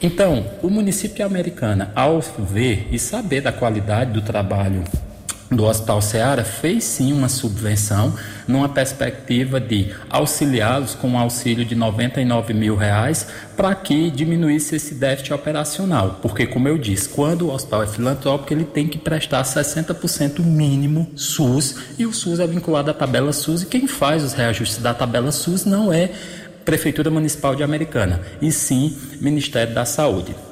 Então, 0.00 0.46
o 0.62 0.70
município 0.70 1.16
de 1.16 1.22
Americana, 1.22 1.90
ao 1.94 2.20
ver 2.20 2.88
e 2.92 2.98
saber 2.98 3.40
da 3.40 3.52
qualidade 3.52 4.12
do 4.12 4.22
trabalho 4.22 4.84
do 5.50 5.64
Hospital 5.64 6.02
Ceará 6.02 6.44
fez 6.44 6.84
sim 6.84 7.12
uma 7.12 7.28
subvenção 7.28 8.14
numa 8.46 8.68
perspectiva 8.68 9.58
de 9.58 9.92
auxiliá-los 10.10 10.94
com 10.94 11.08
um 11.08 11.18
auxílio 11.18 11.64
de 11.64 11.74
99 11.74 12.52
mil 12.52 12.76
reais 12.76 13.26
para 13.56 13.74
que 13.74 14.10
diminuísse 14.10 14.76
esse 14.76 14.94
déficit 14.94 15.32
operacional. 15.32 16.18
Porque, 16.20 16.46
como 16.46 16.68
eu 16.68 16.76
disse, 16.76 17.08
quando 17.08 17.46
o 17.46 17.52
hospital 17.52 17.82
é 17.82 17.86
filantrópico, 17.86 18.52
ele 18.52 18.64
tem 18.64 18.86
que 18.86 18.98
prestar 18.98 19.42
60% 19.42 20.40
mínimo 20.40 21.10
SUS 21.16 21.76
e 21.98 22.04
o 22.04 22.12
SUS 22.12 22.40
é 22.40 22.46
vinculado 22.46 22.90
à 22.90 22.94
tabela 22.94 23.32
SUS 23.32 23.62
e 23.62 23.66
quem 23.66 23.86
faz 23.86 24.22
os 24.22 24.34
reajustes 24.34 24.78
da 24.78 24.92
tabela 24.92 25.32
SUS 25.32 25.64
não 25.64 25.92
é 25.92 26.10
Prefeitura 26.64 27.10
Municipal 27.10 27.56
de 27.56 27.62
Americana, 27.62 28.20
e 28.42 28.52
sim 28.52 28.94
Ministério 29.22 29.74
da 29.74 29.86
Saúde. 29.86 30.47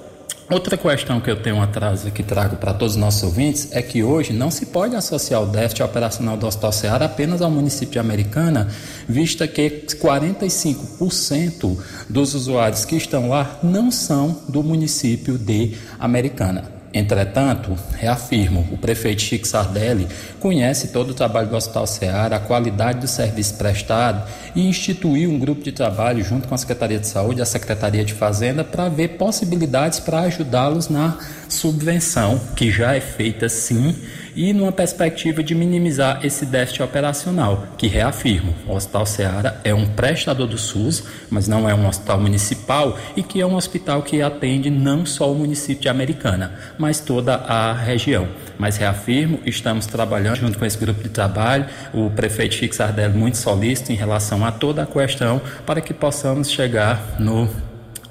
Outra 0.49 0.77
questão 0.77 1.21
que 1.21 1.29
eu 1.29 1.43
tenho 1.43 1.61
atrás 1.61 2.05
que 2.05 2.23
trago 2.23 2.55
para 2.55 2.73
todos 2.73 2.95
os 2.95 3.01
nossos 3.01 3.25
ouvintes 3.25 3.73
é 3.73 3.83
que 3.83 4.05
hoje 4.05 4.33
não 4.33 4.49
se 4.49 4.67
pode 4.67 4.95
associar 4.95 5.43
o 5.43 5.47
déficit 5.47 5.83
operacional 5.83 6.37
do 6.37 6.47
Hospital 6.47 6.71
Ceará 6.71 7.07
apenas 7.07 7.43
ao 7.43 7.51
município 7.51 7.95
de 7.95 7.99
Americana, 7.99 8.69
vista 9.09 9.49
que 9.49 9.69
45% 9.69 11.77
dos 12.09 12.35
usuários 12.35 12.85
que 12.85 12.95
estão 12.95 13.29
lá 13.29 13.59
não 13.61 13.91
são 13.91 14.41
do 14.49 14.63
município 14.63 15.37
de 15.37 15.77
Americana. 15.99 16.76
Entretanto, 16.99 17.77
reafirmo, 17.99 18.67
o 18.73 18.79
prefeito 18.79 19.21
Chico 19.21 19.47
Sardelli 19.47 20.09
conhece 20.41 20.89
todo 20.89 21.11
o 21.11 21.15
trabalho 21.15 21.47
do 21.47 21.55
Hospital 21.55 21.87
Ceará, 21.87 22.37
a 22.37 22.41
qualidade 22.41 23.01
do 23.01 23.07
serviço 23.07 23.57
prestado 23.57 24.27
e 24.55 24.67
instituiu 24.67 25.31
um 25.31 25.39
grupo 25.39 25.63
de 25.63 25.73
trabalho 25.73 26.25
junto 26.25 26.49
com 26.49 26.55
a 26.55 26.59
Secretaria 26.59 26.99
de 26.99 27.07
Saúde 27.07 27.41
e 27.41 27.43
a 27.43 27.45
Secretaria 27.45 28.03
de 28.03 28.15
Fazenda 28.15 28.65
para 28.65 28.89
ver 28.89 29.09
possibilidades 29.19 30.01
para 30.01 30.21
ajudá-los 30.21 30.89
na 30.89 31.19
subvenção, 31.51 32.41
que 32.57 32.71
já 32.71 32.97
é 32.97 33.01
feita 33.03 33.47
sim 33.47 33.95
e 34.37 34.53
numa 34.53 34.71
perspectiva 34.71 35.43
de 35.43 35.55
minimizar 35.55 36.21
esse 36.23 36.45
déficit 36.45 36.83
operacional, 36.83 37.67
que 37.79 37.87
reafirmo, 37.87 38.55
o 38.69 38.75
Hospital 38.75 39.07
Ceará 39.07 39.61
é 39.65 39.75
um 39.75 39.87
prestador 39.87 40.47
do 40.47 40.59
SUS, 40.59 41.05
mas 41.31 41.49
não 41.49 41.69
é 41.69 41.75
um 41.75 41.89
hospital 41.89 42.21
municipal 42.21 42.99
e 43.17 43.23
que 43.23 43.41
é 43.41 43.47
um 43.47 43.57
hospital 43.57 44.03
que 44.03 44.21
atende 44.21 44.69
não 44.69 45.07
só 45.07 45.33
o 45.33 45.35
município 45.35 45.83
de 45.83 45.89
Americana, 45.89 46.53
mas 46.77 47.01
toda 47.01 47.37
a 47.37 47.73
região. 47.73 48.29
Mas 48.59 48.77
reafirmo, 48.77 49.41
estamos 49.47 49.87
trabalhando 49.87 50.37
junto 50.37 50.59
com 50.59 50.67
esse 50.67 50.77
grupo 50.77 51.03
de 51.03 51.09
trabalho, 51.09 51.65
o 51.95 52.11
prefeito 52.11 52.55
Chico 52.55 52.75
Sardelli 52.75 53.17
muito 53.17 53.39
solícito 53.39 53.91
em 53.91 53.97
relação 53.97 54.45
a 54.45 54.53
toda 54.53 54.83
a 54.83 54.87
questão 54.87 55.41
para 55.65 55.81
que 55.81 55.95
possamos 55.95 56.51
chegar 56.51 57.17
no 57.19 57.49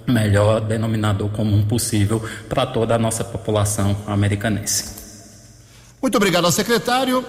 melhor 0.07 0.61
denominador 0.61 1.30
comum 1.30 1.63
possível 1.63 2.23
para 2.49 2.65
toda 2.65 2.95
a 2.95 2.99
nossa 2.99 3.23
população 3.23 3.95
americanense. 4.07 5.05
Muito 6.06 6.18
obrigado 6.18 6.45
ao 6.45 6.51
secretário. 6.51 7.26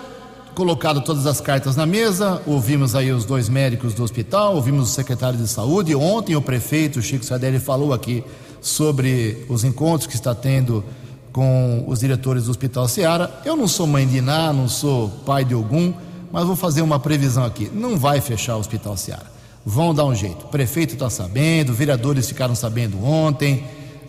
Colocado 0.55 1.01
todas 1.01 1.25
as 1.25 1.41
cartas 1.41 1.77
na 1.77 1.87
mesa, 1.87 2.43
ouvimos 2.47 2.95
aí 2.95 3.11
os 3.11 3.25
dois 3.25 3.49
médicos 3.49 3.95
do 3.95 4.03
hospital, 4.03 4.55
ouvimos 4.55 4.91
o 4.91 4.93
secretário 4.93 5.39
de 5.39 5.49
saúde. 5.49 5.95
Ontem 5.95 6.37
o 6.37 6.43
prefeito 6.43 7.01
Chico 7.01 7.25
Sardelli 7.25 7.59
falou 7.59 7.95
aqui 7.95 8.23
sobre 8.61 9.47
os 9.49 9.65
encontros 9.65 10.07
que 10.07 10.15
está 10.15 10.35
tendo 10.35 10.85
com 11.33 11.85
os 11.87 12.01
diretores 12.01 12.45
do 12.45 12.51
Hospital 12.51 12.87
Seara. 12.87 13.41
Eu 13.47 13.57
não 13.57 13.67
sou 13.67 13.87
mãe 13.87 14.07
de 14.07 14.19
Iná, 14.19 14.53
não 14.53 14.69
sou 14.69 15.09
pai 15.25 15.43
de 15.43 15.55
algum, 15.55 15.95
mas 16.31 16.45
vou 16.45 16.55
fazer 16.55 16.83
uma 16.83 17.01
previsão 17.01 17.47
aqui. 17.47 17.71
Não 17.73 17.97
vai 17.97 18.21
fechar 18.21 18.57
o 18.57 18.61
Hospital 18.61 18.95
Seara. 18.99 19.33
Vão 19.65 19.95
dar 19.95 20.05
um 20.05 20.15
jeito. 20.15 20.45
O 20.45 20.49
prefeito 20.49 20.93
está 20.93 21.09
sabendo, 21.09 21.73
vereadores 21.73 22.29
ficaram 22.29 22.55
sabendo 22.55 23.03
ontem, 23.03 23.65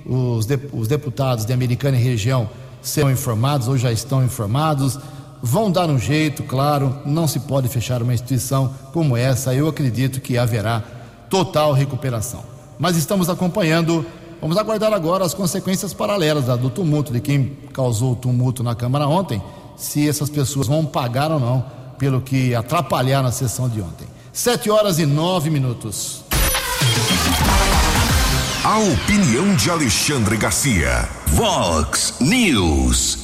os, 0.05 0.45
de, 0.45 0.59
os 0.73 0.89
deputados 0.89 1.45
de 1.45 1.53
Americana 1.53 1.95
e 1.95 2.03
região 2.03 2.49
serão 2.81 3.11
informados 3.11 3.67
ou 3.67 3.77
já 3.77 3.91
estão 3.91 4.23
informados. 4.23 4.99
Vão 5.41 5.71
dar 5.71 5.89
um 5.89 5.99
jeito, 5.99 6.43
claro, 6.43 6.97
não 7.05 7.27
se 7.27 7.41
pode 7.41 7.67
fechar 7.67 8.01
uma 8.01 8.13
instituição 8.13 8.73
como 8.91 9.15
essa. 9.15 9.53
Eu 9.53 9.67
acredito 9.67 10.19
que 10.19 10.37
haverá 10.37 10.83
total 11.29 11.73
recuperação. 11.73 12.43
Mas 12.79 12.95
estamos 12.95 13.29
acompanhando, 13.29 14.05
vamos 14.41 14.57
aguardar 14.57 14.93
agora 14.93 15.25
as 15.25 15.33
consequências 15.33 15.93
paralelas 15.93 16.45
do 16.59 16.69
tumulto, 16.69 17.11
de 17.11 17.19
quem 17.19 17.57
causou 17.73 18.13
o 18.13 18.15
tumulto 18.15 18.63
na 18.63 18.75
Câmara 18.75 19.07
ontem, 19.07 19.41
se 19.75 20.07
essas 20.07 20.29
pessoas 20.29 20.67
vão 20.67 20.85
pagar 20.85 21.31
ou 21.31 21.39
não 21.39 21.65
pelo 21.97 22.21
que 22.21 22.53
atrapalharam 22.53 23.27
a 23.27 23.31
sessão 23.31 23.67
de 23.67 23.81
ontem. 23.81 24.07
Sete 24.31 24.69
horas 24.69 24.99
e 24.99 25.05
nove 25.05 25.49
minutos. 25.49 26.26
A 28.67 28.79
opinião 28.79 29.55
de 29.55 29.69
Alexandre 29.69 30.35
Garcia. 30.35 31.07
Vox 31.27 32.15
News. 32.19 33.17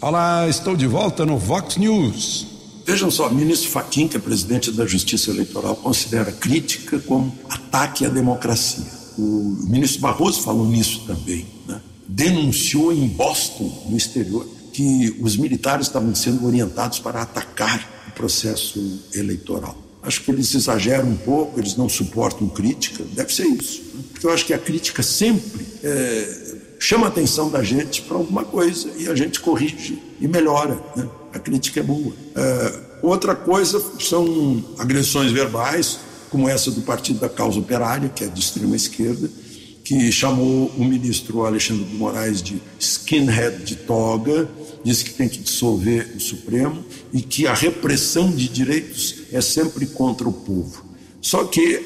Olá, 0.00 0.48
estou 0.48 0.74
de 0.74 0.88
volta 0.88 1.24
no 1.24 1.38
Vox 1.38 1.76
News. 1.76 2.48
Vejam 2.84 3.08
só, 3.08 3.28
o 3.28 3.32
ministro 3.32 3.70
Faquim, 3.70 4.08
que 4.08 4.16
é 4.16 4.20
presidente 4.20 4.72
da 4.72 4.84
Justiça 4.84 5.30
Eleitoral, 5.30 5.76
considera 5.76 6.32
crítica 6.32 6.98
como 6.98 7.32
ataque 7.48 8.04
à 8.04 8.08
democracia. 8.08 8.84
O 9.16 9.64
ministro 9.68 10.00
Barroso 10.00 10.42
falou 10.42 10.66
nisso 10.66 11.04
também. 11.06 11.46
Né? 11.68 11.80
Denunciou 12.08 12.92
em 12.92 13.06
Boston, 13.06 13.86
no 13.88 13.96
exterior, 13.96 14.44
que 14.72 15.16
os 15.20 15.36
militares 15.36 15.86
estavam 15.86 16.12
sendo 16.16 16.44
orientados 16.44 16.98
para 16.98 17.22
atacar 17.22 18.08
o 18.08 18.10
processo 18.10 19.00
eleitoral. 19.14 19.89
Acho 20.02 20.22
que 20.22 20.30
eles 20.30 20.54
exageram 20.54 21.08
um 21.08 21.16
pouco, 21.16 21.58
eles 21.60 21.76
não 21.76 21.88
suportam 21.88 22.48
crítica, 22.48 23.04
deve 23.12 23.34
ser 23.34 23.46
isso. 23.46 23.82
Porque 24.12 24.26
eu 24.26 24.32
acho 24.32 24.46
que 24.46 24.54
a 24.54 24.58
crítica 24.58 25.02
sempre 25.02 25.66
é, 25.82 26.54
chama 26.78 27.06
a 27.06 27.08
atenção 27.08 27.50
da 27.50 27.62
gente 27.62 28.02
para 28.02 28.16
alguma 28.16 28.44
coisa 28.44 28.90
e 28.96 29.08
a 29.08 29.14
gente 29.14 29.40
corrige 29.40 30.02
e 30.18 30.26
melhora. 30.26 30.80
Né? 30.96 31.06
A 31.34 31.38
crítica 31.38 31.80
é 31.80 31.82
boa. 31.82 32.12
É, 32.34 32.80
outra 33.02 33.34
coisa 33.34 33.82
são 34.00 34.64
agressões 34.78 35.32
verbais, 35.32 35.98
como 36.30 36.48
essa 36.48 36.70
do 36.70 36.80
Partido 36.80 37.20
da 37.20 37.28
Causa 37.28 37.58
Operária, 37.58 38.08
que 38.08 38.24
é 38.24 38.26
de 38.26 38.40
extrema 38.40 38.76
esquerda, 38.76 39.28
que 39.90 40.12
chamou 40.12 40.70
o 40.78 40.84
ministro 40.84 41.44
Alexandre 41.44 41.82
de 41.82 41.96
Moraes 41.96 42.40
de 42.40 42.62
skinhead 42.78 43.64
de 43.64 43.74
toga, 43.74 44.48
disse 44.84 45.04
que 45.04 45.14
tem 45.14 45.28
que 45.28 45.38
dissolver 45.40 46.12
o 46.14 46.20
Supremo 46.20 46.84
e 47.12 47.20
que 47.20 47.44
a 47.48 47.52
repressão 47.52 48.30
de 48.30 48.46
direitos 48.46 49.22
é 49.32 49.40
sempre 49.40 49.86
contra 49.86 50.28
o 50.28 50.32
povo. 50.32 50.84
Só 51.20 51.42
que, 51.42 51.82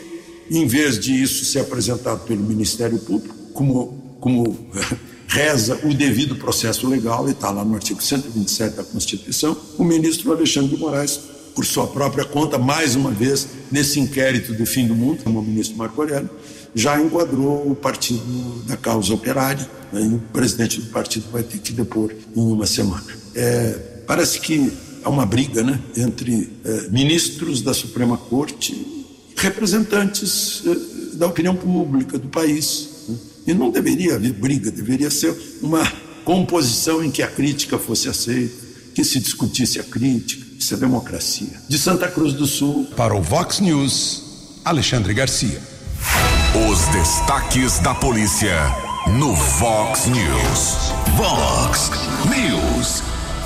em 0.50 0.66
vez 0.66 1.00
de 1.00 1.14
isso 1.14 1.46
ser 1.46 1.60
apresentado 1.60 2.26
pelo 2.26 2.42
Ministério 2.42 2.98
Público, 2.98 3.34
como, 3.54 4.18
como 4.20 4.54
reza 5.26 5.80
o 5.84 5.94
devido 5.94 6.36
processo 6.36 6.86
legal, 6.86 7.26
e 7.26 7.30
está 7.30 7.50
lá 7.50 7.64
no 7.64 7.74
artigo 7.74 8.02
127 8.02 8.76
da 8.76 8.84
Constituição, 8.84 9.56
o 9.78 9.82
ministro 9.82 10.30
Alexandre 10.30 10.76
de 10.76 10.76
Moraes, 10.76 11.18
por 11.54 11.64
sua 11.64 11.86
própria 11.86 12.26
conta, 12.26 12.58
mais 12.58 12.96
uma 12.96 13.12
vez, 13.12 13.48
nesse 13.72 13.98
inquérito 13.98 14.52
do 14.52 14.66
fim 14.66 14.86
do 14.86 14.94
mundo, 14.94 15.22
como 15.24 15.38
o 15.38 15.42
ministro 15.42 15.78
Marco 15.78 16.02
Aurélio, 16.02 16.28
já 16.74 17.00
enquadrou 17.00 17.70
o 17.70 17.74
partido 17.74 18.64
da 18.66 18.76
causa 18.76 19.14
operária, 19.14 19.68
né, 19.92 20.00
o 20.00 20.18
presidente 20.32 20.80
do 20.80 20.90
partido 20.90 21.26
vai 21.30 21.42
ter 21.42 21.58
que 21.58 21.72
depor 21.72 22.12
em 22.34 22.40
uma 22.40 22.66
semana. 22.66 23.04
É, 23.34 23.72
parece 24.06 24.40
que 24.40 24.72
há 25.04 25.08
uma 25.08 25.24
briga 25.24 25.62
né, 25.62 25.80
entre 25.96 26.52
é, 26.64 26.88
ministros 26.88 27.62
da 27.62 27.72
Suprema 27.72 28.16
Corte, 28.16 29.06
representantes 29.36 30.62
é, 30.66 31.16
da 31.16 31.26
opinião 31.26 31.54
pública 31.54 32.18
do 32.18 32.28
país. 32.28 32.88
Né, 33.08 33.16
e 33.46 33.54
não 33.54 33.70
deveria 33.70 34.16
haver 34.16 34.32
briga, 34.32 34.70
deveria 34.70 35.10
ser 35.10 35.36
uma 35.62 35.84
composição 36.24 37.04
em 37.04 37.10
que 37.10 37.22
a 37.22 37.28
crítica 37.28 37.78
fosse 37.78 38.08
aceita, 38.08 38.64
que 38.94 39.04
se 39.04 39.20
discutisse 39.20 39.78
a 39.78 39.84
crítica. 39.84 40.44
Isso 40.58 40.72
é 40.72 40.76
democracia. 40.76 41.60
De 41.68 41.78
Santa 41.78 42.08
Cruz 42.08 42.32
do 42.32 42.46
Sul. 42.46 42.86
Para 42.96 43.14
o 43.14 43.20
Vox 43.20 43.60
News, 43.60 44.22
Alexandre 44.64 45.12
Garcia. 45.12 45.73
Os 46.56 46.86
destaques 46.86 47.80
da 47.80 47.92
polícia 47.96 48.54
no 49.18 49.34
Vox 49.34 50.06
News. 50.06 50.92
Vox 51.16 51.90
News. 52.26 53.02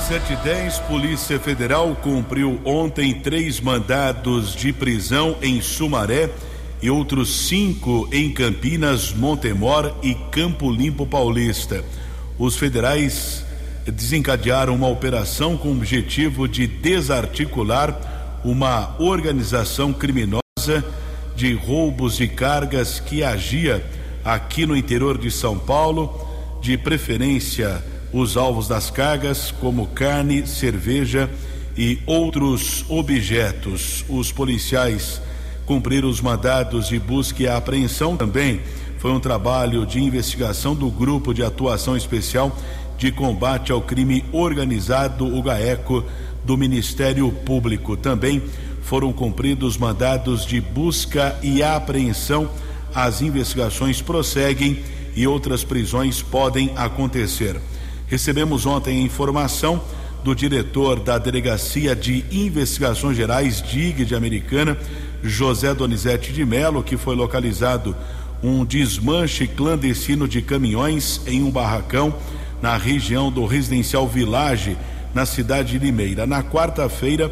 710, 0.07 0.79
Polícia 0.81 1.41
Federal 1.41 1.97
cumpriu 2.03 2.61
ontem 2.67 3.15
três 3.15 3.63
mandados 3.63 4.55
de 4.55 4.75
prisão 4.75 5.39
em 5.41 5.59
Sumaré 5.63 6.29
e 6.83 6.91
outros 6.91 7.49
cinco 7.49 8.07
em 8.13 8.31
Campinas, 8.31 9.15
Montemor 9.15 9.91
e 10.03 10.15
Campo 10.31 10.71
Limpo 10.71 11.07
Paulista. 11.07 11.83
Os 12.39 12.59
federais 12.59 13.43
desencadearam 13.87 14.75
uma 14.75 14.89
operação 14.89 15.57
com 15.57 15.69
o 15.69 15.77
objetivo 15.79 16.47
de 16.47 16.67
desarticular 16.67 18.39
uma 18.45 18.95
organização 18.99 19.95
criminosa 19.95 20.85
de 21.39 21.55
roubos 21.55 22.17
de 22.17 22.27
cargas 22.27 22.99
que 22.99 23.23
agia 23.23 23.81
aqui 24.25 24.67
no 24.67 24.77
interior 24.77 25.17
de 25.17 25.31
São 25.31 25.57
Paulo, 25.57 26.13
de 26.61 26.77
preferência 26.77 27.81
os 28.13 28.37
alvos 28.37 28.67
das 28.67 28.91
cargas, 28.91 29.53
como 29.53 29.87
carne, 29.87 30.49
cerveja 30.49 31.31
e 31.77 32.01
outros 32.07 32.85
objetos. 32.89 34.05
Os 34.09 34.33
policiais 34.33 35.23
cumpriram 35.65 36.09
os 36.09 36.21
mandados 36.21 36.89
de 36.89 36.99
busca 36.99 37.45
e 37.45 37.47
apreensão 37.47 38.17
também. 38.17 38.61
Foi 38.99 39.13
um 39.13 39.21
trabalho 39.21 39.87
de 39.87 40.01
investigação 40.01 40.75
do 40.75 40.91
Grupo 40.91 41.33
de 41.33 41.45
Atuação 41.45 41.97
Especial 41.97 42.51
de 42.97 43.13
Combate 43.13 43.71
ao 43.71 43.81
Crime 43.81 44.25
Organizado, 44.33 45.25
o 45.25 45.41
GAECO, 45.41 46.05
do 46.45 46.57
Ministério 46.57 47.31
Público. 47.31 47.97
Também 47.97 48.43
foram 48.89 49.13
cumpridos 49.13 49.77
mandados 49.77 50.47
de 50.47 50.63
busca 50.63 51.39
e 51.43 51.63
apreensão. 51.63 52.51
As 52.95 53.21
investigações 53.21 54.01
prosseguem 54.01 54.83
e 55.15 55.27
outras 55.27 55.63
prisões 55.63 56.23
podem 56.23 56.73
acontecer. 56.75 57.61
Recebemos 58.07 58.65
ontem 58.65 58.97
a 58.97 59.03
informação 59.03 59.79
do 60.25 60.35
diretor 60.35 61.01
da 61.01 61.19
Delegacia 61.19 61.95
de 61.95 62.25
Investigações 62.33 63.15
Gerais, 63.15 63.61
DIG 63.61 64.07
de 64.07 64.15
Americana, 64.15 64.79
José 65.23 65.75
Donizete 65.75 66.33
de 66.33 66.47
Melo, 66.47 66.83
que 66.83 66.97
foi 66.97 67.15
localizado 67.15 67.95
um 68.43 68.65
desmanche 68.65 69.47
clandestino 69.47 70.27
de 70.27 70.41
caminhões 70.41 71.21
em 71.27 71.43
um 71.43 71.51
barracão 71.51 72.15
na 72.63 72.75
região 72.79 73.31
do 73.31 73.45
residencial 73.45 74.09
Village, 74.09 74.79
na 75.13 75.27
cidade 75.27 75.73
de 75.73 75.79
Limeira. 75.79 76.27
Na 76.27 76.43
quarta-feira, 76.43 77.31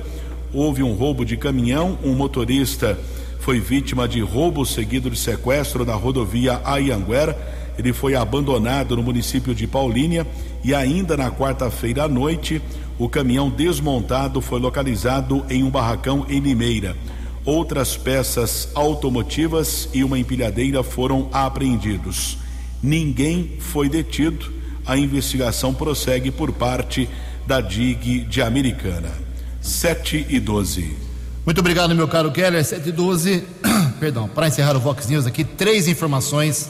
houve 0.57 0.83
um 0.83 0.95
roubo 0.95 1.25
de 1.25 1.37
caminhão, 1.37 1.99
um 2.03 2.15
motorista 2.15 2.99
foi 3.47 3.61
vítima 3.61 4.09
de 4.09 4.21
roubo 4.21 4.67
seguido 4.67 5.09
de 5.09 5.17
sequestro 5.17 5.85
na 5.85 5.95
rodovia 5.95 6.61
Ayanguera. 6.65 7.39
Ele 7.79 7.93
foi 7.93 8.17
abandonado 8.17 8.97
no 8.97 9.05
município 9.05 9.55
de 9.55 9.69
Paulínia 9.69 10.27
e 10.65 10.75
ainda 10.75 11.17
na 11.17 11.31
quarta-feira 11.31 12.05
à 12.05 12.09
noite, 12.09 12.61
o 12.99 13.09
caminhão 13.09 13.49
desmontado 13.49 14.41
foi 14.41 14.59
localizado 14.59 15.45
em 15.49 15.63
um 15.63 15.71
barracão 15.71 16.27
em 16.29 16.41
Limeira. 16.41 16.97
Outras 17.45 17.97
peças 17.97 18.69
automotivas 18.75 19.89
e 19.95 20.03
uma 20.03 20.19
empilhadeira 20.19 20.83
foram 20.83 21.29
apreendidos. 21.31 22.39
Ninguém 22.83 23.59
foi 23.61 23.89
detido. 23.89 24.53
A 24.85 24.97
investigação 24.97 25.73
prossegue 25.73 26.33
por 26.33 26.51
parte 26.51 27.09
da 27.47 27.61
DIG 27.61 28.21
de 28.21 28.43
Americana. 28.43 29.36
7 29.67 30.27
e 30.29 30.39
12. 30.39 30.97
Muito 31.45 31.59
obrigado, 31.59 31.95
meu 31.95 32.09
caro 32.09 32.31
Keller. 32.31 32.65
7 32.65 32.89
e 32.89 32.93
12. 32.93 33.45
Perdão, 34.01 34.29
para 34.29 34.49
encerrar 34.49 34.77
o 34.77 34.81
Vox 34.81 35.07
News 35.07 35.27
aqui, 35.27 35.45
três 35.45 35.89
informações. 35.89 36.69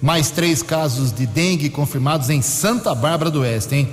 Mais 0.00 0.30
três 0.30 0.62
casos 0.62 1.12
de 1.12 1.26
dengue 1.26 1.68
confirmados 1.68 2.30
em 2.30 2.40
Santa 2.40 2.94
Bárbara 2.94 3.30
do 3.30 3.40
Oeste, 3.40 3.74
hein? 3.74 3.88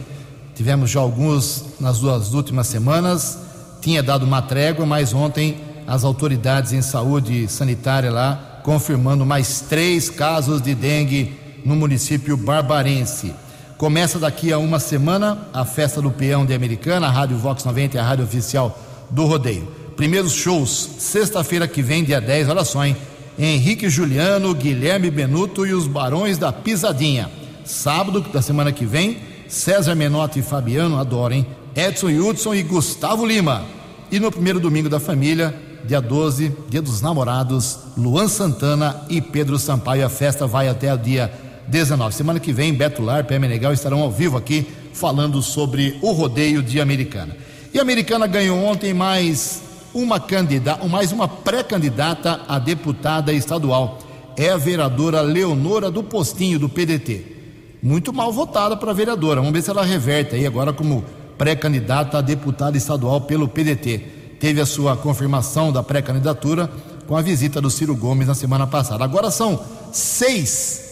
Tivemos 0.55 0.89
já 0.89 1.01
alguns 1.01 1.65
nas 1.81 1.99
duas 1.99 2.33
últimas 2.33 2.67
semanas. 2.67 3.37
Tinha 3.81 4.01
dado 4.01 4.25
uma 4.25 4.41
trégua, 4.41 4.85
mas 4.85 5.13
ontem 5.13 5.57
as 5.85 6.05
autoridades 6.05 6.71
em 6.71 6.81
saúde 6.81 7.47
sanitária 7.49 8.09
lá 8.09 8.47
confirmando 8.67 9.25
mais 9.25 9.61
três 9.61 10.09
casos 10.09 10.61
de 10.61 10.75
dengue 10.75 11.33
no 11.63 11.73
município 11.73 12.35
barbarense. 12.35 13.33
Começa 13.77 14.17
daqui 14.17 14.51
a 14.51 14.57
uma 14.57 14.79
semana 14.79 15.37
a 15.53 15.63
festa 15.63 16.01
do 16.01 16.09
peão 16.09 16.47
de 16.47 16.53
Americana, 16.53 17.05
a 17.05 17.11
Rádio 17.11 17.37
Vox 17.37 17.63
90 17.63 17.95
e 17.95 17.99
a 17.99 18.03
rádio 18.03 18.25
oficial 18.25 18.75
do 19.07 19.25
rodeio. 19.25 19.67
Primeiros 19.95 20.31
shows, 20.31 20.89
sexta-feira 20.97 21.67
que 21.67 21.83
vem, 21.83 22.03
dia 22.03 22.19
10, 22.19 22.49
olha 22.49 22.65
só, 22.65 22.83
hein? 22.83 22.97
Henrique 23.37 23.87
Juliano, 23.87 24.55
Guilherme 24.55 25.11
Benuto 25.11 25.63
e 25.63 25.73
os 25.73 25.85
Barões 25.85 26.39
da 26.39 26.51
Pisadinha. 26.51 27.29
Sábado 27.63 28.21
da 28.21 28.41
semana 28.41 28.71
que 28.71 28.83
vem, 28.83 29.19
César 29.47 29.93
Menotti 29.93 30.39
e 30.39 30.43
Fabiano, 30.43 30.97
adoro, 30.97 31.35
hein? 31.35 31.45
Edson 31.75 32.09
Hudson 32.09 32.55
e 32.55 32.63
Gustavo 32.63 33.27
Lima. 33.27 33.63
E 34.11 34.19
no 34.19 34.31
primeiro 34.31 34.59
domingo 34.59 34.89
da 34.89 34.99
família, 34.99 35.53
dia 35.85 36.01
12, 36.01 36.51
dia 36.67 36.81
dos 36.81 36.99
namorados, 36.99 37.77
Luan 37.95 38.27
Santana 38.27 39.03
e 39.07 39.21
Pedro 39.21 39.59
Sampaio. 39.59 40.03
A 40.03 40.09
festa 40.09 40.47
vai 40.47 40.67
até 40.67 40.91
o 40.91 40.97
dia 40.97 41.31
19. 41.67 42.15
Semana 42.15 42.39
que 42.39 42.53
vem, 42.53 42.73
Beto 42.73 43.01
Lar, 43.01 43.25
Pé 43.25 43.37
Menegal 43.37 43.73
estarão 43.73 44.01
ao 44.01 44.11
vivo 44.11 44.37
aqui 44.37 44.65
falando 44.93 45.41
sobre 45.41 45.97
o 46.01 46.11
rodeio 46.11 46.63
de 46.63 46.79
Americana. 46.79 47.35
E 47.73 47.79
a 47.79 47.81
Americana 47.81 48.25
ganhou 48.25 48.57
ontem 48.63 48.93
mais 48.93 49.61
uma 49.93 50.19
candidata, 50.19 50.87
mais 50.87 51.11
uma 51.11 51.27
pré-candidata 51.27 52.41
a 52.47 52.57
deputada 52.57 53.33
estadual. 53.33 53.99
É 54.35 54.49
a 54.49 54.57
vereadora 54.57 55.21
Leonora 55.21 55.91
do 55.91 56.03
Postinho, 56.03 56.59
do 56.59 56.69
PDT. 56.69 57.35
Muito 57.81 58.13
mal 58.13 58.31
votada 58.31 58.77
para 58.77 58.93
vereadora. 58.93 59.41
Vamos 59.41 59.53
ver 59.53 59.61
se 59.61 59.69
ela 59.69 59.83
reverte 59.83 60.35
aí 60.35 60.45
agora 60.45 60.71
como 60.71 61.03
pré-candidata 61.37 62.17
a 62.17 62.21
deputada 62.21 62.77
estadual 62.77 63.21
pelo 63.21 63.47
PDT. 63.47 63.99
Teve 64.39 64.61
a 64.61 64.65
sua 64.65 64.95
confirmação 64.95 65.71
da 65.71 65.83
pré-candidatura 65.83 66.69
com 67.07 67.15
a 67.15 67.21
visita 67.21 67.59
do 67.59 67.69
Ciro 67.69 67.95
Gomes 67.95 68.27
na 68.27 68.35
semana 68.35 68.67
passada. 68.67 69.03
Agora 69.03 69.31
são 69.31 69.59
seis 69.91 70.86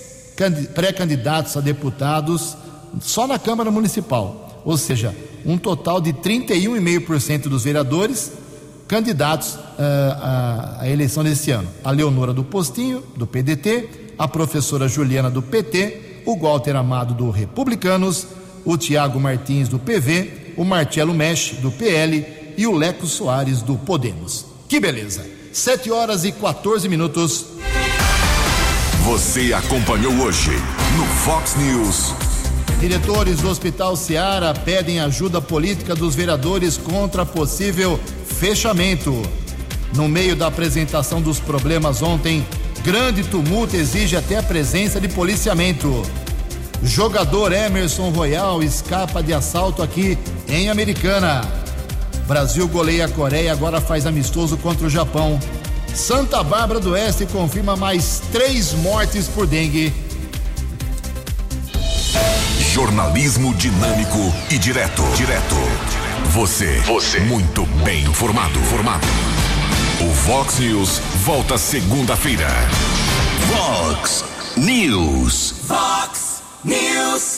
pré-candidatos 0.73 1.55
a 1.55 1.61
deputados 1.61 2.57
só 3.01 3.27
na 3.27 3.39
Câmara 3.39 3.71
Municipal, 3.71 4.61
ou 4.63 4.77
seja, 4.77 5.15
um 5.45 5.57
total 5.57 6.01
de 6.01 6.13
31,5% 6.13 7.43
dos 7.43 7.63
vereadores 7.63 8.31
candidatos 8.87 9.57
à, 9.77 10.77
à 10.81 10.89
eleição 10.89 11.23
desse 11.23 11.51
ano. 11.51 11.67
A 11.83 11.91
Leonora 11.91 12.33
do 12.33 12.43
Postinho, 12.43 13.03
do 13.15 13.25
PDT, 13.25 14.13
a 14.17 14.27
professora 14.27 14.87
Juliana 14.87 15.29
do 15.29 15.41
PT, 15.41 16.21
o 16.25 16.37
Walter 16.37 16.75
Amado 16.75 17.13
do 17.13 17.29
Republicanos, 17.29 18.27
o 18.63 18.77
Tiago 18.77 19.19
Martins 19.19 19.67
do 19.69 19.77
PV, 19.77 20.53
o 20.57 20.63
Marcelo 20.63 21.13
Mesh 21.13 21.57
do 21.61 21.71
PL 21.71 22.25
e 22.57 22.65
o 22.65 22.75
Leco 22.75 23.05
Soares 23.05 23.61
do 23.61 23.75
Podemos. 23.75 24.45
Que 24.67 24.79
beleza! 24.79 25.25
7 25.51 25.91
horas 25.91 26.25
e 26.25 26.31
14 26.31 26.89
minutos. 26.89 27.45
Você 29.05 29.53
acompanhou 29.53 30.11
hoje 30.15 30.49
no 30.97 31.05
Fox 31.05 31.55
News. 31.57 32.11
Diretores 32.79 33.37
do 33.37 33.49
Hospital 33.49 33.95
Seara 33.95 34.51
pedem 34.51 34.99
ajuda 34.99 35.39
política 35.39 35.93
dos 35.93 36.15
vereadores 36.15 36.75
contra 36.75 37.23
possível 37.23 37.99
fechamento. 38.25 39.21
No 39.93 40.09
meio 40.09 40.35
da 40.35 40.47
apresentação 40.47 41.21
dos 41.21 41.39
problemas 41.39 42.01
ontem, 42.01 42.43
grande 42.83 43.23
tumulto 43.23 43.75
exige 43.75 44.17
até 44.17 44.39
a 44.39 44.43
presença 44.43 44.99
de 44.99 45.07
policiamento. 45.07 46.01
Jogador 46.81 47.53
Emerson 47.53 48.09
Royal 48.09 48.63
escapa 48.63 49.21
de 49.21 49.35
assalto 49.35 49.83
aqui 49.83 50.17
em 50.49 50.67
Americana. 50.67 51.41
Brasil 52.27 52.67
goleia 52.67 53.05
a 53.05 53.09
Coreia, 53.09 53.51
agora 53.51 53.79
faz 53.79 54.07
amistoso 54.07 54.57
contra 54.57 54.87
o 54.87 54.89
Japão. 54.89 55.39
Santa 55.95 56.43
Bárbara 56.43 56.79
do 56.79 56.91
Oeste 56.91 57.25
confirma 57.25 57.77
mais 57.77 58.21
três 58.31 58.73
mortes 58.73 59.27
por 59.29 59.47
dengue. 59.47 59.93
Jornalismo 62.73 63.53
dinâmico 63.53 64.33
e 64.51 64.57
direto. 64.57 65.01
Direto. 65.15 65.55
Você. 66.31 66.79
Você. 66.81 67.21
Muito 67.21 67.65
bem 67.85 68.03
informado. 68.03 68.59
Formado. 68.65 69.07
O 70.01 70.11
Vox 70.27 70.59
News 70.59 70.99
volta 71.23 71.57
segunda-feira. 71.57 72.49
Vox 73.47 74.25
News. 74.57 75.55
Vox 75.65 76.43
News. 76.65 77.33